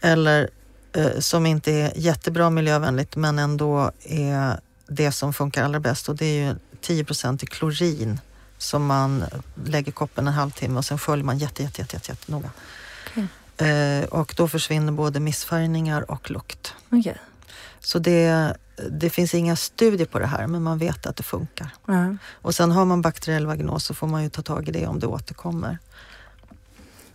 eller 0.00 0.50
eh, 0.92 1.18
som 1.18 1.46
inte 1.46 1.72
är 1.72 1.92
jättebra 1.96 2.50
miljövänligt 2.50 3.16
men 3.16 3.38
ändå 3.38 3.90
är 4.04 4.60
det 4.88 5.12
som 5.12 5.32
funkar 5.32 5.64
allra 5.64 5.80
bäst 5.80 6.08
och 6.08 6.16
det 6.16 6.26
är 6.26 6.46
ju 6.46 6.54
10 6.80 7.04
i 7.42 7.46
klorin 7.46 8.20
som 8.64 8.86
man 8.86 9.24
lägger 9.64 9.92
koppen 9.92 10.26
en 10.26 10.32
halvtimme 10.32 10.78
och 10.78 10.84
sen 10.84 10.98
sköljer 10.98 11.24
man 11.24 11.38
jätte, 11.38 11.62
jätte, 11.62 11.80
jätte, 11.80 11.96
jätte, 11.96 12.12
jätte 12.12 12.32
noga. 12.32 12.50
Okay. 13.10 13.68
Eh, 13.68 14.04
och 14.04 14.34
då 14.36 14.48
försvinner 14.48 14.92
både 14.92 15.20
missfärgningar 15.20 16.10
och 16.10 16.30
lukt. 16.30 16.74
Okay. 16.90 17.14
Så 17.80 17.98
det, 17.98 18.54
det 18.90 19.10
finns 19.10 19.34
inga 19.34 19.56
studier 19.56 20.06
på 20.06 20.18
det 20.18 20.26
här 20.26 20.46
men 20.46 20.62
man 20.62 20.78
vet 20.78 21.06
att 21.06 21.16
det 21.16 21.22
funkar. 21.22 21.68
Mm. 21.88 22.18
Och 22.32 22.54
sen 22.54 22.70
har 22.70 22.84
man 22.84 23.02
bakteriell 23.02 23.46
vaginos 23.46 23.84
så 23.84 23.94
får 23.94 24.06
man 24.06 24.22
ju 24.22 24.28
ta 24.28 24.42
tag 24.42 24.68
i 24.68 24.72
det 24.72 24.86
om 24.86 25.00
det 25.00 25.06
återkommer. 25.06 25.78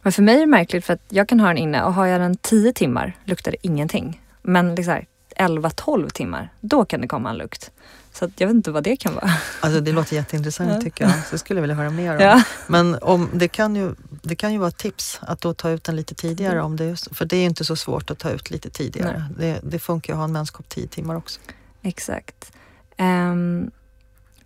Men 0.01 0.11
för 0.11 0.21
mig 0.21 0.35
är 0.35 0.39
det 0.39 0.45
märkligt 0.45 0.85
för 0.85 0.93
att 0.93 1.03
jag 1.09 1.29
kan 1.29 1.39
ha 1.39 1.47
den 1.47 1.57
inne 1.57 1.83
och 1.83 1.93
har 1.93 2.05
jag 2.05 2.21
den 2.21 2.37
10 2.37 2.73
timmar 2.73 3.17
luktar 3.23 3.51
det 3.51 3.57
ingenting. 3.61 4.21
Men 4.41 4.75
liksom 4.75 5.05
11-12 5.37 6.09
timmar, 6.09 6.49
då 6.59 6.85
kan 6.85 7.01
det 7.01 7.07
komma 7.07 7.29
en 7.29 7.37
lukt. 7.37 7.71
Så 8.13 8.29
jag 8.37 8.47
vet 8.47 8.55
inte 8.55 8.71
vad 8.71 8.83
det 8.83 8.95
kan 8.95 9.15
vara. 9.15 9.31
Alltså 9.59 9.81
det 9.81 9.91
låter 9.91 10.15
jätteintressant 10.15 10.71
ja. 10.73 10.81
tycker 10.81 11.03
jag. 11.03 11.13
Så 11.13 11.33
jag 11.33 11.39
skulle 11.39 11.61
vilja 11.61 11.75
höra 11.75 11.89
mer 11.89 12.15
om. 12.15 12.19
Ja. 12.19 12.43
Men 12.67 12.97
om, 13.01 13.29
det, 13.33 13.47
kan 13.47 13.75
ju, 13.75 13.95
det 14.21 14.35
kan 14.35 14.53
ju 14.53 14.59
vara 14.59 14.67
ett 14.69 14.77
tips 14.77 15.19
att 15.21 15.41
då 15.41 15.53
ta 15.53 15.69
ut 15.69 15.83
den 15.83 15.95
lite 15.95 16.15
tidigare. 16.15 16.53
Mm. 16.53 16.65
Om 16.65 16.75
det, 16.75 17.07
för 17.11 17.25
det 17.25 17.37
är 17.37 17.45
inte 17.45 17.65
så 17.65 17.75
svårt 17.75 18.11
att 18.11 18.19
ta 18.19 18.29
ut 18.29 18.51
lite 18.51 18.69
tidigare. 18.69 19.25
Det, 19.37 19.59
det 19.63 19.79
funkar 19.79 20.13
ju 20.13 20.15
att 20.15 20.17
ha 20.17 20.23
en 20.23 20.31
menskopp 20.31 20.69
10 20.69 20.87
timmar 20.87 21.15
också. 21.15 21.39
Exakt. 21.81 22.51
Um, 22.97 23.71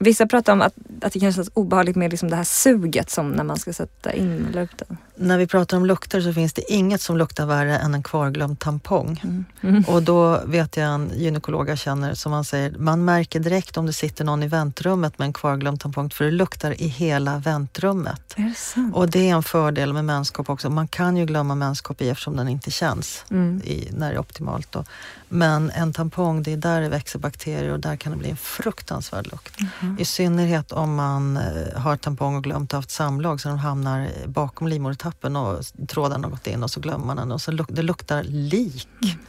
Vissa 0.03 0.27
pratar 0.27 0.53
om 0.53 0.61
att, 0.61 0.73
att 1.01 1.13
det 1.13 1.19
kanske 1.19 1.41
är 1.41 1.47
obehagligt 1.53 1.95
med 1.95 2.11
liksom 2.11 2.29
det 2.29 2.35
här 2.35 2.43
suget 2.43 3.09
som 3.09 3.31
när 3.31 3.43
man 3.43 3.57
ska 3.57 3.73
sätta 3.73 4.13
in 4.13 4.47
lukten. 4.53 4.97
När 5.15 5.37
vi 5.37 5.47
pratar 5.47 5.77
om 5.77 5.85
lukter 5.85 6.21
så 6.21 6.33
finns 6.33 6.53
det 6.53 6.71
inget 6.71 7.01
som 7.01 7.17
luktar 7.17 7.45
värre 7.45 7.77
än 7.77 7.93
en 7.93 8.03
kvarglömd 8.03 8.59
tampong. 8.59 9.21
Mm. 9.23 9.45
Mm. 9.61 9.83
Och 9.87 10.03
då 10.03 10.41
vet 10.45 10.77
jag 10.77 10.87
en 10.87 11.11
gynekolog 11.15 11.69
jag 11.69 11.77
känner 11.77 12.13
som 12.13 12.31
man 12.31 12.45
säger, 12.45 12.71
man 12.77 13.05
märker 13.05 13.39
direkt 13.39 13.77
om 13.77 13.85
det 13.85 13.93
sitter 13.93 14.25
någon 14.25 14.43
i 14.43 14.47
väntrummet 14.47 15.19
med 15.19 15.25
en 15.25 15.33
kvarglömd 15.33 15.79
tampong 15.79 16.09
för 16.09 16.25
det 16.25 16.31
luktar 16.31 16.81
i 16.81 16.87
hela 16.87 17.37
väntrummet. 17.37 18.33
Det? 18.35 18.53
Och 18.93 19.09
det 19.09 19.29
är 19.29 19.35
en 19.35 19.43
fördel 19.43 19.93
med 19.93 20.05
menskopp 20.05 20.49
också. 20.49 20.69
Man 20.69 20.87
kan 20.87 21.17
ju 21.17 21.25
glömma 21.25 21.55
menskopp 21.55 22.01
i 22.01 22.09
eftersom 22.09 22.35
den 22.35 22.47
inte 22.47 22.71
känns 22.71 23.25
mm. 23.29 23.61
i, 23.65 23.89
när 23.91 24.09
det 24.09 24.15
är 24.15 24.19
optimalt. 24.19 24.71
Då. 24.71 24.83
Men 25.29 25.69
en 25.69 25.93
tampong, 25.93 26.43
det 26.43 26.53
är 26.53 26.57
där 26.57 26.81
det 26.81 26.89
växer 26.89 27.19
bakterier 27.19 27.71
och 27.71 27.79
där 27.79 27.95
kan 27.95 28.11
det 28.11 28.17
bli 28.17 28.29
en 28.29 28.37
fruktansvärd 28.37 29.27
lukt. 29.31 29.57
Mm. 29.93 30.01
I 30.01 30.05
synnerhet 30.05 30.71
om 30.71 30.95
man 30.95 31.37
eh, 31.37 31.81
har 31.81 31.97
tampong 31.97 32.35
och 32.35 32.43
glömt 32.43 32.71
haft 32.71 32.91
samlag 32.91 33.41
så 33.41 33.49
de 33.49 33.57
hamnar 33.57 34.09
bakom 34.25 34.67
livmodertappen 34.67 35.35
och 35.35 35.63
tråden 35.87 36.23
har 36.23 36.31
gått 36.31 36.47
in 36.47 36.63
och 36.63 36.71
så 36.71 36.79
glömmer 36.79 37.05
man 37.05 37.17
den 37.17 37.31
och 37.31 37.41
så 37.41 37.51
luk 37.51 37.67
det 37.69 37.81
luktar 37.81 38.23
lik. 38.23 38.87
Mm. 39.03 39.25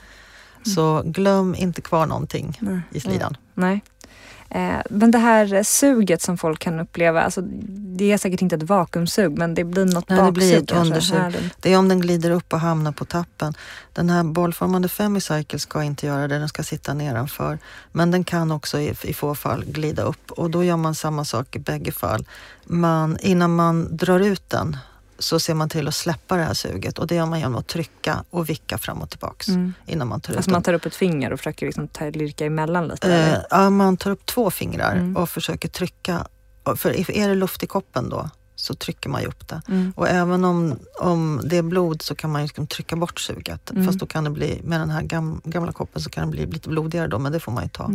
Så 0.74 1.02
glöm 1.04 1.54
inte 1.54 1.80
kvar 1.80 2.06
någonting 2.06 2.60
i 2.90 3.00
slidan. 3.00 3.36
Nej. 3.54 3.82
Eh, 4.50 4.76
men 4.90 5.10
det 5.10 5.18
här 5.18 5.62
suget 5.62 6.22
som 6.22 6.38
folk 6.38 6.60
kan 6.60 6.80
uppleva, 6.80 7.22
alltså, 7.22 7.40
det 7.96 8.12
är 8.12 8.18
säkert 8.18 8.42
inte 8.42 8.56
ett 8.56 8.62
vakuumsug 8.62 9.38
men 9.38 9.54
det 9.54 9.64
blir 9.64 9.84
något 9.84 10.08
Nej, 10.08 10.18
baksug. 10.18 10.34
Det 10.34 10.38
blir 10.38 10.56
ett 10.62 10.72
undersug. 10.72 11.50
Det 11.60 11.72
är 11.72 11.78
om 11.78 11.88
den 11.88 12.00
glider 12.00 12.30
upp 12.30 12.52
och 12.52 12.60
hamnar 12.60 12.92
på 12.92 13.04
tappen. 13.04 13.54
Den 13.92 14.10
här 14.10 14.22
bollformade 14.22 14.88
Femicycle 14.88 15.58
ska 15.58 15.82
inte 15.82 16.06
göra 16.06 16.28
det, 16.28 16.38
den 16.38 16.48
ska 16.48 16.62
sitta 16.62 16.94
nedanför. 16.94 17.58
Men 17.92 18.10
den 18.10 18.24
kan 18.24 18.52
också 18.52 18.78
i, 18.78 18.94
i 19.02 19.14
få 19.14 19.34
fall 19.34 19.64
glida 19.64 20.02
upp 20.02 20.30
och 20.30 20.50
då 20.50 20.64
gör 20.64 20.76
man 20.76 20.94
samma 20.94 21.24
sak 21.24 21.56
i 21.56 21.58
bägge 21.58 21.92
fall. 21.92 22.26
Man, 22.64 23.18
innan 23.20 23.54
man 23.54 23.96
drar 23.96 24.20
ut 24.20 24.50
den 24.50 24.76
så 25.18 25.40
ser 25.40 25.54
man 25.54 25.68
till 25.68 25.88
att 25.88 25.94
släppa 25.94 26.36
det 26.36 26.42
här 26.42 26.54
suget 26.54 26.98
och 26.98 27.06
det 27.06 27.14
gör 27.14 27.26
man 27.26 27.38
genom 27.38 27.56
att 27.56 27.66
trycka 27.66 28.24
och 28.30 28.48
vicka 28.48 28.78
fram 28.78 29.02
och 29.02 29.10
tillbaks 29.10 29.48
mm. 29.48 29.74
innan 29.86 30.08
man 30.08 30.20
tar 30.20 30.34
alltså 30.34 30.50
ut 30.50 30.52
man 30.52 30.62
tar 30.62 30.74
upp 30.74 30.86
ett 30.86 30.94
finger 30.94 31.32
och 31.32 31.38
försöker 31.38 31.66
liksom 31.66 31.88
ta, 31.88 32.04
lirka 32.04 32.46
emellan 32.46 32.88
lite? 32.88 33.14
Eh, 33.14 33.38
ja, 33.50 33.70
man 33.70 33.96
tar 33.96 34.10
upp 34.10 34.26
två 34.26 34.50
fingrar 34.50 34.96
mm. 34.96 35.16
och 35.16 35.28
försöker 35.28 35.68
trycka. 35.68 36.26
För 36.76 37.10
är 37.10 37.28
det 37.28 37.34
luft 37.34 37.62
i 37.62 37.66
koppen 37.66 38.08
då 38.08 38.30
så 38.56 38.74
trycker 38.74 39.08
man 39.08 39.20
ju 39.20 39.26
upp 39.26 39.48
det. 39.48 39.62
Mm. 39.68 39.92
Och 39.96 40.08
även 40.08 40.44
om, 40.44 40.78
om 41.00 41.40
det 41.44 41.56
är 41.56 41.62
blod 41.62 42.02
så 42.02 42.14
kan 42.14 42.30
man 42.30 42.42
liksom 42.42 42.66
trycka 42.66 42.96
bort 42.96 43.20
suget. 43.20 43.70
Mm. 43.70 43.86
Fast 43.86 43.98
då 43.98 44.06
kan 44.06 44.24
det 44.24 44.30
bli, 44.30 44.60
med 44.64 44.80
den 44.80 44.90
här 44.90 45.02
gam, 45.02 45.40
gamla 45.44 45.72
koppen 45.72 46.02
så 46.02 46.10
kan 46.10 46.26
det 46.26 46.30
bli 46.30 46.46
lite 46.46 46.68
blodigare 46.68 47.06
då, 47.06 47.18
men 47.18 47.32
det 47.32 47.40
får 47.40 47.52
man 47.52 47.62
ju 47.62 47.68
ta. 47.68 47.90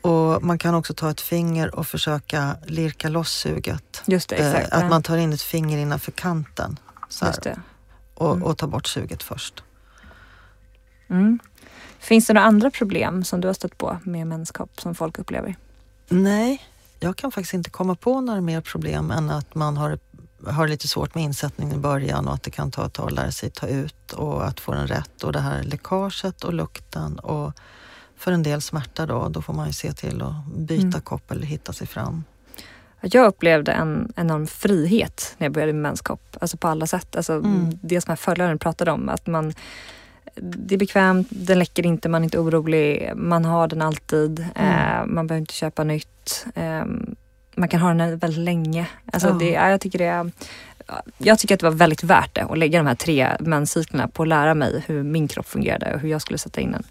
Och 0.00 0.42
man 0.42 0.58
kan 0.58 0.74
också 0.74 0.94
ta 0.94 1.10
ett 1.10 1.20
finger 1.20 1.74
och 1.74 1.86
försöka 1.86 2.56
lirka 2.66 3.08
loss 3.08 3.32
suget. 3.32 4.02
Just 4.06 4.28
det, 4.28 4.36
exakt. 4.36 4.72
Eh, 4.72 4.78
att 4.78 4.90
man 4.90 5.02
tar 5.02 5.16
in 5.16 5.32
ett 5.32 5.42
finger 5.42 5.78
innanför 5.78 6.12
kanten 6.12 6.78
så 7.08 7.24
här, 7.24 7.58
och, 8.14 8.32
mm. 8.32 8.42
och 8.42 8.58
tar 8.58 8.66
bort 8.66 8.86
suget 8.86 9.22
först. 9.22 9.62
Mm. 11.08 11.38
Finns 11.98 12.26
det 12.26 12.32
några 12.32 12.46
andra 12.46 12.70
problem 12.70 13.24
som 13.24 13.40
du 13.40 13.48
har 13.48 13.54
stött 13.54 13.78
på 13.78 13.98
med 14.04 14.26
menskopp 14.26 14.80
som 14.80 14.94
folk 14.94 15.18
upplever? 15.18 15.56
Nej, 16.08 16.62
jag 17.00 17.16
kan 17.16 17.32
faktiskt 17.32 17.54
inte 17.54 17.70
komma 17.70 17.94
på 17.94 18.20
några 18.20 18.40
mer 18.40 18.60
problem 18.60 19.10
än 19.10 19.30
att 19.30 19.54
man 19.54 19.76
har, 19.76 19.98
har 20.46 20.68
lite 20.68 20.88
svårt 20.88 21.14
med 21.14 21.24
insättningen 21.24 21.76
i 21.76 21.78
början 21.78 22.28
och 22.28 22.34
att 22.34 22.42
det 22.42 22.50
kan 22.50 22.70
ta 22.70 22.86
ett 22.86 22.92
tag 22.92 23.06
att 23.06 23.12
lära 23.12 23.32
sig 23.32 23.50
ta 23.50 23.66
ut 23.66 24.12
och 24.12 24.46
att 24.46 24.60
få 24.60 24.72
den 24.72 24.86
rätt 24.86 25.24
och 25.24 25.32
det 25.32 25.40
här 25.40 25.62
läckaget 25.62 26.44
och 26.44 26.54
lukten 26.54 27.18
och 27.18 27.52
för 28.20 28.32
en 28.32 28.42
del 28.42 28.60
smärta 28.60 29.06
då, 29.06 29.28
då 29.28 29.42
får 29.42 29.52
man 29.52 29.66
ju 29.66 29.72
se 29.72 29.92
till 29.92 30.22
att 30.22 30.46
byta 30.56 30.82
mm. 30.82 31.00
kopp 31.00 31.30
eller 31.30 31.46
hitta 31.46 31.72
sig 31.72 31.86
fram. 31.86 32.24
Jag 33.00 33.26
upplevde 33.26 33.72
en 33.72 34.12
enorm 34.16 34.46
frihet 34.46 35.34
när 35.38 35.44
jag 35.44 35.52
började 35.52 35.72
med 35.72 35.82
menskopp. 35.82 36.36
Alltså 36.40 36.56
på 36.56 36.68
alla 36.68 36.86
sätt. 36.86 37.16
Alltså 37.16 37.32
mm. 37.32 37.78
Det 37.82 38.00
som 38.00 38.10
här 38.10 38.16
följaren 38.16 38.58
pratade 38.58 38.90
om. 38.90 39.08
Att 39.08 39.26
man, 39.26 39.54
det 40.34 40.74
är 40.74 40.78
bekvämt, 40.78 41.28
den 41.30 41.58
läcker 41.58 41.86
inte, 41.86 42.08
man 42.08 42.22
är 42.22 42.24
inte 42.24 42.38
orolig. 42.38 43.12
Man 43.16 43.44
har 43.44 43.68
den 43.68 43.82
alltid. 43.82 44.46
Mm. 44.54 45.00
Eh, 45.00 45.06
man 45.06 45.26
behöver 45.26 45.40
inte 45.40 45.54
köpa 45.54 45.84
nytt. 45.84 46.46
Eh, 46.54 46.84
man 47.54 47.68
kan 47.68 47.80
ha 47.80 47.94
den 47.94 48.18
väldigt 48.18 48.44
länge. 48.44 48.86
Alltså 49.12 49.28
oh. 49.28 49.38
det, 49.38 49.50
jag 49.50 49.80
tycker 49.80 49.98
det 49.98 50.04
är 50.04 50.30
jag 51.18 51.38
tycker 51.38 51.54
att 51.54 51.60
det 51.60 51.66
var 51.66 51.76
väldigt 51.76 52.04
värt 52.04 52.34
det 52.34 52.42
att 52.42 52.58
lägga 52.58 52.78
de 52.78 52.86
här 52.86 52.94
tre 52.94 53.28
menscyklerna 53.40 54.08
på 54.08 54.22
att 54.22 54.28
lära 54.28 54.54
mig 54.54 54.84
hur 54.86 55.02
min 55.02 55.28
kropp 55.28 55.46
fungerade 55.46 55.94
och 55.94 56.00
hur 56.00 56.08
jag 56.08 56.22
skulle 56.22 56.38
sätta 56.38 56.60
in 56.60 56.72
den. 56.72 56.84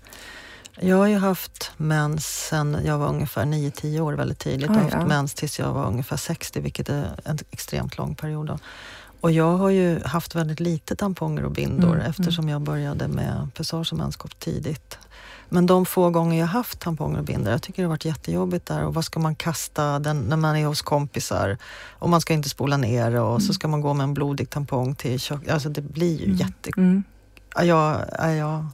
Jag 0.81 0.97
har 0.97 1.07
ju 1.07 1.17
haft 1.17 1.71
mens 1.77 2.47
sen 2.47 2.77
jag 2.85 2.97
var 2.97 3.07
ungefär 3.07 3.45
9-10 3.45 3.99
år 3.99 4.13
väldigt 4.13 4.39
tidigt. 4.39 4.61
Jag 4.61 4.73
har 4.73 4.89
haft 4.89 5.07
mens 5.07 5.33
tills 5.33 5.59
jag 5.59 5.73
var 5.73 5.87
ungefär 5.87 6.17
60 6.17 6.59
vilket 6.59 6.89
är 6.89 7.19
en 7.23 7.37
extremt 7.51 7.97
lång 7.97 8.15
period. 8.15 8.47
Då. 8.47 8.59
Och 9.21 9.31
jag 9.31 9.57
har 9.57 9.69
ju 9.69 10.03
haft 10.05 10.35
väldigt 10.35 10.59
lite 10.59 10.95
tamponger 10.95 11.45
och 11.45 11.51
bindor 11.51 11.95
mm, 11.95 12.05
eftersom 12.05 12.43
mm. 12.43 12.49
jag 12.49 12.61
började 12.61 13.07
med 13.07 13.49
pessage 13.53 13.93
och 13.93 13.97
menskopp 13.97 14.39
tidigt. 14.39 14.97
Men 15.49 15.65
de 15.65 15.85
få 15.85 16.09
gånger 16.09 16.39
jag 16.39 16.47
haft 16.47 16.79
tamponger 16.79 17.19
och 17.19 17.25
bindor, 17.25 17.51
jag 17.51 17.61
tycker 17.61 17.81
det 17.81 17.87
har 17.87 17.93
varit 17.93 18.05
jättejobbigt 18.05 18.65
där. 18.65 18.83
Och 18.83 18.93
vad 18.93 19.05
ska 19.05 19.19
man 19.19 19.35
kasta 19.35 19.99
den, 19.99 20.21
när 20.21 20.37
man 20.37 20.55
är 20.55 20.65
hos 20.65 20.81
kompisar? 20.81 21.57
Och 21.89 22.09
man 22.09 22.21
ska 22.21 22.33
inte 22.33 22.49
spola 22.49 22.77
ner 22.77 23.15
och 23.15 23.29
mm. 23.29 23.41
så 23.41 23.53
ska 23.53 23.67
man 23.67 23.81
gå 23.81 23.93
med 23.93 24.03
en 24.03 24.13
blodig 24.13 24.49
tampong 24.49 24.95
till 24.95 25.19
kök. 25.19 25.47
Alltså 25.47 25.69
det 25.69 25.81
blir 25.81 26.19
ju 26.19 26.25
mm. 26.25 26.37
jätte... 26.37 26.71
Mm. 26.77 27.03
Ja, 27.55 28.05
ja, 28.19 28.31
ja. 28.31 28.65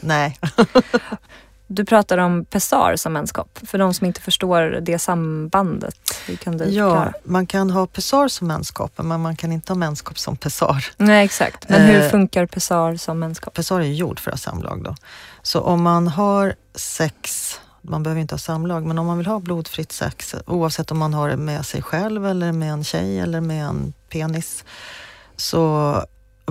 Nej. 0.00 0.38
Du 1.72 1.84
pratar 1.84 2.18
om 2.18 2.44
pessar 2.44 2.96
som 2.96 3.12
menskopp. 3.12 3.58
För 3.66 3.78
de 3.78 3.94
som 3.94 4.06
inte 4.06 4.20
förstår 4.20 4.62
det 4.80 4.98
sambandet, 4.98 5.94
hur 6.26 6.36
kan 6.36 6.56
du 6.56 6.64
Ja, 6.64 6.90
klara? 6.92 7.12
man 7.24 7.46
kan 7.46 7.70
ha 7.70 7.86
pessar 7.86 8.28
som 8.28 8.48
menskopp, 8.48 8.92
men 9.02 9.20
man 9.20 9.36
kan 9.36 9.52
inte 9.52 9.72
ha 9.72 9.78
menskopp 9.78 10.18
som 10.18 10.36
pessar. 10.36 10.84
Nej, 10.96 11.24
exakt. 11.24 11.68
Men 11.68 11.82
hur 11.82 12.02
eh, 12.02 12.08
funkar 12.10 12.46
pessar 12.46 12.96
som 12.96 13.18
menskopp? 13.18 13.54
Pessar 13.54 13.80
är 13.80 13.84
gjord 13.84 14.20
för 14.20 14.30
att 14.30 14.34
ha 14.44 14.52
samlag 14.52 14.82
då. 14.84 14.94
Så 15.42 15.60
om 15.60 15.82
man 15.82 16.08
har 16.08 16.54
sex, 16.74 17.50
man 17.82 18.02
behöver 18.02 18.20
inte 18.20 18.34
ha 18.34 18.38
samlag, 18.38 18.86
men 18.86 18.98
om 18.98 19.06
man 19.06 19.18
vill 19.18 19.26
ha 19.26 19.38
blodfritt 19.40 19.92
sex, 19.92 20.34
oavsett 20.46 20.90
om 20.90 20.98
man 20.98 21.14
har 21.14 21.28
det 21.28 21.36
med 21.36 21.66
sig 21.66 21.82
själv 21.82 22.26
eller 22.26 22.52
med 22.52 22.72
en 22.72 22.84
tjej 22.84 23.20
eller 23.20 23.40
med 23.40 23.64
en 23.66 23.92
penis, 24.08 24.64
så 25.36 25.94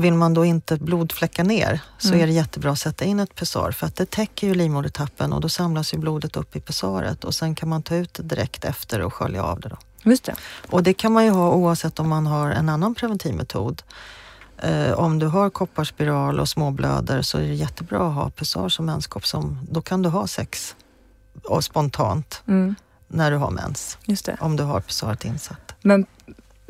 vill 0.03 0.13
man 0.13 0.33
då 0.33 0.45
inte 0.45 0.77
blodfläcka 0.77 1.43
ner 1.43 1.81
så 1.97 2.07
mm. 2.07 2.19
är 2.21 2.27
det 2.27 2.33
jättebra 2.33 2.71
att 2.71 2.79
sätta 2.79 3.05
in 3.05 3.19
ett 3.19 3.35
pessar 3.35 3.71
för 3.71 3.87
att 3.87 3.95
det 3.95 4.09
täcker 4.09 4.47
ju 4.47 4.55
livmodertappen 4.55 5.33
och 5.33 5.41
då 5.41 5.49
samlas 5.49 5.93
ju 5.93 5.97
blodet 5.97 6.37
upp 6.37 6.55
i 6.55 6.59
pessaret 6.59 7.23
och 7.23 7.35
sen 7.35 7.55
kan 7.55 7.69
man 7.69 7.83
ta 7.83 7.95
ut 7.95 8.13
det 8.13 8.23
direkt 8.23 8.65
efter 8.65 9.01
och 9.01 9.13
skölja 9.13 9.43
av 9.43 9.59
det. 9.59 9.69
Då. 9.69 9.77
Just 10.03 10.23
det. 10.23 10.35
Och 10.69 10.83
det 10.83 10.93
kan 10.93 11.11
man 11.11 11.25
ju 11.25 11.31
ha 11.31 11.51
oavsett 11.51 11.99
om 11.99 12.09
man 12.09 12.27
har 12.27 12.51
en 12.51 12.69
annan 12.69 12.95
preventivmetod. 12.95 13.83
Eh, 14.57 14.91
om 14.91 15.19
du 15.19 15.27
har 15.27 15.49
kopparspiral 15.49 16.39
och 16.39 16.49
småblöder 16.49 17.21
så 17.21 17.37
är 17.37 17.41
det 17.41 17.53
jättebra 17.53 18.07
att 18.07 18.13
ha 18.13 18.29
pessar 18.29 18.69
som 18.69 18.85
menskopp. 18.85 19.25
Som, 19.25 19.59
då 19.71 19.81
kan 19.81 20.01
du 20.01 20.09
ha 20.09 20.27
sex 20.27 20.75
och 21.43 21.63
spontant 21.63 22.43
mm. 22.47 22.75
när 23.07 23.31
du 23.31 23.37
har 23.37 23.51
mens. 23.51 23.97
Om 24.39 24.55
du 24.55 24.63
har 24.63 24.81
pessaret 24.81 25.25
insatt. 25.25 25.75
Men 25.81 26.05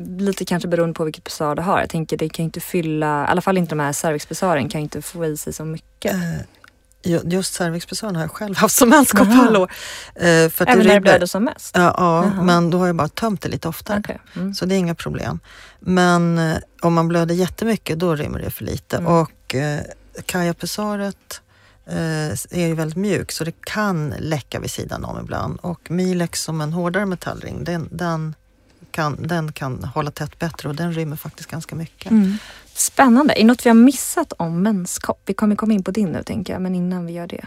lite 0.00 0.44
kanske 0.44 0.68
beroende 0.68 0.94
på 0.94 1.04
vilket 1.04 1.24
pessar 1.24 1.54
du 1.54 1.62
har. 1.62 1.80
Jag 1.80 1.88
tänker 1.88 2.16
det 2.16 2.28
kan 2.28 2.44
inte 2.44 2.60
fylla, 2.60 3.24
i 3.24 3.26
alla 3.26 3.40
fall 3.40 3.58
inte 3.58 3.70
de 3.70 3.80
här 3.80 3.92
cervixpessaren 3.92 4.68
kan 4.68 4.80
inte 4.80 5.02
få 5.02 5.26
i 5.26 5.36
sig 5.36 5.52
så 5.52 5.64
mycket. 5.64 6.14
Uh, 6.14 6.40
just 7.24 7.54
cervixpessaren 7.54 8.16
har 8.16 8.22
jag 8.22 8.30
själv 8.30 8.56
haft 8.56 8.74
som 8.74 8.88
menskopp 8.88 9.28
alla 9.30 9.58
år. 9.58 9.70
Uh, 10.16 10.48
för 10.48 10.68
Även 10.68 10.86
när 10.86 10.94
det 10.94 11.00
blöder 11.00 11.26
som 11.26 11.44
mest? 11.44 11.76
Ja, 11.76 11.94
ja 11.96 12.42
men 12.42 12.70
då 12.70 12.78
har 12.78 12.86
jag 12.86 12.96
bara 12.96 13.08
tömt 13.08 13.42
det 13.42 13.48
lite 13.48 13.68
oftare. 13.68 13.98
Okay. 13.98 14.16
Mm. 14.36 14.54
Så 14.54 14.66
det 14.66 14.74
är 14.74 14.78
inga 14.78 14.94
problem. 14.94 15.40
Men 15.80 16.38
uh, 16.38 16.56
om 16.82 16.94
man 16.94 17.08
blöder 17.08 17.34
jättemycket 17.34 17.98
då 17.98 18.14
rymmer 18.14 18.38
det 18.38 18.50
för 18.50 18.64
lite. 18.64 18.96
Mm. 18.96 19.12
Och 19.12 19.54
uh, 19.54 19.80
kajapessaret 20.26 21.40
är 22.50 22.66
ju 22.66 22.74
väldigt 22.74 22.96
mjuk 22.96 23.32
så 23.32 23.44
det 23.44 23.54
kan 23.60 24.14
läcka 24.18 24.60
vid 24.60 24.70
sidan 24.70 25.04
om 25.04 25.20
ibland. 25.20 25.58
Och 25.62 25.90
Milex 25.90 26.42
som 26.42 26.60
en 26.60 26.72
hårdare 26.72 27.06
metallring, 27.06 27.64
den, 27.64 27.88
den 27.92 28.34
kan, 28.92 29.26
den 29.26 29.52
kan 29.52 29.84
hålla 29.84 30.10
tätt 30.10 30.38
bättre 30.38 30.68
och 30.68 30.74
den 30.74 30.92
rymmer 30.92 31.16
faktiskt 31.16 31.50
ganska 31.50 31.76
mycket. 31.76 32.10
Mm. 32.10 32.38
Spännande. 32.74 33.40
Är 33.40 33.44
något 33.44 33.66
vi 33.66 33.70
har 33.70 33.74
missat 33.74 34.32
om 34.36 34.62
menskopp? 34.62 35.22
Vi 35.26 35.34
kommer 35.34 35.56
komma 35.56 35.74
in 35.74 35.84
på 35.84 35.90
din 35.90 36.08
nu 36.08 36.22
tänker 36.22 36.52
jag, 36.52 36.62
men 36.62 36.74
innan 36.74 37.06
vi 37.06 37.12
gör 37.12 37.26
det. 37.26 37.46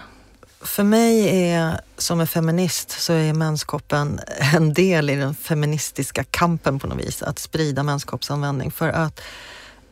För 0.62 0.84
mig 0.84 1.41
är, 1.49 1.79
som 1.97 2.19
en 2.19 2.27
feminist, 2.27 2.91
så 2.91 3.13
är 3.13 3.34
menskoppen 3.34 4.19
en 4.56 4.73
del 4.73 5.10
i 5.10 5.15
den 5.15 5.36
feministiska 5.36 6.23
kampen 6.23 6.79
på 6.79 6.88
något 6.88 6.99
vis. 6.99 7.23
Att 7.23 7.39
sprida 7.39 7.84
menskoppsanvändning. 7.84 8.71
För 8.71 8.89
att 8.89 9.21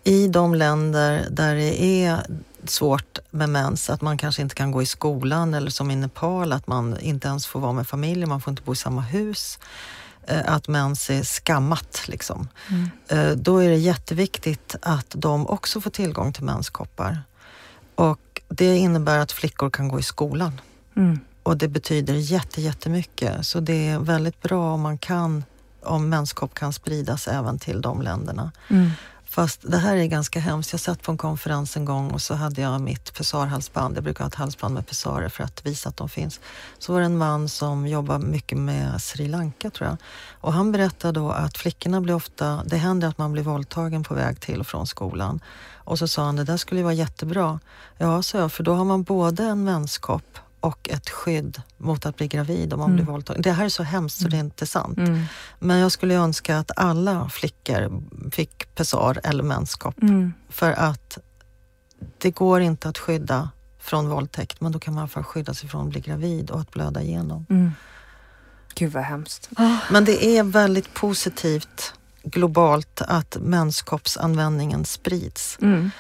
i 0.04 0.28
de 0.28 0.56
länder 0.56 1.28
där 1.32 1.56
det 1.56 1.84
är 1.84 2.20
svårt 2.66 3.20
med 3.32 3.50
mens, 3.50 3.90
att 3.90 4.02
man 4.02 4.18
kanske 4.18 4.42
inte 4.42 4.56
kan 4.56 4.72
gå 4.72 4.82
i 4.82 4.86
skolan 4.86 5.54
eller 5.54 5.72
som 5.72 5.92
i 5.92 5.96
Nepal, 5.96 6.54
att 6.54 6.68
man 6.68 7.00
inte 7.00 7.28
ens 7.28 7.46
får 7.46 7.60
vara 7.60 7.74
med 7.74 7.88
familjen, 7.88 8.30
man 8.30 8.42
får 8.42 8.52
inte 8.52 8.64
bo 8.64 8.74
i 8.74 8.76
samma 8.76 9.02
hus. 9.02 9.60
Eh, 10.28 10.54
att 10.54 10.68
mens 10.68 11.10
är 11.10 11.24
skammat. 11.24 12.04
Liksom. 12.08 12.48
Mm. 12.70 12.90
Eh, 13.08 13.38
då 13.38 13.58
är 13.58 13.70
det 13.70 13.76
jätteviktigt 13.76 14.76
att 14.82 15.08
de 15.10 15.48
också 15.48 15.82
får 15.82 15.90
tillgång 15.90 16.34
till 16.34 16.44
menskoppar. 16.44 17.24
Och 17.96 18.42
det 18.48 18.78
innebär 18.78 19.20
att 19.20 19.32
flickor 19.32 19.70
kan 19.70 19.88
gå 19.88 20.00
i 20.00 20.04
skolan. 20.04 20.62
Mm. 20.96 21.20
Och 21.44 21.58
det 21.58 21.68
betyder 21.68 22.14
jätte, 22.14 22.62
jättemycket. 22.62 23.46
Så 23.46 23.60
det 23.60 23.88
är 23.90 24.00
väldigt 24.00 24.42
bra 24.42 24.74
om 24.74 24.82
man 24.82 24.98
kan, 24.98 25.44
om 25.84 26.10
menskopp 26.10 26.54
kan 26.54 26.74
spridas 26.74 27.28
även 27.28 27.60
till 27.60 27.82
de 27.82 28.02
länderna. 28.02 28.52
Mm. 28.68 28.92
Fast 29.32 29.72
det 29.72 29.78
här 29.78 29.96
är 29.96 30.06
ganska 30.06 30.40
hemskt. 30.40 30.72
Jag 30.72 30.80
satt 30.80 31.02
på 31.02 31.12
en 31.12 31.18
konferens 31.18 31.78
en 31.78 31.86
gång 31.86 32.12
och 32.12 32.22
så 32.22 32.34
hade 32.34 32.62
jag 32.62 32.82
mitt 32.82 33.14
pessarhalsband. 33.14 33.98
Jag 33.98 34.04
brukar 34.04 34.24
ha 34.24 34.28
ett 34.28 34.36
halsband 34.36 34.74
med 34.74 34.88
pessarer 34.88 35.30
för 35.30 35.44
att 35.44 35.66
visa 35.66 35.90
att 35.90 35.98
de 35.98 36.10
finns. 36.10 36.40
Så 36.80 36.94
var 36.94 37.00
det 37.00 37.06
en 37.06 37.18
man 37.18 37.50
som 37.50 37.88
jobbar 37.88 38.20
mycket 38.20 38.58
med 38.58 39.02
Sri 39.02 39.28
Lanka 39.28 39.70
tror 39.70 39.90
jag. 39.90 39.98
Och 40.42 40.54
han 40.54 40.72
berättade 40.72 41.20
då 41.20 41.32
att 41.32 41.58
flickorna 41.58 42.02
blir 42.02 42.16
ofta, 42.16 42.64
det 42.66 42.78
händer 42.78 43.08
att 43.08 43.18
man 43.18 43.32
blir 43.32 43.44
våldtagen 43.44 44.04
på 44.04 44.14
väg 44.14 44.40
till 44.40 44.60
och 44.60 44.68
från 44.68 44.88
skolan. 44.88 45.40
Och 45.76 46.00
så 46.00 46.08
sa 46.08 46.24
han, 46.24 46.36
det 46.36 46.44
där 46.44 46.58
skulle 46.58 46.80
ju 46.80 46.84
vara 46.84 46.94
jättebra. 46.94 47.60
Ja, 47.98 48.24
sa 48.24 48.38
jag, 48.38 48.52
för 48.52 48.64
då 48.64 48.74
har 48.74 48.86
man 48.86 49.04
både 49.04 49.44
en 49.44 49.66
vänskap 49.66 50.40
och 50.62 50.90
ett 50.90 51.10
skydd 51.10 51.62
mot 51.78 52.06
att 52.06 52.18
bli 52.18 52.28
gravid 52.28 52.74
om 52.74 52.80
man 52.80 52.90
mm. 52.90 52.96
blir 52.96 53.06
våldtagen. 53.06 53.42
Det 53.42 53.52
här 53.52 53.66
är 53.66 53.70
så 53.70 53.84
hemskt 53.84 54.18
så 54.18 54.28
det 54.28 54.36
är 54.36 54.40
mm. 54.40 54.46
inte 54.46 54.66
sant. 54.66 54.98
Mm. 54.98 55.24
Men 55.60 55.78
jag 55.78 55.92
skulle 55.92 56.14
önska 56.14 56.58
att 56.58 56.72
alla 56.76 57.30
flickor 57.30 58.04
fick 58.32 58.76
pessar 58.76 59.20
eller 59.24 59.44
menskopp. 59.44 60.02
Mm. 60.02 60.34
För 60.50 60.72
att 60.72 61.18
det 62.18 62.32
går 62.32 62.62
inte 62.62 62.90
att 62.90 62.98
skydda 62.98 63.50
från 63.80 64.10
våldtäkt 64.10 64.62
men 64.62 64.72
då 64.72 64.80
kan 64.80 64.94
man 64.94 65.02
i 65.02 65.04
alla 65.04 65.10
fall 65.10 65.24
skydda 65.24 65.54
sig 65.54 65.70
från 65.70 65.88
att 65.88 65.92
bli 65.92 66.02
gravid 66.02 66.50
och 66.50 66.60
att 66.60 66.72
blöda 66.72 67.02
igenom. 67.02 67.46
Mm. 67.50 67.72
Gud 68.76 68.92
vad 68.92 69.04
hemskt. 69.04 69.50
Men 69.92 70.06
det 70.06 70.26
är 70.26 70.44
väldigt 70.44 70.94
positivt 70.94 71.94
globalt 72.24 73.02
att 73.02 73.38
menskoppsanvändningen 73.42 74.86
sprids. 74.86 75.58
Mm. 75.62 75.92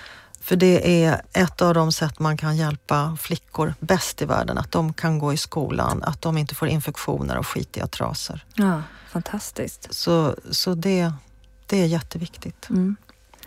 För 0.41 0.56
det 0.56 1.04
är 1.04 1.21
ett 1.34 1.62
av 1.62 1.73
de 1.73 1.91
sätt 1.91 2.19
man 2.19 2.38
kan 2.38 2.58
hjälpa 2.58 3.17
flickor 3.21 3.73
bäst 3.80 4.21
i 4.21 4.25
världen. 4.25 4.58
Att 4.58 4.71
de 4.71 4.93
kan 4.93 5.19
gå 5.19 5.34
i 5.34 5.38
skolan, 5.38 6.04
att 6.04 6.21
de 6.21 6.38
inte 6.38 6.56
får 6.56 6.67
infektioner 6.67 7.38
och 7.38 7.47
skitiga 7.47 7.88
trasor. 7.88 8.45
Ja, 8.54 8.84
fantastiskt. 9.10 9.93
Så, 9.93 10.36
så 10.51 10.73
det, 10.75 11.13
det 11.65 11.82
är 11.82 11.86
jätteviktigt. 11.86 12.69
Mm. 12.69 12.95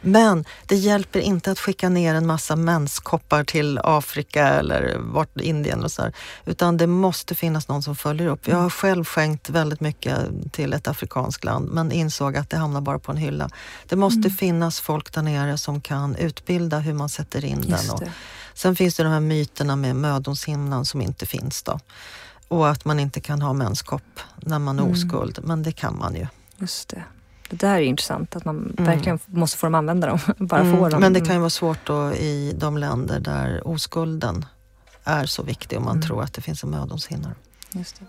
Men 0.04 0.44
det 0.66 0.76
hjälper 0.76 1.20
inte 1.20 1.50
att 1.50 1.58
skicka 1.58 1.88
ner 1.88 2.14
en 2.14 2.26
massa 2.26 2.56
menskoppar 2.56 3.44
till 3.44 3.80
Afrika 3.84 4.48
eller 4.48 4.96
vart, 4.98 5.40
Indien 5.40 5.84
och 5.84 5.92
så 5.92 6.02
här, 6.02 6.12
Utan 6.44 6.76
det 6.76 6.86
måste 6.86 7.34
finnas 7.34 7.68
någon 7.68 7.82
som 7.82 7.96
följer 7.96 8.26
upp. 8.26 8.48
Jag 8.48 8.56
har 8.56 8.70
själv 8.70 9.04
skänkt 9.04 9.50
väldigt 9.50 9.80
mycket 9.80 10.18
till 10.52 10.72
ett 10.72 10.88
afrikanskt 10.88 11.44
land 11.44 11.68
men 11.68 11.92
insåg 11.92 12.36
att 12.36 12.50
det 12.50 12.56
hamnar 12.56 12.80
bara 12.80 12.98
på 12.98 13.12
en 13.12 13.18
hylla. 13.18 13.50
Det 13.88 13.96
måste 13.96 14.18
mm. 14.18 14.30
finnas 14.30 14.80
folk 14.80 15.12
där 15.12 15.22
nere 15.22 15.58
som 15.58 15.80
kan 15.80 16.16
utbilda 16.16 16.78
hur 16.78 16.94
man 16.94 17.08
sätter 17.08 17.44
in 17.44 17.62
Just 17.62 17.98
den. 17.98 18.08
Och 18.08 18.08
sen 18.54 18.76
finns 18.76 18.96
det 18.96 19.02
de 19.02 19.08
här 19.08 19.20
myterna 19.20 19.76
med 19.76 19.96
mödomshinnan 19.96 20.84
som 20.84 21.00
inte 21.00 21.26
finns 21.26 21.62
då. 21.62 21.80
Och 22.48 22.68
att 22.68 22.84
man 22.84 23.00
inte 23.00 23.20
kan 23.20 23.42
ha 23.42 23.52
menskopp 23.52 24.20
när 24.36 24.58
man 24.58 24.78
är 24.78 24.82
mm. 24.82 24.94
oskuld, 24.94 25.38
men 25.42 25.62
det 25.62 25.72
kan 25.72 25.98
man 25.98 26.14
ju. 26.14 26.26
Just 26.58 26.88
det. 26.88 27.02
Det 27.48 27.56
där 27.56 27.74
är 27.74 27.80
intressant, 27.80 28.36
att 28.36 28.44
man 28.44 28.56
mm. 28.56 28.84
verkligen 28.84 29.18
måste 29.26 29.58
få 29.58 29.66
dem 29.66 29.74
använda 29.74 30.06
dem. 30.06 30.18
Bara 30.38 30.60
mm. 30.60 30.76
få 30.76 30.88
dem. 30.88 31.00
Men 31.00 31.12
det 31.12 31.20
kan 31.20 31.34
ju 31.34 31.40
vara 31.40 31.50
svårt 31.50 31.86
då 31.86 32.12
i 32.12 32.54
de 32.58 32.78
länder 32.78 33.20
där 33.20 33.68
oskulden 33.68 34.46
är 35.04 35.26
så 35.26 35.42
viktig 35.42 35.78
och 35.78 35.84
man 35.84 35.96
mm. 35.96 36.06
tror 36.06 36.22
att 36.22 36.32
det 36.32 36.42
finns 36.42 36.64
en 36.64 36.70
mödomshinna. 36.70 37.34
Just 37.72 38.00
det. 38.00 38.04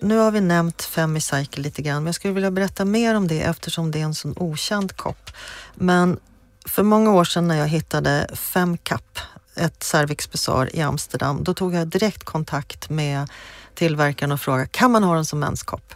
Nu 0.00 0.18
har 0.18 0.30
vi 0.30 0.40
nämnt 0.40 0.82
Femicycle 0.82 1.62
lite 1.62 1.82
grann, 1.82 1.96
men 1.96 2.06
jag 2.06 2.14
skulle 2.14 2.34
vilja 2.34 2.50
berätta 2.50 2.84
mer 2.84 3.14
om 3.14 3.28
det 3.28 3.40
eftersom 3.40 3.90
det 3.90 4.00
är 4.00 4.04
en 4.04 4.14
sån 4.14 4.34
okänd 4.36 4.96
kopp. 4.96 5.30
Men 5.74 6.18
för 6.66 6.82
många 6.82 7.12
år 7.12 7.24
sedan 7.24 7.48
när 7.48 7.56
jag 7.56 7.68
hittade 7.68 8.26
Femcap, 8.34 9.18
ett 9.58 9.82
Cervix 9.82 10.30
Bazaar 10.30 10.76
i 10.76 10.80
Amsterdam, 10.80 11.44
då 11.44 11.54
tog 11.54 11.74
jag 11.74 11.88
direkt 11.88 12.24
kontakt 12.24 12.90
med 12.90 13.30
tillverkaren 13.74 14.32
och 14.32 14.40
frågade 14.40 14.68
kan 14.68 14.90
man 14.90 15.04
ha 15.04 15.14
den 15.14 15.24
som 15.24 15.40
menskopp? 15.40 15.94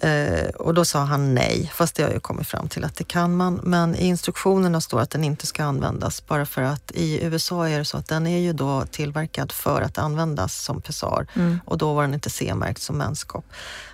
Eh, 0.00 0.48
och 0.48 0.74
då 0.74 0.84
sa 0.84 0.98
han 0.98 1.34
nej, 1.34 1.72
fast 1.74 1.94
det 1.94 2.02
har 2.02 2.10
jag 2.10 2.22
kommit 2.22 2.46
fram 2.46 2.68
till 2.68 2.84
att 2.84 2.96
det 2.96 3.04
kan 3.04 3.36
man. 3.36 3.60
Men 3.62 3.94
i 3.94 4.06
instruktionerna 4.06 4.80
står 4.80 5.00
att 5.00 5.10
den 5.10 5.24
inte 5.24 5.46
ska 5.46 5.64
användas 5.64 6.26
bara 6.26 6.46
för 6.46 6.62
att 6.62 6.90
i 6.94 7.24
USA 7.24 7.68
är 7.68 7.78
det 7.78 7.84
så 7.84 7.96
att 7.96 8.08
den 8.08 8.26
är 8.26 8.38
ju 8.38 8.52
då 8.52 8.84
tillverkad 8.90 9.52
för 9.52 9.82
att 9.82 9.98
användas 9.98 10.64
som 10.64 10.80
pessar 10.80 11.26
mm. 11.34 11.60
och 11.64 11.78
då 11.78 11.94
var 11.94 12.02
den 12.02 12.14
inte 12.14 12.30
C-märkt 12.30 12.82
som 12.82 12.98
menskopp. 12.98 13.44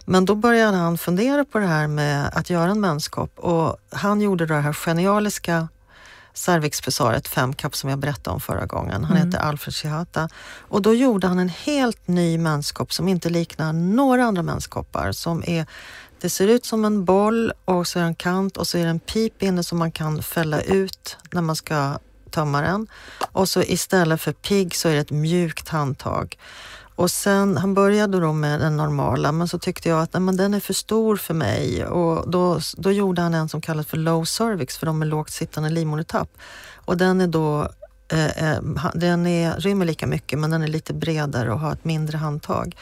Men 0.05 0.25
då 0.25 0.35
började 0.35 0.77
han 0.77 0.99
fundera 0.99 1.45
på 1.45 1.59
det 1.59 1.67
här 1.67 1.87
med 1.87 2.31
att 2.33 2.51
göra 2.51 2.71
en 2.71 2.81
menskopp 2.81 3.39
och 3.39 3.77
han 3.91 4.21
gjorde 4.21 4.47
det 4.47 4.55
här 4.55 4.73
genialiska 4.73 5.69
cervixpessaret 6.35 7.29
femkapp 7.29 7.77
som 7.77 7.91
jag 7.91 7.99
berättade 7.99 8.35
om 8.35 8.41
förra 8.41 8.67
gången. 8.67 9.05
Han 9.05 9.17
mm. 9.17 9.27
heter 9.27 9.39
Alfred 9.39 9.75
Shihata. 9.75 10.29
Och 10.69 10.83
då 10.83 10.95
gjorde 10.95 11.27
han 11.27 11.39
en 11.39 11.49
helt 11.49 12.09
ny 12.09 12.39
menskopp 12.39 12.93
som 12.93 13.09
inte 13.09 13.31
liknar 13.31 13.73
några 13.73 14.25
andra 14.25 14.43
menskoppar. 14.43 15.13
Som 15.13 15.45
är, 15.47 15.67
det 16.21 16.31
ser 16.31 16.49
ut 16.49 16.65
som 16.65 16.85
en 16.85 17.05
boll 17.05 17.53
och 17.65 17.87
så 17.87 17.99
är 17.99 18.03
det 18.03 18.09
en 18.09 18.15
kant 18.15 18.57
och 18.57 18.67
så 18.67 18.79
är 18.79 18.83
det 18.83 18.91
en 18.91 19.01
pip 19.01 19.43
inne 19.43 19.65
som 19.65 19.79
man 19.79 19.93
kan 19.93 20.23
fälla 20.23 20.61
ut 20.61 21.17
när 21.31 21.43
man 21.43 21.57
ska 21.57 21.99
tömma 22.31 22.61
den. 22.61 22.87
Och 23.33 23.49
så 23.49 23.63
istället 23.63 24.21
för 24.21 24.33
pigg 24.33 24.75
så 24.75 24.89
är 24.89 24.93
det 24.93 25.01
ett 25.01 25.11
mjukt 25.11 25.69
handtag. 25.69 26.39
Och 26.97 27.11
sen, 27.11 27.57
han 27.57 27.75
började 27.75 28.21
då 28.21 28.33
med 28.33 28.61
den 28.61 28.77
normala 28.77 29.33
men 29.33 29.49
så 29.49 29.59
tyckte 29.59 29.89
jag 29.89 30.03
att 30.03 30.13
nej, 30.13 30.21
men 30.21 30.37
den 30.37 30.55
är 30.55 30.61
för 30.61 30.75
stor 30.75 31.17
för 31.17 31.35
mig 31.35 31.87
och 31.87 32.31
då, 32.31 32.61
då 32.77 32.93
gjorde 32.93 33.23
han 33.23 33.35
en 33.35 33.49
som 33.49 33.61
kallas 33.61 33.87
för 33.87 33.97
low 33.97 34.25
cervix 34.25 34.79
för 34.79 34.87
de 34.87 34.99
med 34.99 35.09
lågt 35.09 35.31
sittande 35.31 35.71
livmodertapp. 35.71 36.29
Och 36.75 36.97
den 36.97 37.21
är 37.21 37.27
då 37.27 37.69
eh, 38.09 38.53
eh 38.53 38.61
den 38.95 39.27
är, 39.27 39.57
rymmer 39.61 39.85
lika 39.85 40.07
mycket 40.07 40.39
men 40.39 40.51
den 40.51 40.63
är 40.63 40.69
lite 40.69 40.95
bredare 40.95 41.53
och 41.53 41.61
har 41.61 41.73
ett 41.73 41.85
mindre 41.85 42.17
handtag. 42.17 42.77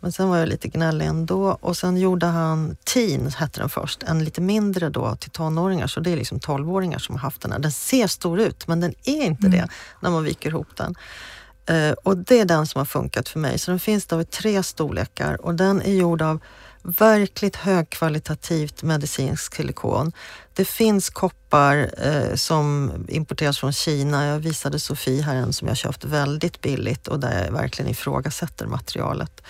Men 0.00 0.12
sen 0.12 0.28
var 0.28 0.36
jag 0.36 0.48
lite 0.48 0.68
gnällig 0.68 1.06
ändå 1.06 1.58
och 1.60 1.76
sen 1.76 1.96
gjorde 1.96 2.26
han 2.26 2.76
Teen, 2.94 3.30
hette 3.30 3.60
den 3.60 3.68
först, 3.68 4.02
en 4.02 4.24
lite 4.24 4.40
mindre 4.40 4.88
då 4.88 5.16
till 5.16 5.30
tonåringar. 5.30 5.86
Så 5.86 6.00
det 6.00 6.12
är 6.12 6.16
liksom 6.16 6.38
12-åringar 6.38 6.98
som 6.98 7.14
har 7.14 7.20
haft 7.20 7.40
den 7.40 7.52
här. 7.52 7.58
Den 7.58 7.72
ser 7.72 8.06
stor 8.06 8.40
ut 8.40 8.68
men 8.68 8.80
den 8.80 8.94
är 9.04 9.24
inte 9.24 9.46
mm. 9.46 9.58
det 9.58 9.68
när 10.00 10.10
man 10.10 10.24
viker 10.24 10.50
ihop 10.50 10.76
den. 10.76 10.94
Eh, 11.68 11.92
och 11.92 12.16
det 12.16 12.40
är 12.40 12.44
den 12.44 12.66
som 12.66 12.78
har 12.78 12.86
funkat 12.86 13.28
för 13.28 13.38
mig. 13.38 13.58
Så 13.58 13.70
den 13.70 13.80
finns 13.80 14.06
då 14.06 14.20
i 14.20 14.24
tre 14.24 14.62
storlekar 14.62 15.44
och 15.44 15.54
den 15.54 15.82
är 15.82 15.94
gjord 15.94 16.22
av 16.22 16.40
verkligt 16.82 17.56
högkvalitativt 17.56 18.82
medicinsk 18.82 19.54
silikon. 19.54 20.12
Det 20.54 20.64
finns 20.64 21.10
koppar 21.10 21.90
eh, 21.98 22.34
som 22.34 22.92
importeras 23.08 23.58
från 23.58 23.72
Kina. 23.72 24.26
Jag 24.26 24.38
visade 24.38 24.78
Sofie 24.78 25.22
här 25.22 25.36
en 25.36 25.52
som 25.52 25.68
jag 25.68 25.76
köpt 25.76 26.04
väldigt 26.04 26.60
billigt 26.60 27.08
och 27.08 27.20
där 27.20 27.44
jag 27.44 27.52
verkligen 27.52 27.90
ifrågasätter 27.90 28.66
materialet. 28.66 29.42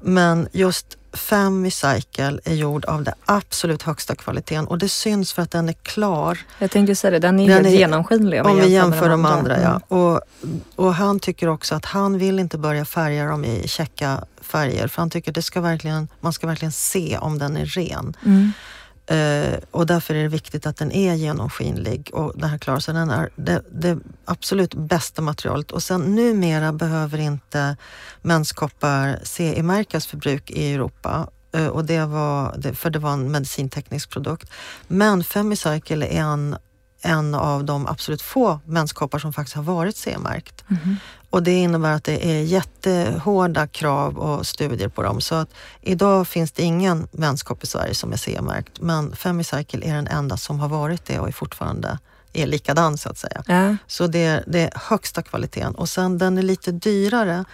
Men 0.00 0.48
just 0.52 0.98
Fem 1.16 1.70
Cycle 1.70 2.40
är 2.44 2.54
gjord 2.54 2.84
av 2.84 3.04
den 3.04 3.14
absolut 3.24 3.82
högsta 3.82 4.14
kvaliteten 4.14 4.66
och 4.66 4.78
det 4.78 4.88
syns 4.88 5.32
för 5.32 5.42
att 5.42 5.50
den 5.50 5.68
är 5.68 5.72
klar. 5.72 6.38
Jag 6.58 6.70
tänkte 6.70 6.94
säga 6.94 7.10
det, 7.10 7.18
den 7.18 7.40
är 7.40 7.48
den 7.48 7.64
helt 7.64 7.78
genomskinlig 7.78 8.46
om 8.46 8.60
vi 8.60 8.68
jämför 8.68 9.08
de 9.08 9.24
andra. 9.24 9.54
andra 9.54 9.60
ja. 9.60 9.68
Mm. 9.68 9.82
Och, 9.88 10.20
och 10.76 10.94
han 10.94 11.20
tycker 11.20 11.48
också 11.48 11.74
att 11.74 11.84
han 11.84 12.18
vill 12.18 12.38
inte 12.38 12.58
börja 12.58 12.84
färga 12.84 13.24
dem 13.24 13.44
i 13.44 13.68
checka 13.68 14.24
färger 14.40 14.88
för 14.88 15.02
han 15.02 15.10
tycker 15.10 15.32
det 15.32 15.42
ska 15.42 15.60
verkligen, 15.60 16.08
man 16.20 16.32
ska 16.32 16.46
verkligen 16.46 16.72
se 16.72 17.18
om 17.18 17.38
den 17.38 17.56
är 17.56 17.66
ren. 17.66 18.16
Mm. 18.24 18.52
Eh, 19.06 19.58
och 19.70 19.86
därför 19.86 20.14
är 20.14 20.22
det 20.22 20.28
viktigt 20.28 20.66
att 20.66 20.76
den 20.76 20.92
är 20.92 21.14
genomskinlig 21.14 22.10
och 22.12 22.32
den 22.36 22.50
här 22.50 22.58
klarar 22.58 22.80
sig. 22.80 22.94
Den 22.94 23.10
är 23.10 23.30
det, 23.36 23.62
det, 23.72 23.98
absolut 24.24 24.74
bästa 24.74 25.22
materialet. 25.22 25.70
Och 25.70 25.82
sen 25.82 26.00
numera 26.14 26.72
behöver 26.72 27.18
inte 27.18 27.76
menskoppar 28.22 29.18
CE-märkas 29.22 30.06
för 30.06 30.16
bruk 30.16 30.50
i 30.50 30.74
Europa. 30.74 31.30
eh, 31.52 31.66
och 31.66 31.84
det 31.84 32.04
var, 32.04 32.72
för 32.74 32.90
det 32.90 32.98
var 32.98 33.12
en 33.12 33.30
medicinteknisk 33.32 34.10
produkt. 34.10 34.50
Men 34.88 35.24
Femicycle 35.24 36.06
är 36.06 36.20
en 36.20 36.56
en 37.02 37.34
av 37.34 37.64
de 37.64 37.86
absolut 37.86 38.22
få 38.22 38.60
menskoppar 38.64 39.18
som 39.18 39.32
faktiskt 39.32 39.56
har 39.56 39.62
varit 39.62 39.96
CE-märkt. 39.96 40.64
Mm. 40.70 40.96
Och 41.30 41.42
det 41.42 41.52
innebär 41.52 41.92
att 41.92 42.04
det 42.04 42.26
är 42.26 42.42
jättehårda 42.42 43.66
krav 43.66 44.18
och 44.18 44.46
studier 44.46 44.88
på 44.88 45.02
dem. 45.02 45.20
Så 45.20 45.34
att 45.34 45.48
idag 45.80 46.28
finns 46.28 46.52
det 46.52 46.62
ingen 46.62 47.08
menskopp 47.12 47.64
i 47.64 47.66
Sverige 47.66 47.94
som 47.94 48.12
är 48.12 48.16
CE-märkt. 48.16 48.80
Men 48.80 49.16
Femicycle 49.16 49.86
är 49.86 49.94
den 49.94 50.06
enda 50.06 50.36
som 50.36 50.60
har 50.60 50.68
varit 50.68 51.06
det 51.06 51.18
och 51.18 51.28
är 51.28 51.32
fortfarande 51.32 51.98
är 52.32 52.46
likadan 52.46 52.98
så 52.98 53.08
att 53.08 53.18
säga. 53.18 53.42
Ja. 53.46 53.76
Så 53.86 54.06
det 54.06 54.24
är, 54.24 54.44
det 54.46 54.60
är 54.60 54.70
högsta 54.74 55.22
kvaliteten. 55.22 55.74
Och 55.74 55.88
sen 55.88 56.18
den 56.18 56.38
är 56.38 56.42
lite 56.42 56.72
dyrare. 56.72 57.44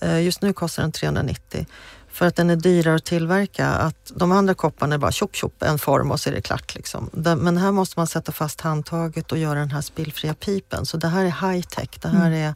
Eh, 0.00 0.22
just 0.22 0.42
nu 0.42 0.52
kostar 0.52 0.82
den 0.82 0.92
390 0.92 1.66
för 2.12 2.26
att 2.26 2.36
den 2.36 2.50
är 2.50 2.56
dyrare 2.56 2.96
att 2.96 3.04
tillverka. 3.04 3.68
Att 3.68 4.12
de 4.14 4.32
andra 4.32 4.54
kopparna 4.54 4.94
är 4.94 4.98
bara 4.98 5.12
tjopp 5.12 5.36
tjopp, 5.36 5.62
en 5.62 5.78
form 5.78 6.10
och 6.10 6.20
så 6.20 6.30
är 6.30 6.34
det 6.34 6.42
klart. 6.42 6.74
Liksom. 6.74 7.10
Men 7.12 7.56
här 7.56 7.72
måste 7.72 7.98
man 7.98 8.06
sätta 8.06 8.32
fast 8.32 8.60
handtaget 8.60 9.32
och 9.32 9.38
göra 9.38 9.58
den 9.58 9.70
här 9.70 9.80
spillfria 9.80 10.34
pipen. 10.34 10.86
Så 10.86 10.96
det 10.96 11.08
här 11.08 11.24
är 11.24 11.52
high 11.52 11.66
tech. 11.66 11.88
Det 12.00 12.08
här, 12.08 12.26
mm. 12.26 12.32
är, 12.32 12.54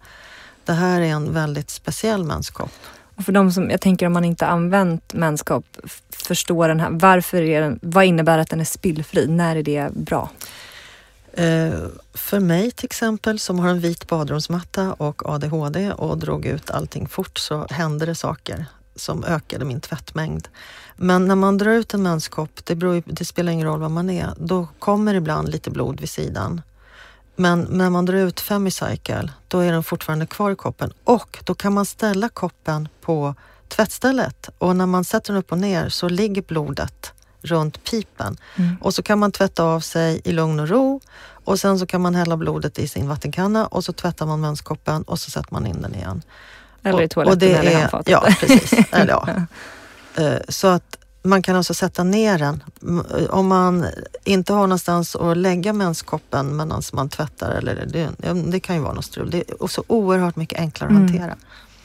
det 0.67 0.73
här 0.73 1.01
är 1.01 1.07
en 1.07 1.33
väldigt 1.33 1.71
speciell 1.71 2.25
menskopp. 2.25 2.73
Och 3.17 3.25
för 3.25 3.33
de 3.33 3.53
som, 3.53 3.71
jag 3.71 3.81
tänker 3.81 4.07
om 4.07 4.13
man 4.13 4.25
inte 4.25 4.47
använt 4.47 5.15
menskopp, 5.15 5.65
förstår 6.11 6.69
den 6.69 6.81
här, 6.81 6.91
varför 6.91 7.43
är 7.43 7.61
den, 7.61 7.79
vad 7.83 8.05
innebär 8.05 8.39
att 8.39 8.51
den 8.51 8.61
är 8.61 8.65
spillfri? 8.65 9.27
När 9.27 9.57
är 9.57 9.63
det 9.63 9.91
bra? 9.93 10.31
Eh, 11.33 11.81
för 12.15 12.41
mig 12.41 12.71
till 12.71 12.85
exempel 12.85 13.39
som 13.39 13.59
har 13.59 13.69
en 13.69 13.81
vit 13.81 14.07
badrumsmatta 14.07 14.93
och 14.93 15.29
ADHD 15.29 15.93
och 15.93 16.19
drog 16.19 16.47
ut 16.47 16.71
allting 16.71 17.09
fort 17.09 17.39
så 17.39 17.67
hände 17.71 18.07
det 18.07 18.15
saker 18.15 18.67
som 18.97 19.25
ökade 19.25 19.65
min 19.65 19.81
tvättmängd. 19.81 20.49
Men 20.97 21.29
när 21.29 21.35
man 21.35 21.59
drar 21.59 21.71
ut 21.71 21.95
en 21.95 22.03
menskopp, 22.03 22.65
det, 22.65 22.75
beror, 22.75 23.03
det 23.07 23.25
spelar 23.25 23.53
ingen 23.53 23.67
roll 23.67 23.81
vad 23.81 23.91
man 23.91 24.11
är, 24.11 24.29
då 24.37 24.69
kommer 24.79 25.15
ibland 25.15 25.49
lite 25.49 25.71
blod 25.71 26.01
vid 26.01 26.11
sidan. 26.11 26.63
Men 27.37 27.67
när 27.71 27.91
man 27.91 28.05
drar 28.05 28.17
ut 28.17 28.41
Femicycle, 28.41 29.31
då 29.49 29.61
är 29.61 29.73
den 29.73 29.83
fortfarande 29.83 30.27
kvar 30.27 30.51
i 30.51 30.57
koppen 30.57 30.93
och 31.05 31.39
då 31.45 31.55
kan 31.55 31.73
man 31.73 31.87
ställa 31.87 32.29
koppen 32.29 32.89
på 33.01 33.35
tvättstället 33.69 34.49
och 34.59 34.77
när 34.77 34.87
man 34.87 35.05
sätter 35.05 35.33
den 35.33 35.41
upp 35.41 35.53
och 35.53 35.59
ner 35.59 35.89
så 35.89 36.09
ligger 36.09 36.43
blodet 36.43 37.13
runt 37.43 37.85
pipen. 37.85 38.37
Mm. 38.57 38.77
Och 38.81 38.95
så 38.95 39.03
kan 39.03 39.19
man 39.19 39.33
tvätta 39.33 39.65
av 39.65 39.81
sig 39.81 40.21
i 40.25 40.33
lugn 40.33 40.61
och 40.61 40.69
ro 40.69 41.01
och 41.45 41.61
sen 41.61 41.79
så 41.79 41.87
kan 41.87 42.01
man 42.01 42.15
hälla 42.15 42.37
blodet 42.37 42.79
i 42.79 42.89
sin 42.89 43.09
vattenkanna 43.09 43.67
och 43.67 43.85
så 43.85 43.93
tvättar 43.93 44.27
man 44.27 44.41
menskoppen 44.41 45.03
och 45.03 45.19
så 45.19 45.31
sätter 45.31 45.53
man 45.53 45.67
in 45.67 45.83
den 45.83 45.95
igen. 45.95 46.23
Eller 46.83 47.03
i 47.03 47.09
toaletten 47.09 47.33
och 47.33 47.39
det 47.39 47.55
eller 47.55 47.71
i 47.71 47.75
handfatet. 47.75 48.09
Ja, 48.09 48.21
precis. 48.41 48.73
eller, 48.93 49.13
ja. 49.13 49.29
Eh, 50.19 50.39
så 50.49 50.67
att 50.67 50.99
man 51.27 51.43
kan 51.43 51.57
alltså 51.57 51.75
sätta 51.75 52.05
ner 52.05 52.39
den. 52.39 52.63
Om 53.31 53.47
man 53.47 53.87
inte 54.25 54.53
har 54.53 54.67
någonstans 54.67 55.17
att 55.17 55.37
lägga 55.37 55.73
menskoppen 55.73 56.57
medan 56.57 56.83
man 56.93 57.09
tvättar, 57.09 57.51
eller 57.51 57.87
det, 57.87 58.11
det 58.51 58.61
kan 58.61 58.77
ju 58.77 58.83
vara 58.83 58.93
något 58.93 59.05
strul. 59.05 59.31
Det 59.31 59.51
är 59.51 59.67
så 59.67 59.85
oerhört 59.87 60.37
mycket 60.37 60.59
enklare 60.59 60.89
att 60.89 60.97
mm. 60.97 61.09
hantera. 61.09 61.37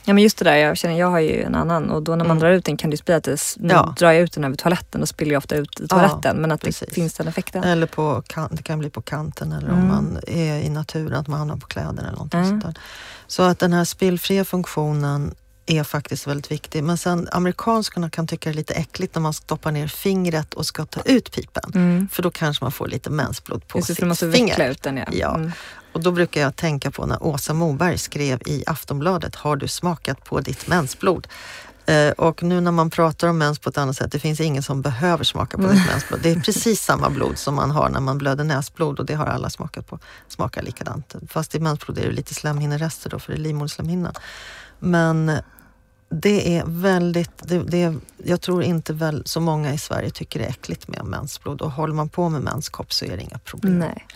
Ja 0.04 0.14
men 0.14 0.24
just 0.24 0.38
det 0.38 0.46
där, 0.46 0.56
jag 0.56 0.78
känner, 0.78 1.00
jag 1.00 1.10
har 1.10 1.20
ju 1.20 1.44
en 1.44 1.56
annan 1.56 1.90
och 1.90 2.04
då 2.04 2.12
när 2.12 2.26
man 2.26 2.38
mm. 2.38 2.40
drar 2.40 2.52
ut 2.52 2.66
den 2.66 2.78
kan 2.78 2.90
det 2.90 3.06
bli 3.06 3.14
att 3.14 3.24
det, 3.24 3.38
nu 3.58 3.74
ja. 3.74 3.96
drar 3.98 4.12
jag 4.12 4.22
ut 4.22 4.34
den 4.34 4.44
över 4.44 4.56
toaletten 4.56 5.02
och 5.02 5.10
spiller 5.10 5.32
jag 5.32 5.38
ofta 5.38 5.56
ut 5.56 5.80
i 5.80 5.88
toaletten 5.88 6.20
ja, 6.24 6.34
men 6.34 6.52
att 6.52 6.62
precis. 6.62 6.88
det 6.88 6.94
finns 6.94 7.14
den 7.14 7.28
effekten. 7.28 7.64
Eller 7.64 7.88
på, 7.88 8.24
det 8.52 8.64
kan 8.64 8.80
bli 8.80 8.90
på 8.90 9.02
kanten 9.02 9.52
eller 9.52 9.70
mm. 9.70 9.80
om 9.80 9.88
man 9.88 10.20
är 10.28 10.58
i 10.58 10.70
naturen, 10.70 11.20
att 11.20 11.28
man 11.28 11.40
hamnar 11.40 11.56
på 11.56 11.68
kläder 11.68 12.04
eller 12.04 12.12
någonting 12.12 12.40
mm. 12.40 12.50
sånt 12.50 12.64
där. 12.64 12.84
Så 13.28 13.44
att 13.44 13.60
den 13.60 13.74
här 13.74 13.86
spillfria 13.86 14.46
funktionen 14.46 15.36
är 15.72 15.84
faktiskt 15.84 16.28
väldigt 16.28 16.52
viktig. 16.52 16.84
Men 16.84 16.98
sen 16.98 17.28
amerikanskarna 17.32 18.10
kan 18.10 18.28
tycka 18.28 18.50
det 18.50 18.54
är 18.54 18.56
lite 18.56 18.74
äckligt 18.74 19.16
när 19.16 19.22
man 19.22 19.34
stoppar 19.34 19.72
ner 19.72 19.88
fingret 19.88 20.54
och 20.54 20.66
ska 20.66 20.86
ta 20.86 21.02
ut 21.02 21.32
pipen. 21.32 21.72
Mm. 21.76 22.10
För 22.12 22.24
då 22.24 22.32
kanske 22.32 22.64
man 22.64 22.72
får 22.72 22.88
lite 22.88 23.10
mensblod 23.10 23.68
på 23.68 23.78
Just 23.78 23.88
sitt 23.88 24.08
måste 24.08 24.32
finger. 24.32 24.70
Ut 24.70 24.84
den, 24.84 24.98
ja. 24.98 25.06
ja. 25.12 25.36
Mm. 25.36 25.52
Och 25.94 26.02
då 26.02 26.12
brukar 26.12 26.42
jag 26.42 26.56
tänka 26.56 26.92
på 26.92 27.06
när 27.06 27.24
Åsa 27.24 27.54
Moberg 27.54 27.98
skrev 27.98 28.42
i 28.46 28.64
Aftonbladet, 28.68 29.36
har 29.36 29.56
du 29.56 29.68
smakat 29.68 30.24
på 30.24 30.40
ditt 30.40 30.68
mensblod? 30.68 31.28
Eh, 31.86 32.12
och 32.12 32.44
nu 32.44 32.62
när 32.62 32.72
man 32.72 32.90
pratar 32.90 33.28
om 33.28 33.38
mens 33.38 33.60
på 33.60 33.70
ett 33.70 33.78
annat 33.78 33.96
sätt, 33.96 34.12
det 34.12 34.20
finns 34.20 34.40
ingen 34.40 34.64
som 34.64 34.82
behöver 34.82 35.24
smaka 35.24 35.58
på 35.58 35.64
mm. 35.64 35.76
ditt 35.76 35.88
mensblod. 35.88 36.20
Det 36.24 36.30
är 36.32 36.40
precis 36.40 36.82
samma 36.82 37.10
blod 37.10 37.38
som 37.38 37.56
man 37.56 37.72
har 37.72 37.90
när 37.90 38.00
man 38.00 38.18
blöder 38.18 38.44
näsblod 38.44 39.00
och 39.00 39.06
det 39.06 39.14
har 39.14 39.26
alla 39.26 39.50
smakat 39.50 39.88
på. 39.88 40.00
Smakar 40.28 40.62
likadant. 40.62 41.16
Fast 41.30 41.56
i 41.56 41.60
mensblod 41.60 41.98
är 41.98 42.06
det 42.06 42.12
lite 42.12 42.34
slemhinnerester 42.34 43.10
då, 43.10 43.20
för 43.20 43.32
det 43.32 43.38
är 43.38 43.42
livmoderslemhinnan. 43.42 44.14
Men 44.80 45.32
det 46.14 46.58
är 46.58 46.64
väldigt, 46.66 47.32
det, 47.38 47.64
det, 47.64 47.96
jag 48.24 48.42
tror 48.42 48.64
inte 48.64 48.94
väl 48.94 49.24
så 49.26 49.40
många 49.40 49.74
i 49.74 49.78
Sverige 49.78 50.10
tycker 50.10 50.40
det 50.40 50.46
är 50.46 50.50
äckligt 50.50 50.88
med 50.88 51.06
mensblod 51.06 51.62
och 51.62 51.72
håller 51.72 51.94
man 51.94 52.10
på 52.10 52.30
med 52.30 52.42
menskopp 52.42 52.94
så 52.94 53.06
är 53.06 53.18
det 53.18 53.24
inga 53.24 53.38
problem. 53.38 53.80
Nej. 53.80 54.08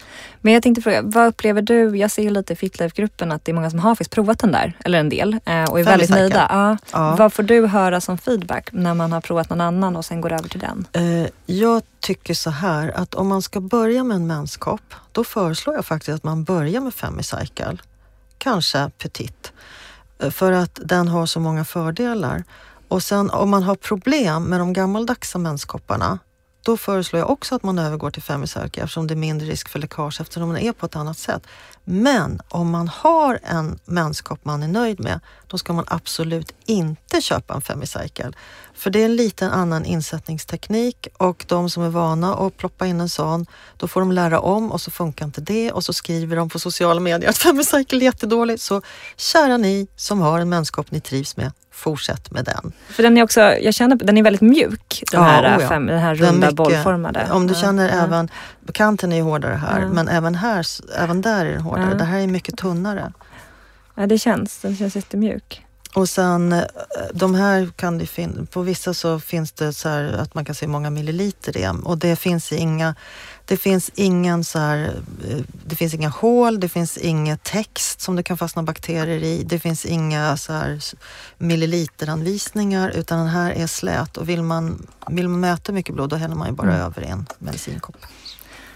Men 0.41 0.53
jag 0.53 0.63
tänkte 0.63 0.81
fråga, 0.81 1.01
vad 1.01 1.27
upplever 1.27 1.61
du? 1.61 1.97
Jag 1.97 2.11
ser 2.11 2.23
ju 2.23 2.29
lite 2.29 2.53
i 2.53 2.55
Fitlife-gruppen 2.55 3.31
att 3.31 3.45
det 3.45 3.51
är 3.51 3.53
många 3.53 3.69
som 3.69 3.79
har 3.79 3.91
faktiskt 3.91 4.11
provat 4.11 4.39
den 4.39 4.51
där, 4.51 4.77
eller 4.85 4.99
en 4.99 5.09
del, 5.09 5.33
eh, 5.33 5.63
och 5.63 5.79
är 5.79 5.83
Fem 5.83 5.91
väldigt 5.91 6.09
nöjda. 6.09 6.47
Ja. 6.49 6.77
ja. 6.91 7.15
Vad 7.15 7.33
får 7.33 7.43
du 7.43 7.67
höra 7.67 8.01
som 8.01 8.17
feedback 8.17 8.69
när 8.71 8.93
man 8.93 9.11
har 9.11 9.21
provat 9.21 9.49
någon 9.49 9.61
annan 9.61 9.95
och 9.95 10.05
sen 10.05 10.21
går 10.21 10.31
över 10.33 10.49
till 10.49 10.59
den? 10.59 10.87
Eh, 10.91 11.29
jag 11.45 11.81
tycker 11.99 12.33
så 12.33 12.49
här 12.49 12.91
att 12.95 13.15
om 13.15 13.27
man 13.27 13.41
ska 13.41 13.61
börja 13.61 14.03
med 14.03 14.15
en 14.15 14.27
menskopp, 14.27 14.93
då 15.11 15.23
föreslår 15.23 15.75
jag 15.75 15.85
faktiskt 15.85 16.15
att 16.15 16.23
man 16.23 16.43
börjar 16.43 16.81
med 16.81 16.93
Femicycle. 16.93 17.77
Kanske 18.37 18.91
Petit. 18.97 19.51
Eh, 20.19 20.29
för 20.29 20.51
att 20.51 20.79
den 20.83 21.07
har 21.07 21.25
så 21.25 21.39
många 21.39 21.65
fördelar. 21.65 22.43
Och 22.87 23.03
sen 23.03 23.29
om 23.29 23.49
man 23.49 23.63
har 23.63 23.75
problem 23.75 24.43
med 24.43 24.59
de 24.59 24.73
gammaldags 24.73 25.35
menskopparna, 25.35 26.19
då 26.65 26.77
föreslår 26.77 27.19
jag 27.19 27.29
också 27.29 27.55
att 27.55 27.63
man 27.63 27.79
övergår 27.79 28.11
till 28.11 28.21
Femicerke 28.21 28.81
eftersom 28.81 29.07
det 29.07 29.13
är 29.13 29.15
mindre 29.15 29.47
risk 29.47 29.69
för 29.69 29.79
läckage 29.79 30.21
eftersom 30.21 30.49
den 30.53 30.57
är 30.57 30.71
på 30.71 30.85
ett 30.85 30.95
annat 30.95 31.17
sätt. 31.17 31.47
Men 31.83 32.41
om 32.49 32.69
man 32.69 32.87
har 32.87 33.39
en 33.43 33.79
menskopp 33.85 34.45
man 34.45 34.63
är 34.63 34.67
nöjd 34.67 34.99
med, 34.99 35.19
då 35.47 35.57
ska 35.57 35.73
man 35.73 35.85
absolut 35.87 36.51
inte 36.65 37.21
köpa 37.21 37.53
en 37.53 37.61
Femicycle. 37.61 38.31
För 38.75 38.89
det 38.89 39.01
är 39.01 39.05
en 39.05 39.15
liten 39.15 39.51
annan 39.51 39.85
insättningsteknik 39.85 41.07
och 41.17 41.45
de 41.47 41.69
som 41.69 41.83
är 41.83 41.89
vana 41.89 42.35
att 42.35 42.57
ploppa 42.57 42.85
in 42.85 43.01
en 43.01 43.09
sån, 43.09 43.45
då 43.77 43.87
får 43.87 43.99
de 43.99 44.11
lära 44.11 44.39
om 44.39 44.71
och 44.71 44.81
så 44.81 44.91
funkar 44.91 45.25
inte 45.25 45.41
det 45.41 45.71
och 45.71 45.83
så 45.83 45.93
skriver 45.93 46.35
de 46.35 46.49
på 46.49 46.59
sociala 46.59 46.99
medier 46.99 47.29
att 47.29 47.37
Femicycle 47.45 47.99
är 47.99 48.03
jättedålig. 48.03 48.59
Så 48.59 48.81
kära 49.17 49.57
ni 49.57 49.87
som 49.95 50.21
har 50.21 50.39
en 50.39 50.49
menskopp 50.49 50.91
ni 50.91 50.99
trivs 50.99 51.37
med, 51.37 51.51
fortsätt 51.71 52.31
med 52.31 52.45
den. 52.45 52.71
För 52.89 53.03
den 53.03 53.17
är 53.17 53.23
också, 53.23 53.41
jag 53.41 53.73
känner 53.73 53.95
den 53.95 54.17
är 54.17 54.23
väldigt 54.23 54.41
mjuk, 54.41 55.03
den, 55.11 55.21
ja, 55.21 55.27
här, 55.27 55.57
oh 55.57 55.61
ja. 55.61 55.69
fem, 55.69 55.85
den 55.85 55.99
här 55.99 56.15
runda 56.15 56.31
den 56.31 56.39
mycket, 56.39 56.55
bollformade. 56.55 57.27
Om 57.31 57.47
du 57.47 57.55
känner 57.55 57.89
ja. 57.89 58.03
även, 58.03 58.29
kanten 58.73 59.11
är 59.11 59.15
ju 59.15 59.21
hårdare 59.21 59.55
här, 59.55 59.87
men 59.87 60.07
även 60.07 60.35
här, 60.35 60.65
även 60.97 61.21
där 61.21 61.45
är 61.45 61.51
den 61.51 61.61
hårdare. 61.61 61.93
Det 61.93 62.03
här 62.03 62.19
är 62.19 62.27
mycket 62.27 62.57
tunnare. 62.57 63.13
Ja, 63.95 64.07
det 64.07 64.17
känns, 64.17 64.59
den 64.59 64.75
känns 64.75 64.95
jättemjuk. 64.95 65.64
Och 65.95 66.09
sen 66.09 66.53
eh, 66.53 66.63
de 67.13 67.35
här 67.35 67.69
kan 67.75 67.97
det 67.97 68.05
finnas, 68.05 68.49
på 68.49 68.61
vissa 68.61 68.93
så 68.93 69.19
finns 69.19 69.51
det 69.51 69.73
så 69.73 69.89
här 69.89 70.03
att 70.13 70.35
man 70.35 70.45
kan 70.45 70.55
se 70.55 70.67
många 70.67 70.89
milliliter 70.89 71.57
i 71.57 71.69
och 71.83 71.97
det 71.97 72.15
finns 72.15 72.51
inga, 72.51 72.95
det 73.45 73.57
finns 73.57 73.91
ingen 73.95 74.43
så 74.43 74.59
här, 74.59 74.83
eh, 75.29 75.37
det 75.65 75.75
finns 75.75 75.93
inga 75.93 76.09
hål, 76.09 76.59
det 76.59 76.69
finns 76.69 76.97
ingen 76.97 77.37
text 77.37 78.01
som 78.01 78.15
det 78.15 78.23
kan 78.23 78.37
fastna 78.37 78.63
bakterier 78.63 79.23
i, 79.23 79.43
det 79.43 79.59
finns 79.59 79.85
inga 79.85 80.37
så 80.37 80.53
här 80.53 80.79
milliliteranvisningar 81.37 82.89
utan 82.89 83.19
den 83.19 83.27
här 83.27 83.51
är 83.51 83.67
slät 83.67 84.17
och 84.17 84.29
vill 84.29 84.41
man, 84.41 84.87
vill 85.09 85.29
man 85.29 85.39
mäta 85.39 85.71
mycket 85.71 85.95
blod 85.95 86.09
då 86.09 86.15
häller 86.15 86.35
man 86.35 86.47
ju 86.47 86.53
bara 86.53 86.73
mm. 86.73 86.81
över 86.81 87.01
en 87.01 87.25
medicinkopp. 87.39 87.97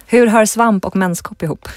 Hur 0.06 0.28
hör 0.28 0.46
svamp 0.46 0.86
och 0.86 0.96
menskopp 0.96 1.44
ihop? 1.44 1.70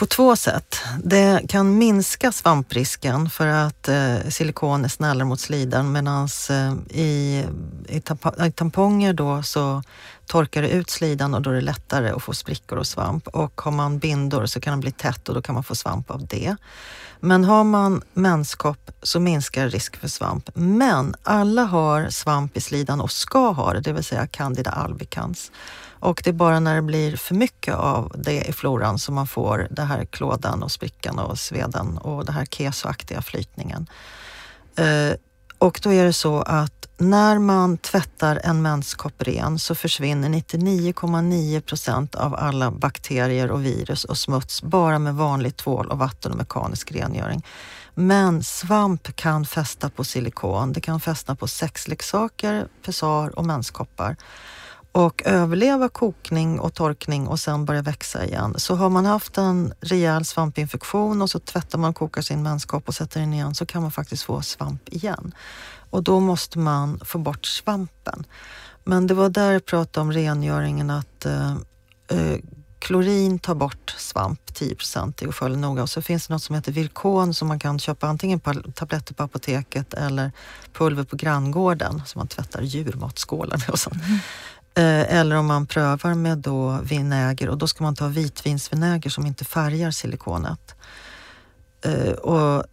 På 0.00 0.06
två 0.06 0.36
sätt. 0.36 0.76
Det 1.04 1.42
kan 1.48 1.78
minska 1.78 2.32
svamprisken 2.32 3.30
för 3.30 3.46
att 3.46 3.88
eh, 3.88 4.16
silikon 4.28 4.84
är 4.84 4.88
snällare 4.88 5.24
mot 5.24 5.40
slidan 5.40 5.92
medan 5.92 6.28
eh, 6.50 6.74
i, 6.88 7.44
i, 7.88 7.96
i, 8.46 8.52
tamponger 8.52 9.12
då 9.12 9.42
så 9.42 9.82
torkar 10.26 10.62
det 10.62 10.68
ut 10.68 10.90
slidan 10.90 11.34
och 11.34 11.42
då 11.42 11.50
är 11.50 11.54
det 11.54 11.60
lättare 11.60 12.10
att 12.10 12.22
få 12.22 12.32
sprickor 12.32 12.78
och 12.78 12.86
svamp. 12.86 13.28
Och 13.28 13.60
har 13.60 13.72
man 13.72 13.98
bindor 13.98 14.46
så 14.46 14.60
kan 14.60 14.70
den 14.70 14.80
bli 14.80 14.92
tätt 14.92 15.28
och 15.28 15.34
då 15.34 15.42
kan 15.42 15.54
man 15.54 15.64
få 15.64 15.74
svamp 15.74 16.10
av 16.10 16.26
det. 16.26 16.56
Men 17.20 17.44
har 17.44 17.64
man 17.64 18.02
menskopp 18.12 18.90
så 19.02 19.20
minskar 19.20 19.68
risk 19.68 19.96
för 19.96 20.08
svamp. 20.08 20.50
Men 20.54 21.14
alla 21.22 21.64
har 21.64 22.10
svamp 22.10 22.56
i 22.56 22.60
slidan 22.60 23.00
och 23.00 23.12
ska 23.12 23.50
ha 23.50 23.72
det, 23.72 23.80
det 23.80 23.92
vill 23.92 24.04
säga 24.04 24.26
Candida 24.26 24.70
albicans. 24.70 25.50
Och 26.00 26.20
det 26.24 26.30
är 26.30 26.34
bara 26.34 26.60
när 26.60 26.74
det 26.74 26.82
blir 26.82 27.16
för 27.16 27.34
mycket 27.34 27.74
av 27.74 28.12
det 28.14 28.40
i 28.40 28.52
floran 28.52 28.98
som 28.98 29.14
man 29.14 29.26
får 29.26 29.68
det 29.70 29.82
här 29.82 30.04
klådan 30.04 30.62
och 30.62 30.72
sprickan 30.72 31.18
och 31.18 31.38
sveden 31.38 31.98
och 31.98 32.24
det 32.24 32.32
här 32.32 32.44
kesoaktiga 32.44 33.22
flytningen. 33.22 33.86
Eh, 34.76 35.14
och 35.58 35.80
då 35.82 35.92
är 35.92 36.04
det 36.04 36.12
så 36.12 36.42
att 36.42 36.88
när 36.98 37.38
man 37.38 37.78
tvättar 37.78 38.40
en 38.44 38.62
menskopp 38.62 39.22
ren 39.22 39.58
så 39.58 39.74
försvinner 39.74 40.28
99,9 40.28 41.60
procent 41.60 42.14
av 42.14 42.34
alla 42.34 42.70
bakterier 42.70 43.50
och 43.50 43.64
virus 43.64 44.04
och 44.04 44.18
smuts 44.18 44.62
bara 44.62 44.98
med 44.98 45.14
vanlig 45.14 45.56
tvål 45.56 45.86
och 45.86 45.98
vatten 45.98 46.32
och 46.32 46.38
mekanisk 46.38 46.92
rengöring. 46.92 47.46
Men 47.94 48.42
svamp 48.42 49.16
kan 49.16 49.44
fästa 49.44 49.90
på 49.90 50.04
silikon, 50.04 50.72
det 50.72 50.80
kan 50.80 51.00
fästa 51.00 51.34
på 51.34 51.46
sexleksaker, 51.46 52.66
pessar 52.84 53.38
och 53.38 53.46
menskoppar 53.46 54.16
och 54.92 55.22
överleva 55.26 55.88
kokning 55.88 56.60
och 56.60 56.74
torkning 56.74 57.28
och 57.28 57.40
sen 57.40 57.64
börja 57.64 57.82
växa 57.82 58.24
igen. 58.24 58.54
Så 58.56 58.74
har 58.74 58.90
man 58.90 59.04
haft 59.04 59.38
en 59.38 59.72
rejäl 59.80 60.24
svampinfektion 60.24 61.22
och 61.22 61.30
så 61.30 61.38
tvättar 61.38 61.78
man 61.78 61.90
och 61.90 61.96
kokar 61.96 62.22
sin 62.22 62.42
menskopp 62.42 62.88
och 62.88 62.94
sätter 62.94 63.20
den 63.20 63.34
igen 63.34 63.54
så 63.54 63.66
kan 63.66 63.82
man 63.82 63.90
faktiskt 63.90 64.22
få 64.22 64.42
svamp 64.42 64.88
igen. 64.88 65.34
Och 65.90 66.02
då 66.02 66.20
måste 66.20 66.58
man 66.58 67.00
få 67.04 67.18
bort 67.18 67.46
svampen. 67.46 68.24
Men 68.84 69.06
det 69.06 69.14
var 69.14 69.28
där 69.28 69.52
jag 69.52 69.64
pratade 69.64 70.02
om 70.02 70.12
rengöringen 70.12 70.90
att 70.90 71.26
eh, 71.26 71.56
eh 72.08 72.38
klorin 72.80 73.38
tar 73.38 73.54
bort 73.54 73.94
svamp 73.98 74.54
10 74.54 74.74
procent 74.74 75.22
och 75.22 75.34
följer 75.34 75.58
noga. 75.58 75.82
Och 75.82 75.90
så 75.90 76.02
finns 76.02 76.26
det 76.26 76.34
något 76.34 76.42
som 76.42 76.54
heter 76.54 76.72
Virkon 76.72 77.34
som 77.34 77.48
man 77.48 77.58
kan 77.58 77.78
köpa 77.78 78.06
antingen 78.06 78.40
på 78.40 78.54
tabletter 78.54 79.14
på 79.14 79.22
apoteket 79.22 79.94
eller 79.94 80.32
pulver 80.72 81.04
på 81.04 81.16
granngården 81.16 82.02
som 82.06 82.18
man 82.18 82.28
tvättar 82.28 82.62
djurmatskålar 82.62 83.58
med 83.58 83.70
och 83.70 83.78
sånt. 83.78 84.04
Mm. 84.04 84.18
Eh, 84.80 85.18
eller 85.18 85.36
om 85.36 85.46
man 85.46 85.66
prövar 85.66 86.14
med 86.14 86.38
då 86.38 86.78
vinäger 86.82 87.48
och 87.48 87.58
då 87.58 87.66
ska 87.66 87.84
man 87.84 87.96
ta 87.96 88.08
vitvinsvinäger 88.08 89.10
som 89.10 89.26
inte 89.26 89.44
färgar 89.44 89.90
silikonet. 89.90 90.74
Eh, 91.84 92.12
och, 92.12 92.64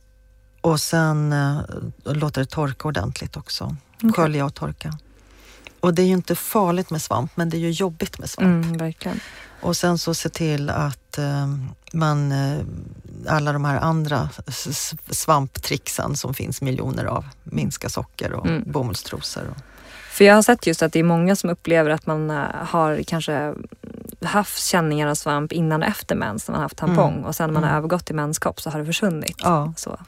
och 0.62 0.80
sen 0.80 1.34
eh, 1.34 1.60
låta 2.04 2.40
det 2.40 2.46
torka 2.46 2.88
ordentligt 2.88 3.38
också. 3.38 3.76
Okay. 3.96 4.12
Skölja 4.12 4.46
och 4.46 4.54
torka. 4.54 4.98
Och 5.80 5.94
det 5.94 6.02
är 6.02 6.06
ju 6.06 6.14
inte 6.14 6.36
farligt 6.36 6.90
med 6.90 7.02
svamp 7.02 7.32
men 7.36 7.50
det 7.50 7.58
är 7.58 7.60
ju 7.60 7.72
jobbigt 7.72 8.20
med 8.20 8.30
svamp. 8.30 8.66
Mm, 8.66 8.78
verkligen. 8.78 9.20
Och 9.62 9.78
sen 9.78 9.98
så 9.98 10.14
se 10.14 10.30
till 10.30 10.70
att 10.70 11.20
man, 11.94 12.34
alla 13.28 13.54
de 13.54 13.66
här 13.66 13.80
andra 13.80 14.30
svamptrixen 15.10 16.18
som 16.18 16.34
finns 16.34 16.62
miljoner 16.62 17.06
av, 17.06 17.26
minska 17.44 17.90
socker 17.90 18.34
och 18.34 18.48
mm. 18.48 18.72
bomullstrosor. 18.72 19.44
Och, 19.50 19.77
för 20.18 20.26
jag 20.26 20.36
har 20.36 20.42
sett 20.42 20.68
just 20.68 20.82
att 20.82 20.94
det 20.94 21.00
är 21.00 21.04
många 21.04 21.36
som 21.36 21.50
upplever 21.50 21.90
att 21.90 22.06
man 22.06 22.30
eh, 22.30 22.46
har 22.52 23.04
kanske 23.04 23.54
haft 24.22 24.66
känningar 24.66 25.08
av 25.08 25.16
svamp 25.16 25.52
innan 25.52 25.82
och 25.84 25.88
efter 25.88 26.16
mens 26.16 26.48
när 26.48 26.54
man 26.54 26.62
haft 26.62 26.78
tampong 26.78 27.14
mm. 27.14 27.26
och 27.26 27.36
sen 27.36 27.48
när 27.48 27.54
man 27.54 27.64
har 27.64 27.70
mm. 27.70 27.78
övergått 27.78 28.06
till 28.06 28.16
menskopp 28.16 28.62
så 28.62 28.70
har 28.70 28.80
det 28.80 28.86
försvunnit. 28.86 29.38
Ja. 29.38 29.74
Så. 29.78 30.00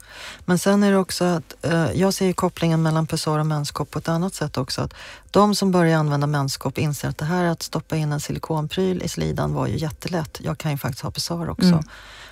Men 0.44 0.58
sen 0.58 0.82
är 0.82 0.90
det 0.90 0.96
också 0.96 1.24
att 1.24 1.54
eh, 1.62 1.92
jag 1.92 2.14
ser 2.14 2.32
kopplingen 2.32 2.82
mellan 2.82 3.06
pessar 3.06 3.38
och 3.38 3.46
menskopp 3.46 3.90
på 3.90 3.98
ett 3.98 4.08
annat 4.08 4.34
sätt 4.34 4.56
också. 4.56 4.80
Att 4.82 4.94
de 5.30 5.54
som 5.54 5.70
börjar 5.70 5.98
använda 5.98 6.26
menskopp 6.26 6.78
inser 6.78 7.08
att 7.08 7.18
det 7.18 7.24
här 7.24 7.44
att 7.44 7.62
stoppa 7.62 7.96
in 7.96 8.12
en 8.12 8.20
silikonpryl 8.20 9.02
i 9.02 9.08
slidan 9.08 9.54
var 9.54 9.66
ju 9.66 9.76
jättelätt. 9.76 10.38
Jag 10.40 10.58
kan 10.58 10.70
ju 10.70 10.78
faktiskt 10.78 11.02
ha 11.02 11.10
pessar 11.10 11.50
också. 11.50 11.66
Mm. 11.66 11.84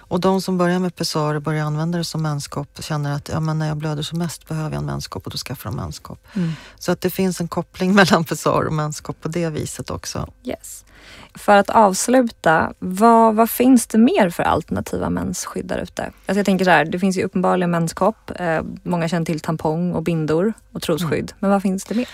Och 0.09 0.21
de 0.21 0.41
som 0.41 0.59
börjar 0.59 0.79
med 0.79 0.97
pessar 0.97 1.35
och 1.35 1.43
börjar 1.43 1.65
använda 1.65 1.99
det 1.99 2.05
som 2.05 2.23
menskopp 2.23 2.83
känner 2.85 3.13
att 3.13 3.29
ja, 3.29 3.41
men 3.41 3.59
när 3.59 3.69
jag 3.69 3.77
blöder 3.77 4.03
som 4.03 4.19
mest 4.19 4.49
behöver 4.49 4.71
jag 4.71 4.79
en 4.79 4.87
menskopp 4.87 5.27
och 5.27 5.33
då 5.33 5.39
skaffar 5.39 5.71
de 5.71 5.77
menskopp. 5.77 6.27
Mm. 6.33 6.53
Så 6.79 6.93
att 6.93 7.01
det 7.01 7.11
finns 7.11 7.41
en 7.41 7.49
koppling 7.49 7.95
mellan 7.95 8.25
pessar 8.25 8.67
och 8.67 8.73
menskopp 8.73 9.21
på 9.21 9.29
det 9.29 9.51
viset 9.51 9.91
också. 9.91 10.29
Yes. 10.45 10.85
För 11.35 11.57
att 11.57 11.71
avsluta, 11.71 12.73
vad, 12.79 13.35
vad 13.35 13.51
finns 13.51 13.87
det 13.87 13.99
mer 13.99 14.31
för 14.31 14.43
alternativa 14.43 15.11
mensskydd 15.11 15.67
där 15.67 15.79
ute? 15.79 16.03
Alltså 16.03 16.39
jag 16.39 16.47
tänker 16.47 16.65
så 16.65 16.71
här, 16.71 16.85
det 16.85 16.99
finns 16.99 17.17
ju 17.17 17.23
uppenbarligen 17.23 17.71
menskopp. 17.71 18.31
Eh, 18.41 18.63
många 18.83 19.09
känner 19.09 19.27
till 19.27 19.41
tampong 19.41 19.93
och 19.93 20.03
bindor 20.03 20.53
och 20.73 20.83
trosskydd. 20.83 21.13
Mm. 21.13 21.37
Men 21.39 21.51
vad 21.51 21.63
finns 21.63 21.85
det 21.85 21.95
mer? 21.95 22.09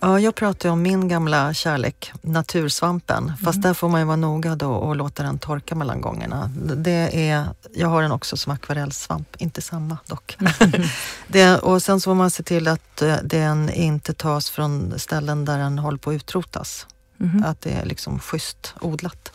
Ja, 0.00 0.20
jag 0.20 0.34
pratar 0.34 0.68
om 0.68 0.82
min 0.82 1.08
gamla 1.08 1.54
kärlek, 1.54 2.12
natursvampen. 2.22 3.32
Fast 3.44 3.56
mm. 3.56 3.60
där 3.60 3.74
får 3.74 3.88
man 3.88 4.00
ju 4.00 4.06
vara 4.06 4.16
noga 4.16 4.56
då 4.56 4.70
och 4.72 4.96
låta 4.96 5.22
den 5.22 5.38
torka 5.38 5.74
mellan 5.74 6.00
gångerna. 6.00 6.50
Det 6.76 7.28
är, 7.28 7.46
jag 7.74 7.88
har 7.88 8.02
den 8.02 8.12
också 8.12 8.36
som 8.36 8.52
akvarellsvamp, 8.52 9.36
inte 9.38 9.62
samma 9.62 9.98
dock. 10.06 10.36
Mm. 10.40 10.88
det, 11.28 11.58
och 11.58 11.82
sen 11.82 12.00
så 12.00 12.10
får 12.10 12.14
man 12.14 12.30
se 12.30 12.42
till 12.42 12.68
att 12.68 13.02
eh, 13.02 13.16
den 13.24 13.70
inte 13.70 14.14
tas 14.14 14.50
från 14.50 14.98
ställen 14.98 15.44
där 15.44 15.58
den 15.58 15.78
håller 15.78 15.98
på 15.98 16.10
att 16.10 16.16
utrotas. 16.16 16.86
Mm. 17.20 17.44
Att 17.44 17.60
det 17.60 17.70
är 17.70 17.84
liksom 17.84 18.18
schysst 18.18 18.74
odlat. 18.80 19.32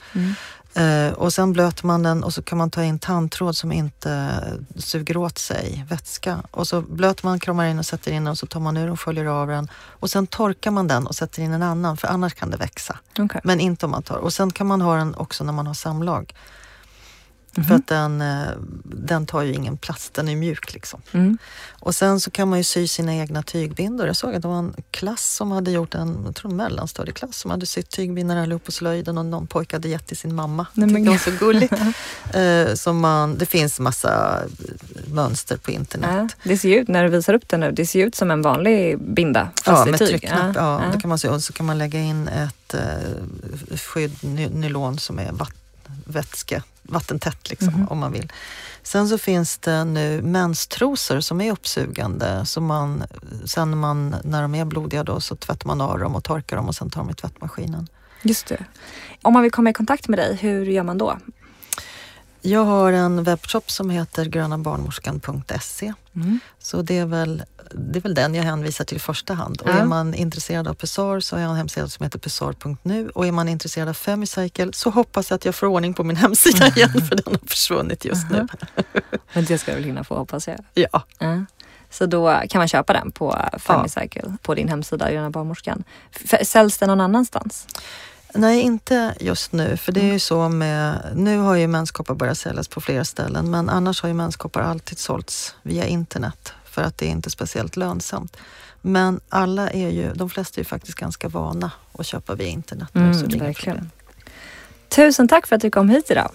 Eh, 0.74 1.14
och 1.14 1.34
sen 1.34 1.54
blöter 1.54 1.86
man 1.88 2.04
den 2.04 2.24
och 2.24 2.34
så 2.34 2.42
kan 2.42 2.58
man 2.58 2.70
ta 2.70 2.84
in 2.84 3.00
tandtråd 3.00 3.56
som 3.56 3.72
inte 3.72 4.44
suger 4.76 5.18
åt 5.18 5.38
sig 5.38 5.86
vätska. 5.90 6.42
Och 6.52 6.68
så 6.68 6.82
blöter 6.82 7.26
man, 7.26 7.40
kramar 7.40 7.66
in 7.66 7.80
och 7.80 7.86
sätter 7.86 8.12
in 8.12 8.24
den 8.24 8.32
och 8.32 8.38
så 8.38 8.46
tar 8.46 8.60
man 8.60 8.78
ur 8.78 8.92
och 8.92 9.00
följer 9.00 9.26
av 9.26 9.48
den. 9.48 9.68
Och 9.74 10.10
sen 10.10 10.28
torkar 10.28 10.72
man 10.72 10.88
den 10.88 11.08
och 11.08 11.16
sätter 11.16 11.42
in 11.42 11.54
en 11.54 11.64
annan 11.64 11.98
för 11.98 12.08
annars 12.08 12.34
kan 12.34 12.50
det 12.50 12.58
växa. 12.58 13.00
Okay. 13.20 13.42
Men 13.44 13.60
inte 13.60 13.86
om 13.86 13.92
man 13.92 14.04
tar. 14.04 14.18
Och 14.18 14.34
sen 14.34 14.52
kan 14.52 14.68
man 14.68 14.82
ha 14.82 14.96
den 14.96 15.16
också 15.16 15.44
när 15.44 15.54
man 15.54 15.68
har 15.68 15.74
samlag. 15.74 16.34
Mm. 17.58 17.68
För 17.68 17.76
att 17.76 17.88
den, 17.88 18.22
eh, 18.22 18.50
den 18.84 19.26
tar 19.26 19.42
ju 19.42 19.54
ingen 19.54 19.78
plats, 19.78 20.10
den 20.10 20.30
är 20.30 20.36
mjuk 20.36 20.74
liksom. 20.74 21.02
Mm. 21.12 21.38
Och 21.70 21.96
sen 21.96 22.20
så 22.20 22.32
kan 22.32 22.50
man 22.50 22.60
ju 22.60 22.64
sy 22.64 22.88
sina 22.88 23.16
egna 23.16 23.44
tygbindor. 23.44 24.08
Jag 24.08 24.16
såg 24.16 24.36
att 24.36 24.42
det 24.42 24.48
var 24.48 24.60
en 24.60 24.74
klass 24.92 25.36
som 25.36 25.52
hade 25.52 25.72
gjort 25.72 25.96
en, 25.96 26.22
jag 26.26 26.36
tror 26.36 26.52
en 26.52 26.58
mellanstadieklass 26.58 27.38
som 27.38 27.52
hade 27.52 27.66
sytt 27.66 27.90
tygbindor 27.90 28.38
allihop 28.38 28.64
på 28.64 28.72
slöjden 28.72 29.18
och 29.18 29.26
någon 29.26 29.48
pojke 29.48 29.76
hade 29.76 29.90
gett 29.90 30.08
till 30.08 30.18
sin 30.18 30.36
mamma. 30.36 30.66
Nej, 30.74 30.90
men... 30.90 31.04
Det 31.04 31.10
var 31.10 31.18
så 31.18 31.32
gulligt. 31.32 31.74
eh, 32.34 32.74
som 32.74 33.00
man, 33.00 33.38
det 33.38 33.46
finns 33.46 33.80
massa 33.80 34.42
mönster 35.06 35.58
på 35.58 35.72
internet. 35.72 36.36
Ja, 36.44 36.50
det 36.50 36.58
ser 36.58 36.80
ut, 36.80 36.88
när 36.88 37.04
du 37.04 37.10
visar 37.10 37.34
upp 37.34 37.50
den 37.50 37.60
nu, 37.60 37.72
det 37.72 37.86
ser 37.86 38.06
ut 38.06 38.16
som 38.16 38.32
en 38.32 38.42
vanlig 38.42 39.00
binda 39.00 39.50
fast 39.64 39.86
ja, 39.86 39.92
med 39.92 40.00
tyg. 40.00 40.30
Ja, 40.32 40.52
ja. 40.56 40.82
Det 40.94 41.02
kan 41.02 41.10
man 41.10 41.20
se. 41.20 41.30
Och 41.30 41.44
så 41.44 41.54
kan 41.54 41.66
man 41.66 41.78
lägga 41.78 42.00
in 42.00 42.28
ett 42.28 42.74
eh, 42.74 43.78
skydd, 43.78 44.24
nylon 44.54 45.00
som 45.00 45.20
är 45.20 45.32
vatten 45.32 45.61
vätske, 46.06 46.64
vattentätt 46.82 47.50
liksom, 47.50 47.88
om 47.90 48.00
man 48.00 48.12
vill. 48.12 48.32
Sen 48.84 49.10
så 49.10 49.18
finns 49.18 49.58
det 49.58 49.84
nu 49.84 50.22
menstrosor 50.22 51.20
som 51.20 51.42
är 51.42 51.52
uppsugande. 51.52 52.46
Så 52.46 52.62
man, 52.62 53.04
sen 53.46 53.72
när, 53.72 53.78
man, 53.78 54.16
när 54.24 54.42
de 54.42 54.56
är 54.56 54.66
blodiga 54.66 55.04
då, 55.04 55.20
så 55.20 55.36
tvättar 55.36 55.68
man 55.68 55.82
av 55.82 56.00
dem 56.00 56.16
och 56.16 56.24
torkar 56.24 56.58
dem 56.58 56.68
och 56.68 56.76
sen 56.76 56.90
tar 56.90 57.02
de 57.02 57.10
i 57.10 57.14
tvättmaskinen. 57.14 57.88
Just 58.22 58.48
det. 58.48 58.66
Om 59.22 59.34
man 59.34 59.44
vill 59.44 59.52
komma 59.52 59.70
i 59.70 59.74
kontakt 59.74 60.08
med 60.08 60.20
dig, 60.20 60.36
hur 60.36 60.66
gör 60.66 60.84
man 60.84 60.98
då? 60.98 61.18
Jag 62.42 62.66
har 62.66 62.92
en 62.94 63.24
webbshop 63.24 63.72
som 63.72 63.90
heter 63.90 64.26
grönabarnmorskan.se. 64.26 65.94
Mm. 66.16 66.40
Så 66.60 66.82
det 66.82 66.98
är, 66.98 67.06
väl, 67.06 67.44
det 67.72 68.00
är 68.00 68.02
väl 68.02 68.14
den 68.16 68.36
jag 68.36 68.44
hänvisar 68.44 68.86
till 68.86 68.98
i 68.98 69.00
första 69.00 69.34
hand. 69.34 69.62
Och 69.62 69.70
Ja. 69.70 69.74
är 69.74 69.86
man 69.86 70.14
intresserad 70.14 70.68
av 70.68 70.74
Pessar 70.74 71.20
så 71.20 71.36
har 71.36 71.42
jag 71.42 71.50
en 71.52 71.58
hemsida 71.58 71.88
som 71.88 72.04
heter 72.04 72.20
pessar.nu 72.20 73.10
och 73.10 73.28
är 73.28 73.32
man 73.32 73.48
intresserad 73.50 73.90
av 73.90 73.94
Femicycle 73.94 74.74
så 74.74 74.90
hoppas 74.90 75.30
jag 75.30 75.36
att 75.36 75.46
jag 75.46 75.56
får 75.56 75.68
ordning 75.68 75.94
på 75.94 76.04
min 76.04 76.16
hemsida 76.16 76.68
igen 76.76 76.90
för 77.10 77.16
den 77.16 77.24
har 77.26 77.48
försvunnit 77.48 78.06
just 78.06 78.30
nu. 78.30 78.48
Men 79.34 79.46
det 79.46 79.58
ska 79.58 79.72
jag 79.72 79.76
väl 79.76 79.86
hinna 79.86 80.04
få 80.04 80.16
hoppas 80.18 80.48
jag. 80.48 80.58
Ja. 80.74 81.04
Ja. 81.20 81.46
Så 81.90 82.06
då 82.06 82.42
kan 82.50 82.60
man 82.60 82.68
köpa 82.68 82.94
den 82.94 83.12
på 83.12 83.38
Femicycle 83.60 84.38
på 84.42 84.56
din 84.56 84.68
hemsida, 84.68 85.12
Gröna 85.12 85.30
barnmorskan. 85.30 85.84
Säljs 86.44 86.78
den 86.78 86.88
någon 86.88 87.02
annanstans? 87.02 87.68
Nej, 88.34 88.62
inte 88.62 89.16
just 89.20 89.52
nu. 89.52 89.78
För 89.78 89.92
det 89.92 90.02
är 90.02 90.14
ju 90.14 90.20
så 90.20 90.50
med... 90.50 91.12
Nu 91.16 91.38
har 91.38 91.56
ju 91.56 91.68
menskoppar 91.68 92.16
börjat 92.16 92.38
säljas 92.38 92.68
på 92.68 92.82
flera 92.82 93.06
ställen 93.06 93.52
men 93.52 93.70
annars 93.70 94.02
har 94.02 94.10
ju 94.10 94.14
menskoppar 94.14 94.62
alltid 94.62 95.00
sålts 95.00 95.56
via 95.64 95.86
internet 95.86 96.54
för 96.66 96.82
att 96.82 96.98
det 96.98 97.06
är 97.06 97.10
inte 97.10 97.30
speciellt 97.30 97.78
lönsamt. 97.78 98.38
Men 98.82 99.20
alla 99.30 99.70
är 99.70 99.90
ju, 99.90 100.14
de 100.14 100.30
flesta 100.30 100.58
är 100.58 100.60
ju 100.60 100.66
faktiskt 100.66 100.98
ganska 100.98 101.28
vana 101.28 101.72
att 101.98 102.06
köpa 102.06 102.36
via 102.36 102.48
internet. 102.48 102.90
nu, 102.94 103.14
så 103.14 103.26
det 103.26 103.38
verkligen. 103.38 103.92
Tusen 104.90 105.28
tack 105.28 105.48
för 105.48 105.56
att 105.56 105.62
du 105.62 105.72
kom 105.72 105.90
hit 105.90 106.12
idag. 106.12 106.32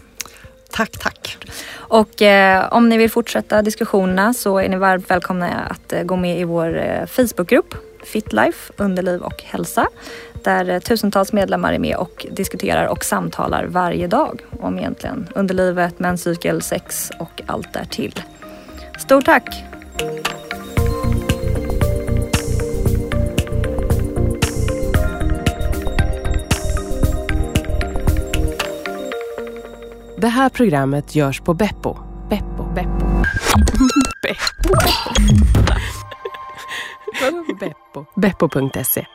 Tack, 0.71 0.91
tack. 0.91 1.39
Och 1.73 2.23
eh, 2.23 2.69
om 2.73 2.89
ni 2.89 2.97
vill 2.97 3.11
fortsätta 3.11 3.63
diskussionerna 3.63 4.35
så 4.35 4.59
är 4.59 4.69
ni 4.69 4.77
varmt 4.77 5.11
välkomna 5.11 5.49
att 5.49 5.93
eh, 5.93 6.03
gå 6.03 6.17
med 6.17 6.41
i 6.41 6.45
vår 6.45 6.79
eh, 6.79 7.07
Facebookgrupp 7.07 7.75
Fitlife, 8.07 8.73
underliv 8.77 9.21
och 9.21 9.43
hälsa. 9.43 9.87
Där 10.45 10.71
eh, 10.71 10.79
tusentals 10.79 11.33
medlemmar 11.33 11.73
är 11.73 11.79
med 11.79 11.97
och 11.97 12.27
diskuterar 12.31 12.87
och 12.87 13.05
samtalar 13.05 13.65
varje 13.65 14.07
dag 14.07 14.41
om 14.61 14.79
egentligen 14.79 15.29
underlivet, 15.35 15.99
menscykel, 15.99 16.63
sex 16.63 17.11
och 17.19 17.43
allt 17.47 17.73
därtill. 17.73 18.21
Stort 18.99 19.25
tack! 19.25 19.65
Det 30.19 30.29
här 30.29 30.49
programmet 30.49 31.15
görs 31.15 31.41
på 31.41 31.55
Beppo. 31.55 31.97
Beppo. 32.31 32.65
Beppo. 32.75 33.07
Beppo. 34.23 34.37
Vadå 34.69 36.06
Beppo? 37.59 38.09
Beppo.se 38.15 39.07